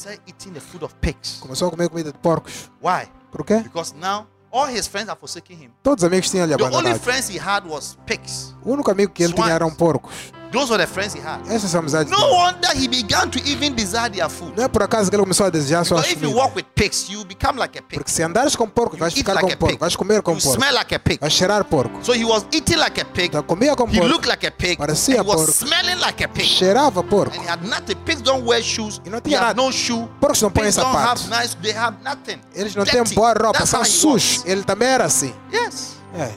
Started 0.00 0.22
eating 0.26 0.52
the 0.54 0.60
food 0.60 0.82
of 0.82 0.94
pigs. 1.02 1.38
Começou 1.40 1.68
a 1.68 1.70
comer 1.70 1.88
comida 1.90 2.10
de 2.10 2.18
porcos. 2.18 2.70
Why? 2.82 3.06
Por 3.30 3.44
quê? 3.44 3.58
Because 3.62 3.94
now 3.94 4.26
all 4.50 4.66
his 4.66 4.86
friends 4.88 5.10
are 5.10 5.18
forsaking 5.20 5.58
him. 5.62 5.70
Todos 5.82 6.02
os 6.02 6.06
amigos 6.08 6.30
tinham 6.30 6.46
lhe 6.46 6.56
The 6.56 6.62
only 6.64 6.74
abandonado. 6.76 7.00
friends 7.02 7.28
he 7.28 7.38
had 7.38 7.66
was 7.68 7.98
pigs. 8.06 8.54
O 8.64 8.72
único 8.72 8.90
amigo 8.90 9.12
que 9.12 9.22
ele 9.22 9.34
tinha 9.34 9.44
Swines. 9.44 9.54
eram 9.54 9.70
porcos. 9.74 10.32
Those 10.52 10.68
were 10.72 10.78
the 10.84 10.86
friends 10.92 11.14
he 11.14 11.20
had. 11.20 11.40
Essas 11.48 11.72
amizades 11.76 12.10
No 12.10 12.18
wonder 12.32 12.68
he 12.74 12.88
began 12.88 13.30
to 13.30 13.38
even 13.48 13.72
desire 13.72 14.10
their 14.10 14.28
food. 14.28 14.52
Não 14.56 14.64
é 14.64 14.68
por 14.68 14.82
acaso 14.82 15.08
que 15.08 15.14
ele 15.14 15.22
começou 15.22 15.46
a 15.46 15.50
desejar 15.50 15.84
suas 15.84 16.00
Because 16.00 16.16
if 16.16 16.22
you 16.28 16.36
walk 16.36 16.56
with 16.56 16.64
pigs, 16.74 17.08
you 17.08 17.24
become 17.24 17.56
like 17.58 17.78
a 17.78 17.82
pig. 17.82 17.98
Porque 17.98 18.10
se 18.10 18.20
andares 18.24 18.56
com 18.56 18.68
porco, 18.68 18.96
vais 18.96 19.14
ficar 19.14 19.34
like 19.34 19.46
com 19.46 19.52
a 19.52 19.56
porco. 19.56 19.72
pig. 19.74 19.80
Vais 19.80 19.94
comer 19.94 20.22
com 20.22 20.32
You 20.32 20.40
porco. 20.42 20.58
smell 20.60 20.74
like 20.74 20.92
a 20.94 20.98
pig. 20.98 21.20
Vais 21.20 21.32
cheirar 21.32 21.64
porco. 21.64 22.04
So 22.04 22.12
he 22.12 22.24
was 22.24 22.44
eating 22.52 22.78
like 22.78 23.00
a 23.00 23.04
pig. 23.04 23.26
Então 23.28 23.42
comia 23.44 23.76
com 23.76 23.84
He 23.88 23.92
porco. 23.98 24.06
looked 24.08 24.28
like 24.28 24.44
a 24.44 24.50
pig. 24.50 24.76
Parecia 24.76 25.16
he 25.16 25.20
was 25.20 25.36
porco. 25.36 25.52
smelling 25.52 26.00
like 26.00 26.24
a 26.24 26.28
pig. 26.28 26.46
Cheirava 26.46 27.02
porco. 27.04 27.36
And 27.36 27.42
he 27.44 27.48
had 27.48 27.62
nothing. 27.64 27.94
Pigs 28.04 28.20
don't 28.20 28.44
wear 28.44 28.60
shoes. 28.62 29.00
E 29.04 29.10
não 29.10 29.20
tinha 29.20 29.40
nada. 29.40 29.62
no 29.62 29.70
shoe. 29.70 30.08
Porcos 30.20 30.42
não 30.42 30.50
põem 30.50 30.64
Pigs 30.64 30.76
don't 30.76 30.88
have 30.96 31.20
sapatos. 31.20 31.28
nice. 31.28 31.56
They 31.62 31.72
have 31.76 31.96
nothing. 32.02 32.40
Eles 32.56 32.74
não 32.74 32.84
têm 32.84 33.04
boa 33.14 33.32
roupa, 33.34 33.52
That's 33.58 33.70
são 33.70 33.82
he 33.82 33.86
sujos. 33.86 34.38
was. 34.38 34.46
Ele 34.46 34.64
também 34.64 34.88
era 34.88 35.04
assim. 35.04 35.32
Yes. 35.52 35.96
É. 36.18 36.32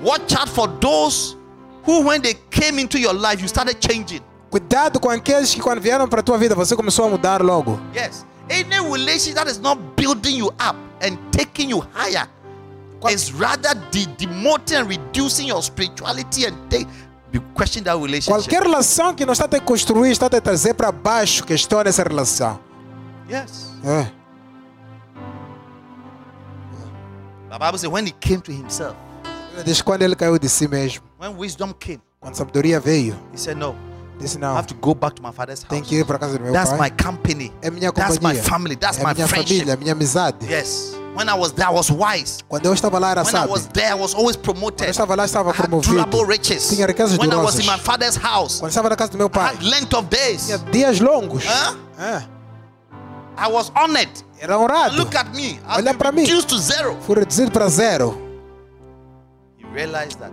Watch 0.00 0.36
out 0.36 0.48
for 0.50 0.68
those 0.80 1.36
who, 1.88 2.02
when 2.02 2.20
they 2.20 2.34
came 2.50 2.78
into 2.78 2.98
your 2.98 3.14
life, 3.14 3.40
you 3.40 3.48
started 3.48 3.78
changing. 3.80 4.20
Cuidado 4.50 5.00
com 5.00 5.08
aqueles 5.10 5.54
que 5.54 5.60
quando 5.60 5.80
vieram 5.80 6.06
para 6.06 6.20
a 6.20 6.22
tua 6.22 6.36
vida, 6.36 6.54
você 6.54 6.76
começou 6.76 7.06
a 7.06 7.08
mudar 7.08 7.42
logo. 7.42 7.80
Yes. 7.94 8.26
Any 8.50 8.78
relationship 8.80 9.34
that 9.34 9.50
is 9.50 9.58
not 9.58 9.78
building 9.96 10.36
you 10.36 10.48
up 10.48 10.76
and 11.02 11.16
taking 11.32 11.70
you 11.70 11.80
higher 11.94 12.26
Qual- 13.00 13.12
is 13.12 13.30
rather 13.32 13.74
de- 13.90 14.06
demoting 14.16 14.76
and 14.76 14.88
reducing 14.88 15.48
your 15.48 15.62
spirituality 15.62 16.46
and 16.46 16.54
take, 16.70 16.86
question 17.54 17.84
that 17.84 17.96
relationship. 17.96 18.32
Qualquer 18.48 18.62
relação 18.62 19.14
que 19.14 19.24
não 19.26 19.32
está 19.32 19.46
te 19.48 19.60
construir, 19.60 20.10
está 20.10 20.28
te 20.30 20.40
trazer 20.40 20.74
para 20.74 20.90
baixo, 20.92 21.44
questiona 21.44 21.88
essa 21.90 22.02
relação. 22.02 22.58
Yes. 23.30 23.70
É. 23.84 24.10
The 27.50 27.58
Bible 27.58 27.78
says 27.78 27.90
when 27.90 28.06
he 28.06 28.12
came 28.12 28.40
to 28.42 28.52
himself, 28.52 28.96
Diz 29.64 29.78
que 29.78 29.84
quando 29.84 30.02
ele 30.02 30.14
caiu 30.16 30.38
de 30.38 30.48
si 30.48 30.66
mesmo, 30.68 31.02
when 31.20 31.34
wisdom 31.36 31.72
came, 31.72 32.00
quando 32.20 32.34
sabedoria 32.36 32.78
veio, 32.80 33.16
he 33.32 33.38
said, 33.38 33.56
No, 33.56 33.74
disse 34.18 34.36
I 34.36 34.40
não, 34.40 34.56
have 34.56 34.66
to 34.68 34.74
go 34.74 34.94
back 34.94 35.14
to 35.16 35.22
my 35.22 35.32
father's 35.32 35.62
tem 35.64 35.78
house. 35.80 35.88
que 35.88 35.96
ir 35.96 36.04
para 36.04 36.18
casa 36.18 36.38
do 36.38 36.44
meu 36.44 36.52
That's 36.52 36.72
my 36.72 36.78
pai. 36.78 36.90
company. 36.90 37.52
É 37.62 37.70
minha 37.70 37.92
That's 37.92 38.14
my 38.14 38.18
companhia. 38.18 38.42
family. 38.42 38.76
That's 38.76 38.98
É 38.98 39.04
my 39.04 39.14
minha 39.14 39.26
friendship. 39.28 39.54
família, 39.58 39.76
minha 39.76 39.92
amizade. 39.92 40.46
Yes. 40.46 40.94
When 41.16 41.28
I 41.28 41.34
was 41.34 41.50
there, 41.52 41.68
I 41.68 41.72
was 41.74 41.90
wise. 41.90 42.38
Quando 42.48 42.66
eu 42.66 42.72
estava 42.74 42.98
lá 43.00 43.10
era 43.10 43.22
When 43.22 43.28
I 43.28 43.32
sábio. 43.32 43.50
was 43.50 43.66
there, 43.72 43.90
I 43.90 43.94
was 43.94 44.14
always 44.14 44.36
Quando 44.36 44.44
promoted. 44.54 44.84
eu 44.86 44.90
estava 44.90 45.14
lá 45.16 45.24
estava 45.24 45.50
I 45.50 45.52
had 45.52 45.68
promovido. 45.68 46.22
riches. 46.24 46.68
Tinha 46.68 46.86
riquezas 46.86 47.18
When 47.18 47.32
I 47.32 47.36
was 47.36 47.58
in 47.58 47.66
my 47.66 47.78
father's 47.78 48.16
house, 48.16 48.60
Quando 48.60 48.70
estava 48.70 48.88
na 48.90 48.94
casa 48.96 49.10
do 49.12 49.18
meu 49.18 49.26
I 49.26 49.30
pai, 49.30 49.54
had 49.56 49.62
length 49.64 49.94
of 49.94 50.08
days. 50.08 50.46
tinha 50.46 50.58
dias 50.58 51.00
longos. 51.00 51.44
Huh? 51.44 51.76
É. 51.98 52.22
I 53.36 53.48
was 53.50 53.72
honored. 53.74 54.10
Era 54.40 54.58
honrado. 54.58 54.96
Look 54.96 55.16
at 55.16 55.34
me. 55.34 55.60
Olha 55.68 55.92
pra 55.94 56.12
mim. 56.12 56.22
reduced 56.22 56.48
to 56.48 56.58
zero. 56.58 56.96
Fui 57.02 57.16
reduzido 57.16 57.50
para 57.50 57.68
zero. 57.68 58.16
Realized 59.74 60.18
that 60.18 60.32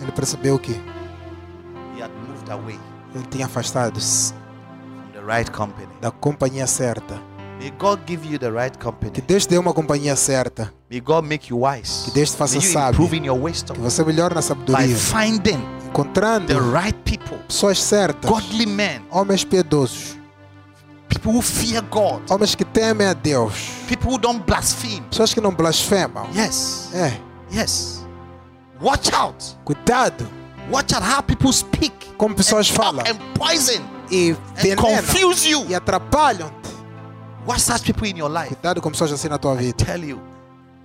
Ele 0.00 0.12
percebeu 0.12 0.58
que 0.58 0.72
he 0.72 2.02
had 2.02 2.10
moved 2.28 2.50
away 2.50 2.78
ele 3.14 3.24
tinha 3.30 3.46
afastado-se 3.46 4.32
from 4.32 5.12
the 5.12 5.20
right 5.20 5.50
company. 5.50 5.88
da 6.00 6.10
companhia 6.10 6.66
certa. 6.66 7.20
May 7.60 7.70
God 7.78 8.00
give 8.08 8.26
you 8.26 8.38
the 8.40 8.50
right 8.50 8.76
Que 8.76 8.84
company. 8.84 9.12
Deus 9.24 9.44
te 9.46 9.50
dê 9.50 9.58
uma 9.58 9.72
companhia 9.72 10.16
certa. 10.16 10.72
May 10.90 11.00
God 11.00 11.24
make 11.24 11.50
you 11.50 11.64
wise. 11.64 12.06
Que 12.06 12.10
Deus 12.10 12.30
te 12.32 12.36
faça 12.36 12.60
sábio. 12.60 13.08
Que 13.08 13.78
você 13.80 14.02
melhore 14.04 14.34
na 14.34 14.40
by 14.40 14.46
sabedoria. 14.46 14.96
finding 14.96 15.62
Encontrando 15.86 16.46
the 16.48 16.58
right 16.76 16.98
people, 17.04 17.38
pessoas 17.46 17.78
certas. 17.78 18.28
godly 18.28 18.66
men, 18.66 19.02
Homens 19.10 19.44
piedosos. 19.44 20.18
people 21.08 21.30
who 21.32 21.40
fear 21.42 21.82
God, 21.82 22.22
Homens 22.30 22.54
que 22.56 22.64
temem 22.64 23.06
a 23.06 23.12
Deus. 23.12 23.52
people 23.86 24.10
who 24.10 24.18
don't 24.18 24.42
blaspheme. 24.44 25.02
Pessoas 25.10 25.32
que 25.32 25.40
não 25.40 25.52
blasfemam. 25.54 26.26
Yes, 26.34 26.90
É. 26.94 27.12
yes. 27.54 28.01
Watch 28.82 29.12
out. 29.12 29.44
Cuidado 29.64 30.26
Watch 30.70 30.92
out 30.94 31.02
how 31.02 31.22
people 31.22 31.52
speak 31.52 31.92
como 32.16 32.34
pessoas 32.34 32.68
and 32.70 32.76
falam. 32.76 33.04
and 33.06 33.18
poison 33.34 33.82
E 34.10 34.34
confuse 34.76 35.46
you. 35.48 35.64
E 35.68 35.74
atrapalham-te. 35.74 36.70
Watch 37.46 37.60
such 37.62 37.82
people 37.84 38.06
in 38.08 38.16
your 38.16 38.30
life. 38.30 38.48
Cuidado 38.54 38.80
com 38.80 38.90
pessoas 38.90 39.12
assim 39.12 39.28
na 39.28 39.38
tua 39.38 39.54
vida. 39.56 39.72
Tell 39.84 40.02
you, 40.04 40.20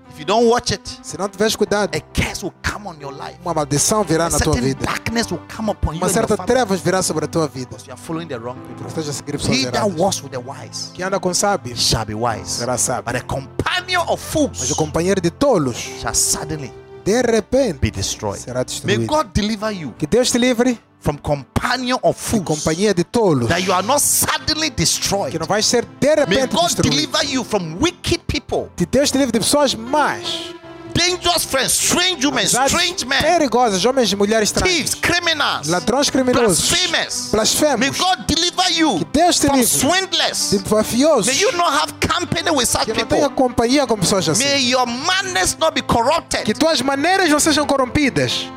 if 0.10 0.20
you 0.20 0.26
don't 0.26 0.48
watch 0.50 0.72
it, 0.74 1.00
Se 1.04 1.18
não 1.18 1.30
tiveres 1.30 1.56
cuidado, 1.56 1.96
a 1.96 2.00
curse 2.02 2.44
will 2.44 2.54
come 2.64 2.88
on 2.88 2.96
your 3.00 3.14
life. 3.14 3.38
uma 3.44 3.54
maldição 3.54 4.04
virá 4.04 4.26
A 4.26 4.30
na 4.32 4.40
tua 4.40 4.54
vida. 4.56 4.84
darkness 4.86 5.30
will 5.32 5.42
come 5.56 5.70
upon 5.72 5.94
you 5.94 5.98
Uma 6.00 6.10
certa 6.10 6.36
trevas 6.38 6.80
virá 6.82 7.02
sobre 7.04 7.26
a 7.26 7.28
tua 7.28 7.48
vida. 7.48 7.76
you 7.86 7.94
are 7.94 8.02
following 8.02 8.28
the 8.28 8.38
wrong 8.40 8.58
people. 8.68 8.88
Estás 8.88 9.08
a 9.08 9.14
seguir 9.14 9.34
pessoas 9.34 9.58
He 9.58 9.70
that 9.72 9.86
walks 9.96 10.22
with 10.24 10.32
the 10.32 10.40
wise 10.40 10.92
Quem 10.96 11.06
anda 11.06 11.20
com 11.20 11.34
sábios 11.34 11.80
shall 11.80 12.06
be 12.06 12.16
wise, 12.16 12.50
será 12.50 12.78
sábio. 12.78 13.04
but 13.12 13.16
a 13.16 13.22
companion 13.26 14.02
of 14.08 14.22
Mas 14.24 14.32
fools 14.34 14.72
o 14.72 14.76
companheiro 14.76 15.22
de 15.22 15.30
tolos 15.30 15.76
shall 15.78 16.16
suddenly 16.16 16.72
de 17.12 17.22
repente 17.22 17.80
be 17.80 17.92
destroyed. 17.92 18.40
será 18.40 18.60
May 18.60 18.66
destruído. 18.66 19.06
God 19.08 19.26
deliver 19.34 19.72
you 19.72 19.94
Que 19.98 20.06
Deus 20.08 20.32
te 20.32 20.38
livre 20.38 20.78
from 21.00 21.18
companion 21.18 21.98
of 22.04 22.18
fools. 22.20 22.44
companhia 22.46 22.94
de 22.94 23.04
tolos. 23.04 23.48
That 23.48 23.62
you 23.62 23.72
are 23.74 23.86
not 23.86 24.00
suddenly 24.02 24.70
Que 24.70 24.78
destroyed. 24.84 25.40
não 25.40 25.48
vais 25.48 25.66
ser 25.66 25.86
de 25.86 26.08
May 26.08 26.16
repente 26.16 26.56
God 26.56 26.64
destruído. 26.66 26.90
deliver 26.96 27.24
you 27.26 27.44
from 27.44 27.78
wicked 27.80 28.20
people, 28.28 28.70
Que 28.76 28.86
Deus 28.86 29.12
te 29.12 29.18
livre 29.18 29.32
de 29.32 29.40
pessoas 29.40 29.74
más. 29.76 30.56
dangerous 30.94 31.46
friends, 31.46 31.74
strange 31.74 32.26
women, 32.26 32.44
strange 32.48 33.06
men, 33.06 33.22
perigosas, 33.22 33.86
homens 33.86 34.12
e 34.12 34.16
mulheres 34.16 34.52
thieves, 34.52 34.96
estranhos, 34.96 34.96
criminals, 34.96 35.68
ladrões 35.68 36.10
criminosos, 36.10 36.70
blasphemous. 36.72 37.26
May 37.26 37.32
blasfemos, 37.34 37.98
God 38.00 38.26
deliver 38.26 38.72
you 38.72 38.98
Que 38.98 39.06
Deus 39.14 39.38
te 39.40 39.46
from 39.48 39.58
livre 39.58 39.70
swindlers. 39.78 40.50
de 40.50 40.60
mafiosos. 40.68 41.28
May 41.28 41.40
you 41.40 41.52
not 41.52 41.72
have 41.84 41.94
company 42.08 42.50
with 42.52 42.66
such 42.66 42.86
Que 42.86 42.94
não 42.94 43.06
tenha 43.06 43.30
people. 43.30 43.36
companhia 43.36 43.86
com 43.88 43.98
pessoas 43.98 44.28
assim. 44.30 44.44
May 44.44 44.70
your 44.72 44.86
manners 44.86 45.58
not 45.60 45.74
be 45.74 45.82
corrupted 45.82 46.44
Que 46.44 46.54
tuas 46.54 46.82
maneiras 46.82 47.30
não 47.30 47.40
sejam 47.40 47.66
corrompidas 47.66 48.48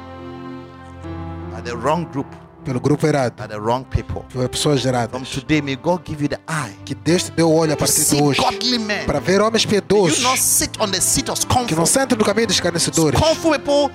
by 1.55 1.63
the 1.63 1.73
wrong 1.75 2.05
group, 2.11 2.27
pelo 2.65 2.81
grupo 2.81 3.07
errado, 3.07 3.35
by 3.41 3.49
the 3.49 3.59
wrong 3.59 3.85
people. 3.85 4.23
por 4.33 4.49
pessoas 4.49 4.83
From 4.83 4.91
erradas. 4.95 5.29
today, 5.31 5.61
may 5.63 5.77
God 5.77 6.03
give 6.07 6.23
you 6.23 6.29
the 6.29 6.39
eye 6.49 6.75
Que 6.85 6.95
Deus 6.95 7.25
te 7.25 7.31
dê 7.33 7.43
o 7.43 7.51
olho 7.51 7.73
a 7.73 7.77
partir 7.77 8.05
de 8.05 8.23
hoje 8.23 8.41
godly 8.41 8.79
men. 8.79 9.05
para 9.07 9.19
ver 9.21 9.41
homens 9.41 9.65
May 9.67 9.77
you 9.77 9.83
piedosos 9.83 10.23
not 10.23 10.39
sit 10.39 10.71
on 10.81 10.91
the 10.91 11.01
seat 11.01 11.31
of 11.31 11.41
que 11.67 11.75
não 11.75 11.87
sentem 11.87 12.17
no 12.17 12.25
caminho 12.25 12.47
dos 12.47 12.57
escarnecedores. 12.57 13.19
People 13.21 13.91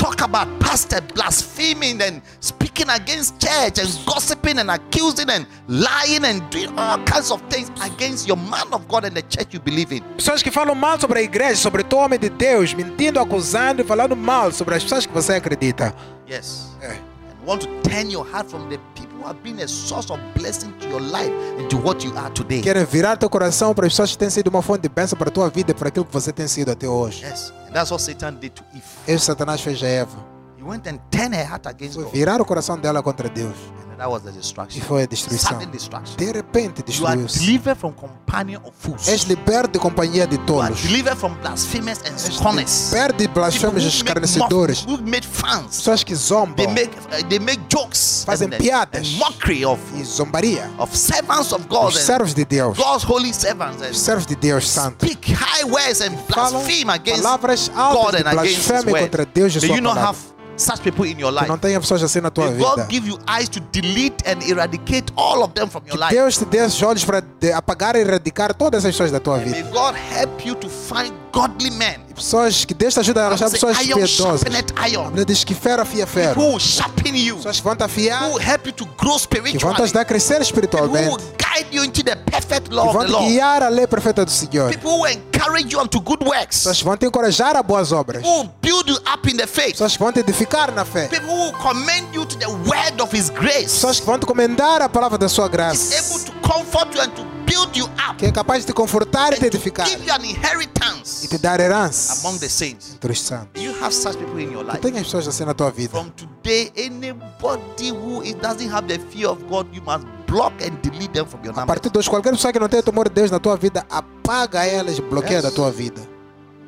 talk 0.00 0.22
about 0.22 0.48
pastor 0.60 1.02
blaspheming 1.14 2.00
and 2.00 2.22
speaking 2.40 2.88
against 2.88 3.38
church 3.38 3.78
and 3.78 3.88
gossiping 4.06 4.58
and 4.58 4.70
accusing 4.70 5.28
and 5.28 5.46
lying 5.68 6.24
and 6.24 6.40
doing 6.50 6.72
all 6.78 6.96
kinds 7.04 7.30
of 7.30 7.42
things 7.50 7.70
against 7.82 8.26
your 8.26 8.38
man 8.38 8.66
of 8.72 8.88
God 8.88 9.04
and 9.04 9.14
the 9.14 9.22
church 9.22 9.52
you 9.52 9.60
believe 9.60 9.92
in. 9.92 10.02
Pessoas 10.16 10.42
que 10.42 10.50
falam 10.50 10.74
mal 10.74 10.98
sobre 10.98 11.20
a 11.20 11.22
igreja, 11.22 11.56
sobre 11.56 11.84
o 11.84 11.96
homem 11.96 12.18
de 12.18 12.30
Deus, 12.30 12.72
mentindo, 12.72 13.20
acusando 13.20 13.82
e 13.82 13.84
falando 13.84 14.16
mal 14.16 14.50
sobre 14.52 14.74
as 14.74 14.82
pessoas 14.82 15.04
que 15.04 15.12
você 15.12 15.34
acredita. 15.34 15.94
Yes. 16.26 16.70
É. 16.80 16.92
And 16.92 17.46
want 17.46 17.60
to 17.60 17.68
turn 17.82 18.10
your 18.10 18.24
heart 18.24 18.48
from 18.50 18.70
the 18.70 18.78
people 18.94 18.99
who 19.20 19.26
have 19.26 19.40
been 19.42 19.60
a 19.60 19.68
source 19.68 20.10
of 20.10 20.18
blessing 20.34 20.72
to 20.80 20.88
your 20.88 21.00
life 21.00 21.30
into 21.58 21.76
what 21.76 22.04
you 22.04 22.16
are 22.16 22.30
today. 22.30 22.62
Virar 22.86 23.16
teu 23.16 23.28
coração 23.28 23.74
para 23.74 23.86
as 23.86 23.92
pessoas 23.92 24.12
que 24.12 24.18
têm 24.18 24.30
sido 24.30 24.48
uma 24.48 24.62
fonte 24.62 24.82
de 24.82 24.88
bênção 24.88 25.18
para 25.18 25.28
a 25.28 25.32
tua 25.32 25.50
vida 25.50 25.72
e 25.72 25.74
para 25.74 25.88
aquilo 25.88 26.04
que 26.04 26.12
você 26.12 26.32
tem 26.32 26.48
sido 26.48 26.70
até 26.70 26.88
hoje. 26.88 27.24
Yes. 27.24 27.52
And 27.68 27.72
that's 27.72 27.90
what 27.90 28.02
Satan 28.02 28.34
did 28.34 28.52
to 28.52 28.64
Eve. 28.74 28.82
Esse 29.06 29.26
Satanás 29.26 29.60
fez 29.60 29.82
a 29.82 29.86
Eva. 29.86 30.29
He 30.60 30.66
went 30.68 30.86
and 30.86 30.98
turned 31.10 31.34
her 31.34 31.44
heart 31.48 31.66
against 31.66 31.94
Foi 31.94 32.04
God. 32.04 32.12
virar 32.12 32.40
o 32.40 32.44
coração 32.44 32.76
dela 32.78 33.02
contra 33.02 33.28
Deus. 33.30 33.54
And 33.92 33.96
that 33.96 34.10
was 34.10 34.22
the 34.22 34.30
E 34.30 34.32
destruction. 34.32 34.82
foi 34.82 35.02
a 35.02 35.06
destruição. 35.06 35.52
Sudden 35.58 35.70
destruction. 35.70 36.16
De 36.16 36.32
repente 36.32 36.82
You 36.88 37.06
are 37.06 37.16
destruiu-se. 37.16 37.38
delivered 37.38 37.78
from 37.78 37.92
companion 37.92 38.60
of 38.64 38.72
fools. 38.78 39.08
És 39.08 39.22
liberto 39.24 39.72
de 39.72 39.78
companhia 39.78 40.26
de 40.26 40.36
You 40.36 40.40
are 40.42 40.46
tolos. 40.74 40.82
delivered 40.82 41.16
from 41.18 41.34
blasphemers 41.40 41.98
and 42.00 42.14
És 42.14 42.34
scorners. 42.34 42.90
liberto 42.92 43.16
de 43.16 43.24
People 43.28 43.40
blasfêmios 43.42 43.84
e 43.84 43.88
escarnecedores. 43.88 44.86
mock, 44.86 45.02
who 45.02 45.06
made 45.10 45.26
fans. 45.26 45.76
Pessoas 45.76 46.04
que 46.04 46.14
zombam 46.14 46.54
They 46.56 46.66
make 46.66 46.90
uh, 46.98 47.28
they 47.28 47.38
make 47.38 47.60
jokes 47.70 48.22
Fazem 48.26 48.48
and, 48.52 48.58
piadas. 48.58 49.06
and 49.06 49.18
mockery 49.18 49.64
of 49.64 49.80
e 49.96 50.04
zombaria. 50.04 50.70
of 50.78 50.94
servants 50.96 51.52
of 51.52 51.66
God 51.68 51.88
Os 51.88 51.98
servos 52.00 52.34
de 52.34 52.44
Deus. 52.44 52.76
God's 52.78 53.04
holy 53.04 53.32
servants 53.34 53.82
Os 53.82 53.98
servos 53.98 54.26
de 54.26 54.34
Deus 54.36 54.68
Santo. 54.68 55.04
speak 55.06 55.32
high 55.34 55.64
words 55.64 56.00
and 56.02 56.16
blaspheme 56.28 56.90
against 56.90 57.22
palavras 57.22 57.68
God 57.68 57.78
altas 57.78 58.22
de 58.22 58.28
and 58.28 58.38
against 58.38 58.58
His 58.60 58.66
blasfêmia 58.66 58.92
word. 58.92 59.02
contra 59.04 59.26
Deus 59.26 59.54
e 59.56 59.60
sua 59.60 59.76
palavra. 59.82 60.16
Such 60.60 60.80
people 60.82 61.04
in 61.06 61.18
your 61.18 61.32
Que 61.32 61.38
life. 61.40 61.48
não 61.48 61.58
tenha 61.58 61.80
pessoas 61.80 62.02
assim 62.02 62.20
na 62.20 62.30
tua 62.30 62.46
May 62.46 62.54
vida. 62.54 62.64
God 62.76 62.90
give 62.90 63.08
you 63.08 63.18
eyes 63.28 63.48
to 63.48 63.60
delete 63.72 64.16
and 64.26 64.42
eradicate 64.48 65.12
all 65.16 65.42
of 65.42 65.52
them 65.54 65.68
from 65.68 65.82
your 65.86 65.98
life. 65.98 66.14
Deus 66.14 66.36
te 66.36 66.44
dê 66.44 66.60
os 66.62 66.80
olhos 66.82 67.04
para 67.04 67.22
apagar 67.56 67.96
e 67.96 68.00
erradicar 68.00 68.54
todas 68.54 68.84
as 68.84 68.92
pessoas 68.92 69.10
da 69.10 69.18
tua 69.20 69.36
May 69.38 69.46
vida. 69.46 69.68
God 69.70 69.94
help 69.94 70.46
you 70.46 70.54
to 70.54 70.68
find 70.68 71.12
godly 71.32 71.70
men. 71.70 72.00
Pessoas 72.14 72.64
que 72.66 72.74
Deus 72.74 72.92
te 72.94 73.00
ajuda 73.00 73.22
a 73.22 73.26
arranjar 73.28 73.50
pessoas 73.50 73.78
piedosas. 73.78 74.42
A. 74.76 75.08
Bíblia 75.08 75.24
diz 75.24 75.42
que 75.44 75.54
ferro 75.54 75.82
afia 75.82 76.06
ferro. 76.06 76.40
Who 76.40 76.50
will 76.50 76.58
sharpen 76.60 77.16
you? 77.16 77.36
Pessoas 77.36 77.56
que 77.58 77.62
vão 77.64 77.76
te 77.76 77.82
afiar, 77.84 78.24
Who 78.24 78.34
will 78.34 78.42
help 78.46 78.66
you 78.66 78.72
to 78.72 78.84
grow 78.84 78.96
que 78.98 79.04
vão 79.06 79.16
te 79.16 79.22
spiritually? 79.22 79.82
ajudar 79.84 80.00
a 80.00 80.04
crescer 80.04 80.34
Who 80.34 80.38
will 80.40 80.42
espiritualmente. 80.42 81.24
guide 81.38 81.68
you 81.76 81.82
into 81.84 82.02
the 82.02 82.16
perfect 82.16 82.68
Que 82.68 82.74
law 82.74 82.88
of 82.88 82.92
vão 82.94 83.06
te 83.06 83.12
guiar 83.28 83.62
a 83.62 83.68
lei 83.68 83.86
perfeita 83.86 84.24
do 84.24 84.30
Senhor. 84.30 84.70
People 84.70 84.90
who 84.98 85.06
encourage 85.06 85.72
you 85.72 85.80
unto 85.80 85.98
good 86.00 86.22
works. 86.24 86.58
Pessoas 86.58 86.78
que 86.78 86.84
vão 86.84 86.96
te 86.96 87.06
encorajar 87.06 87.56
a 87.56 87.62
boas 87.62 87.90
obras. 87.92 88.22
Who 88.22 88.28
will 88.42 88.50
build 88.60 88.90
you 88.90 88.96
up 89.12 89.26
in 89.30 89.36
the 89.38 89.46
faith. 89.46 89.72
Pessoas 89.72 89.92
que 89.96 90.02
vão 90.02 90.12
te 90.12 90.20
edificar 90.20 90.72
na 90.72 90.84
fé. 90.84 91.08
People 91.08 91.30
who 91.30 91.44
will 91.44 91.52
commend 91.54 92.14
you 92.14 92.26
to 92.26 92.36
the 92.36 92.46
word 92.48 93.00
of 93.00 93.16
His 93.16 93.30
grace. 93.30 93.62
Pessoas 93.72 93.98
que 93.98 94.04
vão 94.06 94.18
te 94.18 94.26
comendar 94.26 94.82
a 94.82 94.88
palavra 94.88 95.16
da 95.16 95.28
sua 95.28 95.46
Is 95.46 95.50
graça. 95.50 95.94
able 95.98 96.24
to 96.26 96.32
comfort 96.46 96.94
you 96.94 97.00
and 97.00 97.10
to 97.10 97.39
build 97.50 97.76
you 97.78 97.86
up. 98.08 98.16
Que 98.18 98.26
é 98.26 98.32
capaz 98.32 98.60
de 98.60 98.66
te 98.66 98.72
confortar 98.72 99.32
e 99.32 99.36
te 99.36 99.46
edificar. 99.46 99.86
give 99.88 100.04
you 100.06 100.12
an 100.14 100.20
E 100.24 100.30
inheritance 100.32 101.26
te 101.28 101.38
dar 101.38 101.58
herança 101.60 102.20
among 102.26 102.38
the 102.38 102.48
saints. 102.48 102.92
entre 102.94 103.12
os 103.12 103.20
santos. 103.20 103.62
You 103.62 103.72
have 103.82 103.92
such 103.94 104.16
people 104.16 104.40
in 104.42 104.52
your 104.52 104.64
life. 104.64 104.78
tenhas 104.78 105.04
pessoas 105.04 105.26
assim 105.28 105.44
na 105.44 105.54
tua 105.54 105.70
vida. 105.70 105.90
From 105.98 106.10
today, 106.10 106.70
anybody 106.76 107.90
who 107.90 108.22
doesn't 108.40 108.70
have 108.70 108.86
the 108.86 108.98
fear 109.10 109.28
of 109.28 109.42
God, 109.48 109.66
you 109.74 109.82
must 109.82 110.06
block 110.26 110.52
and 110.64 110.80
delete 110.82 111.12
them 111.12 111.26
from 111.26 111.40
your 111.44 111.52
A 111.52 111.60
number. 111.60 111.66
partir 111.66 111.90
de 111.90 111.98
hoje, 111.98 112.08
qualquer 112.08 112.30
pessoa 112.32 112.52
que 112.52 112.60
não 112.60 112.68
tenha 112.68 112.82
temor 112.82 113.08
de 113.08 113.14
Deus 113.14 113.30
na 113.30 113.38
tua 113.38 113.56
vida, 113.56 113.84
apaga 113.90 114.64
elas 114.64 114.98
e 114.98 115.02
bloqueia 115.02 115.38
Yes. 115.38 115.42
da 115.44 115.50
tua 115.50 115.70
vida. 115.70 116.00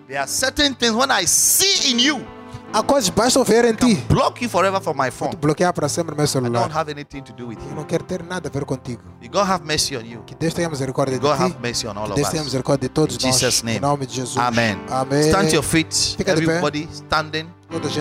There 0.09 0.19
are 0.19 0.29
certain 0.29 0.75
things 0.75 0.93
when 0.95 1.11
I 1.11 1.27
see 1.27 1.93
in 1.93 1.99
you, 2.01 2.21
Coisas 2.87 3.11
que 3.11 3.17
bastam 3.17 3.45
ver 3.45 3.65
em 3.65 3.75
ti. 3.75 3.95
block 4.09 4.43
you 4.43 4.49
forever 4.51 4.81
from 4.81 4.95
my 4.97 5.11
phone. 5.11 5.31
Te 5.31 5.37
bloquear 5.37 5.73
para 5.73 5.89
sempre 5.89 6.13
no 6.13 6.17
meu 6.17 6.25
I 6.25 6.29
don't 6.29 6.45
celular. 6.47 6.71
have 6.77 6.91
anything 6.91 7.23
to 7.23 7.33
do 7.33 7.49
with 7.49 7.59
Eu 7.63 7.71
you. 7.71 7.75
não 7.77 7.85
quero 7.85 8.05
ter 8.05 8.23
nada 8.23 8.49
a 8.49 8.51
ver 8.53 8.65
contigo. 8.65 9.03
May 9.21 9.29
God 9.29 9.49
have 9.49 9.65
mercy 9.65 9.97
on 9.97 10.01
you. 10.05 10.23
Que 10.27 10.35
Deus 10.35 10.53
tenha 10.55 10.69
misericórdia 10.69 11.19
de 11.19 11.21
God 11.21 11.39
have 11.41 11.57
mercy 11.61 11.87
on 11.87 11.97
all 11.97 12.09
Que 12.09 12.15
Deus 12.15 12.29
tenha 12.31 12.43
misericórdia 12.45 12.89
de 12.89 12.95
todos 12.95 13.17
In 13.17 13.27
nós. 13.27 13.39
Jesus' 13.39 13.63
name. 13.63 13.79
Em 13.79 13.81
nome 13.81 14.07
de 14.07 14.15
Jesus. 14.15 14.37
Amen. 14.37 14.79
Amém. 14.91 15.29
Stand 15.29 15.49
to 15.49 15.55
your 15.55 15.63
feet. 15.65 15.95
Fica. 16.17 16.33
Everybody 16.33 16.89
standing. 16.93 17.47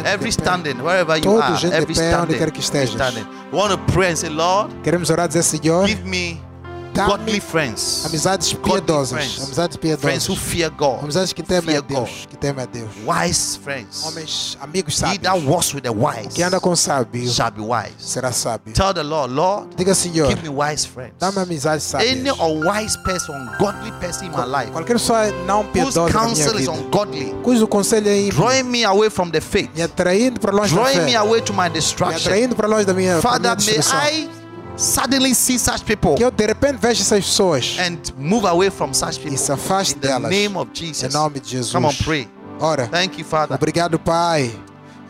Every 0.04 0.32
standing, 0.34 0.76
wherever 0.82 1.16
you 1.16 1.24
Todo 1.24 1.42
are. 1.42 1.54
Every 1.68 1.94
pé, 1.96 2.02
onde 2.02 2.10
standing. 2.10 2.38
quer 2.38 2.52
que 2.52 2.60
estejas. 2.60 2.92
Standing. 2.96 3.26
We 3.54 3.58
want 3.58 3.72
to 3.72 3.94
pray 3.94 4.10
and 4.10 4.18
say, 4.18 4.30
Lord, 4.30 4.70
Queremos 4.84 5.10
orar 5.10 5.30
dizer, 5.30 5.44
Senhor, 5.44 5.86
give 5.88 6.04
me 6.04 6.42
godly 6.94 7.40
friends. 7.40 8.06
amizades 8.06 8.54
Godly 8.54 8.72
piedosas. 8.82 9.12
friends. 9.12 9.40
Amizades 9.46 9.78
Friends 10.00 10.26
who 10.28 10.36
piedosas. 10.36 10.38
fear 10.52 10.70
God. 10.70 11.00
Amizades 11.04 11.34
que 11.34 11.44
temem 11.44 11.78
a 11.78 11.82
Deus. 11.82 12.10
God. 12.10 12.28
Que 12.30 12.38
temem 12.38 12.64
a 12.64 12.66
Deus. 12.66 12.90
Wise 13.06 13.58
friends. 13.58 14.04
Homens, 14.06 14.58
amigos 14.62 15.00
He 15.00 15.18
that 15.20 15.22
sábios. 15.36 15.46
walks 15.46 15.74
with 15.74 15.84
the 15.84 15.92
wise 15.94 16.34
Que 16.34 16.44
anda 16.44 16.60
com 16.60 16.76
sábio 16.76 17.28
shall 17.30 17.52
be 17.52 17.62
wise. 17.62 17.94
será 18.00 18.32
sábio. 18.32 18.74
Tell 18.74 18.94
the 18.94 19.04
Lord, 19.04 19.32
Lord, 19.32 19.76
Diga, 19.76 19.94
Senhor, 19.96 20.28
give 20.30 20.42
me 20.44 20.50
wise 20.50 20.86
friends. 20.86 21.14
dá-me 21.20 21.38
amizades 21.40 21.94
Any 21.96 22.30
sábias. 22.30 22.40
unwise 22.40 22.98
person, 23.04 23.36
ungodly 23.36 23.92
person 24.00 24.26
in 24.28 24.32
my 24.32 24.46
life, 24.46 24.72
Qualquer 24.72 24.94
pessoa 24.94 25.32
não 25.46 25.62
whose 25.64 25.72
piedosa 25.72 26.00
na 26.02 26.06
minha 26.08 26.14
counsel 26.14 26.60
is 26.60 26.68
ungodly, 26.68 27.34
cujo 27.44 27.68
conselho 27.68 28.08
é 28.10 28.18
ímpio, 28.28 28.36
drawing 28.40 28.64
me 28.64 28.84
away 28.84 29.10
from 29.10 29.30
the 29.32 29.42
faith, 29.42 29.70
me 29.76 29.82
atraindo 29.82 30.40
para 30.40 30.52
longe 30.52 30.74
da 30.76 30.82
drawing 30.82 31.06
me 31.06 31.12
fé, 31.12 31.18
away 31.18 31.42
to 31.42 31.54
my 31.54 31.68
me 31.70 31.76
destruction. 31.76 32.18
atraindo 32.32 32.56
para 32.56 32.68
longe 32.68 32.86
da 32.86 32.94
minha, 32.94 33.22
Father, 33.22 33.40
minha 33.42 33.56
may 33.56 33.66
destruição. 33.66 34.00
I 34.00 34.41
suddenly 34.78 35.34
see 35.36 35.58
such 35.60 35.84
people 35.86 36.16
Que 36.16 36.24
eu 36.24 36.32
de 36.32 36.46
repente 36.46 36.78
vejo 36.80 37.02
essas 37.02 37.24
pessoas 37.26 37.78
and 37.80 37.98
move 38.18 38.46
away 38.48 38.70
from 38.70 38.94
such 38.94 39.18
people. 39.20 39.34
e 39.34 39.38
se 39.38 39.52
afaste 39.52 39.96
delas. 39.96 40.30
name 40.32 40.56
of 40.58 40.70
Em 40.72 40.76
Jesus. 40.88 41.14
nome 41.14 41.40
de 41.40 41.50
Jesus. 41.50 41.72
Come 41.74 41.88
on, 41.88 41.94
pray. 42.04 42.28
Ora, 42.60 42.88
Thank 42.88 43.20
you, 43.20 43.26
Father. 43.26 43.56
obrigado, 43.56 43.98
Pai. 44.00 44.52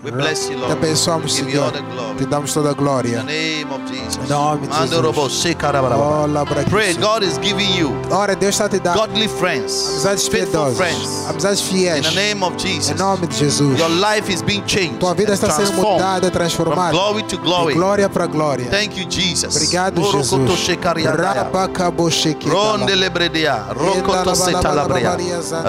We 0.04 0.10
bless 0.10 0.50
you, 0.50 0.56
Te 0.56 0.62
Lord. 0.62 0.72
abençoamos, 0.72 1.32
Senhor. 1.32 1.72
Te 2.18 2.26
damos 2.26 2.52
toda 2.52 2.70
a 2.70 2.72
In 2.72 2.76
the 2.78 2.82
glória. 2.84 3.24
name 3.24 3.68
of 3.72 3.82
Jesus. 3.88 4.18
Em 4.26 4.28
nome 4.30 4.66
de 4.68 4.74
Jesus. 4.74 5.56
para 5.56 6.64
Pray, 6.72 6.96
God 6.96 7.22
is 7.22 7.38
giving 7.40 7.70
you 7.78 7.92
Ora, 8.10 8.36
Deus 8.36 8.56
está 8.56 8.68
te 8.68 8.80
dando 8.80 9.00
godly 9.00 9.28
friends, 9.28 9.90
amizades 9.92 10.28
piedosas, 10.28 11.28
amizades 11.30 11.62
In 11.62 11.68
fiéis. 11.68 12.08
the 12.08 12.16
name 12.16 12.44
of 12.44 12.54
Em 12.54 12.58
Jesus. 12.60 12.98
nome 13.00 13.28
de 13.28 13.36
Jesus. 13.36 13.78
Your 13.78 13.90
life 13.90 14.28
is 14.34 14.42
being 14.42 14.64
changed 14.66 15.00
Tua 15.00 15.14
vida 15.14 15.34
está 15.34 15.52
sendo 15.52 15.74
mudada, 15.74 16.22
from 16.22 16.32
transformada. 16.32 16.92
glory 16.92 17.24
to 17.24 17.38
De 17.38 17.74
glória 17.76 18.10
para 18.10 18.26
glória. 18.26 18.70
Thank 18.72 18.98
you, 18.98 19.06
Jesus. 19.08 19.56
Obrigado, 19.56 20.02
Jesus. 20.02 20.60
shekariandaya. 20.60 21.44
Rabacabosheketala. 21.44 22.54
Ronde 22.80 22.96
lebredea, 22.96 23.68
rokoto 23.70 24.34
setalabrea, 24.36 25.16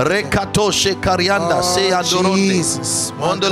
rekato 0.05 0.73
shekarianda, 0.73 1.59
Oh, 1.59 1.63
se 1.63 1.93
adoronde, 1.93 2.55
Jesus. 2.55 3.13
monde 3.19 3.49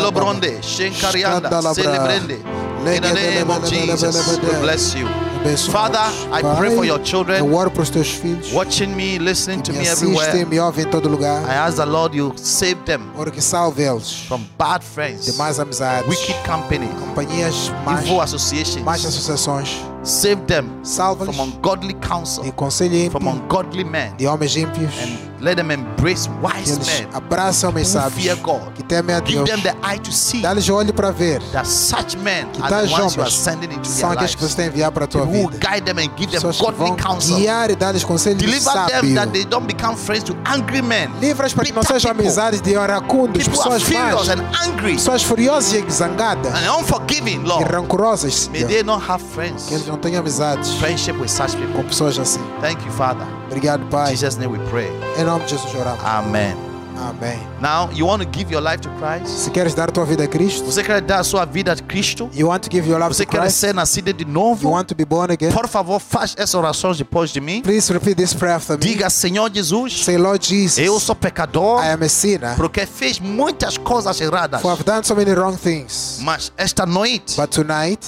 lobronde, 0.71 0.95
shenkarianda, 0.95 1.49
Scandalabra. 1.49 1.75
celebrende. 1.75 2.35
In 2.81 3.03
the 3.03 3.13
name 3.13 3.51
of 3.51 3.69
Jesus, 3.69 4.39
we 4.43 4.61
bless 4.61 4.95
you. 4.95 5.07
Abençoa-os. 5.41 5.67
Father, 5.73 6.01
I 6.33 6.43
Pai, 6.43 6.57
pray 6.57 6.75
for 6.75 6.85
your 6.85 6.99
children 7.03 7.39
Eu 7.39 7.55
oro 7.55 7.71
para 7.71 7.83
os 7.83 7.89
teus 7.91 8.09
filhos. 8.11 8.53
watching 8.53 8.95
me, 8.95 9.19
listening 9.19 9.63
to 9.63 9.73
Me 9.73 9.79
me 9.81 9.89
assistem, 9.89 10.11
everywhere. 10.17 10.45
me 10.47 10.59
ouvem 10.61 10.85
em 10.85 10.89
todo 10.91 11.09
lugar. 11.09 11.43
I 11.49 11.55
ask 11.55 11.77
the 11.77 11.85
Lord 11.87 12.15
you 12.17 12.33
save 12.37 12.77
them 12.85 13.11
Oro 13.17 13.31
que 13.31 13.41
salve 13.41 13.83
eles 13.83 14.13
from 14.29 14.45
bad 14.59 14.81
de 14.81 14.87
friends, 14.87 15.37
más 15.37 15.59
amizades, 15.59 16.07
wicked 16.09 16.37
company, 16.47 16.89
companhias 16.99 17.71
más, 17.87 18.03
evil 18.05 18.17
más 18.17 18.35
associations. 18.35 18.87
associações. 19.07 19.69
Save 20.03 20.43
them 20.47 20.71
Salva-lhes 20.83 21.35
from 21.37 21.49
ungodly 21.53 21.95
counsel, 21.95 22.43
de 22.45 22.53
conselho 22.53 23.11
from 23.11 23.23
ímpio, 23.23 23.43
ungodly 23.43 23.85
men, 23.85 24.15
de 24.19 24.27
homens 24.27 24.57
ímpios 24.57 24.93
and 25.03 25.30
Let 25.41 25.57
them 25.57 25.71
embrace 25.73 26.29
Que 26.29 26.47
wise 26.47 26.73
eles 26.73 26.87
men 26.87 27.09
abraçam 27.15 27.71
homens 27.71 27.89
sábios 27.89 28.39
que 28.75 28.83
temem 28.83 29.17
a 29.17 29.21
Deus. 29.21 29.49
them 29.49 29.63
Dá-lhes 30.43 30.69
o 30.69 30.75
olho 30.75 30.93
para 30.93 31.11
ver. 31.11 31.41
that 31.53 31.67
such 31.67 32.17
men 32.19 32.47
Que 32.53 32.61
tais 32.61 32.93
homens 32.93 33.33
são 33.85 34.11
aqueles 34.11 34.35
que 34.35 34.43
você 34.43 34.57
tem 34.57 34.67
enviar 34.67 34.93
para 34.93 35.05
a 35.07 35.09
tua 35.09 35.25
vida. 35.25 35.59
guide 35.59 35.83
them 35.83 35.99
and 36.05 36.11
give 36.19 36.31
them 36.31 36.53
que 36.53 36.59
godly 36.59 36.95
counsel. 36.97 37.37
guiar 37.37 37.71
e 37.71 37.77
dar-lhes 37.77 38.05
conselhos 38.05 38.43
Deliver 38.43 38.73
them 38.73 39.15
that 39.15 39.15
sábios. 39.15 39.33
they 39.33 39.45
don't 39.45 39.67
become 39.67 39.97
friends 39.97 40.25
to 40.25 40.37
angry 40.45 40.83
men. 40.83 41.11
Livras 41.21 41.55
para 41.55 41.65
que 41.65 41.73
não 41.73 41.83
sejam 41.83 42.11
amizades 42.11 42.61
de 42.61 42.77
are 42.77 42.93
pessoas 43.49 43.83
más, 43.89 44.29
pessoas 44.95 45.23
furiosas 45.23 45.73
e 45.73 45.91
zangadas 45.91 46.53
and 46.55 46.71
unforgiving, 46.79 47.41
e 47.41 47.45
Lord. 47.47 47.65
rancorosas. 47.73 48.49
May 48.53 48.65
they 48.65 48.83
not 48.83 49.03
have 49.09 49.23
friends, 49.35 49.67
Que 49.67 49.75
eles 49.75 49.87
não 49.87 49.97
tenham 49.97 50.21
amizades 50.21 50.75
friendship 50.75 51.13
with 51.19 51.29
such 51.29 51.57
people. 51.57 51.73
com 51.75 51.85
pessoas 51.85 52.19
assim. 52.19 52.41
Thank 52.61 52.85
you, 52.85 52.93
Father. 52.93 53.27
Obrigado, 53.51 53.83
In 53.85 53.89
Pai. 53.91 54.11
Jesus' 54.15 54.37
name 54.39 54.53
we 54.57 54.59
pray. 54.71 54.89
Em 55.19 55.25
nome 55.25 55.45
de 55.45 55.51
Jesus 55.51 55.75
oramos. 55.75 56.05
Amen. 56.05 56.57
Amém. 56.97 57.39
Now, 57.63 57.89
you 57.95 58.07
want 58.07 58.23
to 58.23 58.29
give 58.31 58.53
your 58.53 58.61
life 58.63 58.83
to 58.83 58.91
Christ? 58.99 59.27
Se 59.27 59.51
queres 59.51 59.75
dar 59.75 59.91
tua 59.91 60.05
vida 60.05 60.23
a 60.25 60.29
Cristo, 60.29 60.67
Você 60.71 60.83
quer 60.83 61.01
dar 61.01 61.21
a 61.21 61.25
sua 61.25 61.47
vida 61.47 61.73
a 61.73 61.77
Cristo? 61.77 62.29
you 62.35 62.47
want 62.47 62.61
to 62.63 62.71
give 62.71 62.87
your 62.87 62.99
life 63.01 63.15
Você 63.15 63.25
to 63.25 63.31
quer 63.31 63.41
Christ, 63.41 63.57
ser 63.57 63.75
nascido 63.75 64.13
de 64.13 64.23
you 64.25 64.31
novo? 64.31 64.69
want 64.69 64.87
to 64.87 64.95
be 64.95 65.07
born 65.07 65.33
again, 65.33 65.51
Por 65.51 65.67
favor, 65.67 65.99
faz 65.99 66.35
essa 66.37 66.59
oração 66.59 66.93
depois 66.93 67.31
de 67.31 67.41
mim. 67.41 67.63
please 67.63 67.91
repeat 67.91 68.17
this 68.17 68.35
prayer 68.35 68.55
after 68.57 68.77
me. 68.77 68.85
Diga, 68.85 69.09
Senhor 69.09 69.51
Jesus, 69.51 70.05
Say, 70.05 70.19
Lord 70.19 70.47
Jesus, 70.47 70.77
eu 70.79 71.01
sou 71.01 71.15
pecador 71.17 71.83
I 71.83 71.89
am 71.93 72.03
a 72.03 72.09
sinner, 72.09 72.55
porque 72.57 72.85
fiz 72.85 73.19
muitas 73.19 73.79
coisas 73.79 74.21
erradas. 74.21 74.61
for 74.61 74.71
I've 74.75 74.85
done 74.85 75.03
so 75.03 75.15
many 75.17 75.33
wrong 75.33 75.57
things. 75.57 76.19
Mas 76.21 76.53
esta 76.59 76.85
noite, 76.85 77.35
But 77.41 77.49
tonight, 77.51 78.07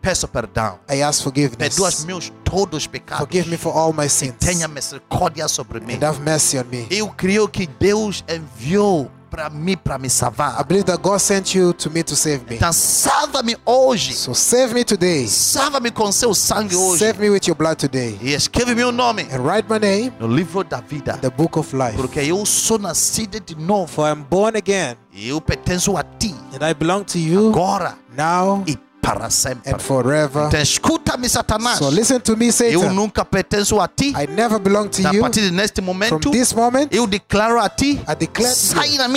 peço 0.00 0.26
perdão. 0.28 0.78
I 0.90 1.02
ask 1.02 1.22
Perdoa 1.24 1.50
forgiveness. 1.50 2.04
meus 2.04 2.32
todos 2.44 2.78
os 2.78 2.86
pecados. 2.86 3.24
Forgive 3.26 3.48
me 3.50 3.56
for 3.56 3.76
all 3.76 3.92
my 3.92 4.08
sins 4.08 4.34
Tenha 4.38 4.66
misericórdia 4.68 5.46
sobre 5.48 5.80
mim. 5.80 5.94
and 5.94 6.04
have 6.06 6.20
mercy 6.20 6.58
on 6.58 6.64
me. 6.70 6.86
Eu 6.90 7.08
creio 7.08 7.48
que 7.48 7.66
Deus 7.66 8.24
enviou 8.28 9.10
para 9.30 9.50
mim 9.50 9.76
para 9.76 9.98
me 9.98 10.06
I 10.06 10.10
salvar. 10.10 10.64
believe 10.64 10.84
that 10.86 11.02
God 11.02 11.18
sent 11.20 11.54
you 11.54 11.74
to 11.74 11.90
me 11.90 12.02
to 12.02 12.16
save 12.16 12.44
me. 12.48 12.56
Então 12.56 12.72
salva-me 12.72 13.56
hoje. 13.66 14.14
So 14.14 14.34
save 14.34 14.72
me 14.72 14.82
today. 14.84 15.28
Salva-me 15.28 15.90
com 15.90 16.10
seu 16.10 16.32
sangue 16.34 16.74
hoje. 16.74 17.04
Save 17.04 17.20
me 17.20 17.28
with 17.28 17.42
your 17.46 17.54
blood 17.54 17.76
today. 17.76 18.18
E 18.22 18.32
escreve 18.32 18.74
meu 18.74 18.90
nome 18.90 19.28
And 19.30 19.42
write 19.42 19.68
my 19.68 19.78
name 19.78 20.12
no 20.18 20.26
livro 20.26 20.64
da 20.64 20.80
vida. 20.80 21.16
in 21.16 21.20
the 21.20 21.30
book 21.30 21.58
of 21.58 21.76
life. 21.76 21.96
Porque 21.96 22.20
eu 22.20 22.46
sou 22.46 22.78
nascido 22.78 23.38
de 23.38 23.54
novo. 23.54 23.86
For 23.92 24.08
I'm 24.10 24.22
born 24.22 24.56
again 24.56 24.96
E 25.12 25.28
eu 25.28 25.40
pertenço 25.42 25.94
a 25.98 26.02
ti. 26.02 26.34
and 26.54 26.66
I 26.66 26.72
belong 26.72 27.04
to 27.04 27.18
you 27.18 27.50
Agora 27.50 27.98
now 28.16 28.64
e 28.66 28.78
para 29.12 29.30
sempre. 29.30 29.72
and 29.72 29.78
forever. 29.80 30.48
Escuta-me, 30.54 31.28
Satanás. 31.28 31.78
So 31.78 31.88
listen 31.90 32.20
to 32.20 32.36
me, 32.36 32.50
Eu 32.70 32.92
nunca 32.92 33.24
pertenço 33.24 33.80
a 33.80 33.88
ti. 33.88 34.10
I 34.10 34.26
never 34.26 34.58
belong 34.58 34.88
to 34.88 35.06
A 35.06 35.12
you. 35.12 35.20
partir 35.20 35.40
de 35.42 35.50
neste 35.50 35.76
From 35.80 35.86
momento, 35.86 36.30
this 36.30 36.52
moment, 36.52 36.88
eu 36.90 37.06
declaro 37.06 37.58
a 37.60 37.68
ti. 37.68 38.00
I 38.08 38.14
declare 38.18 38.54
Sai 38.54 38.96
da 38.96 39.08
minha 39.08 39.16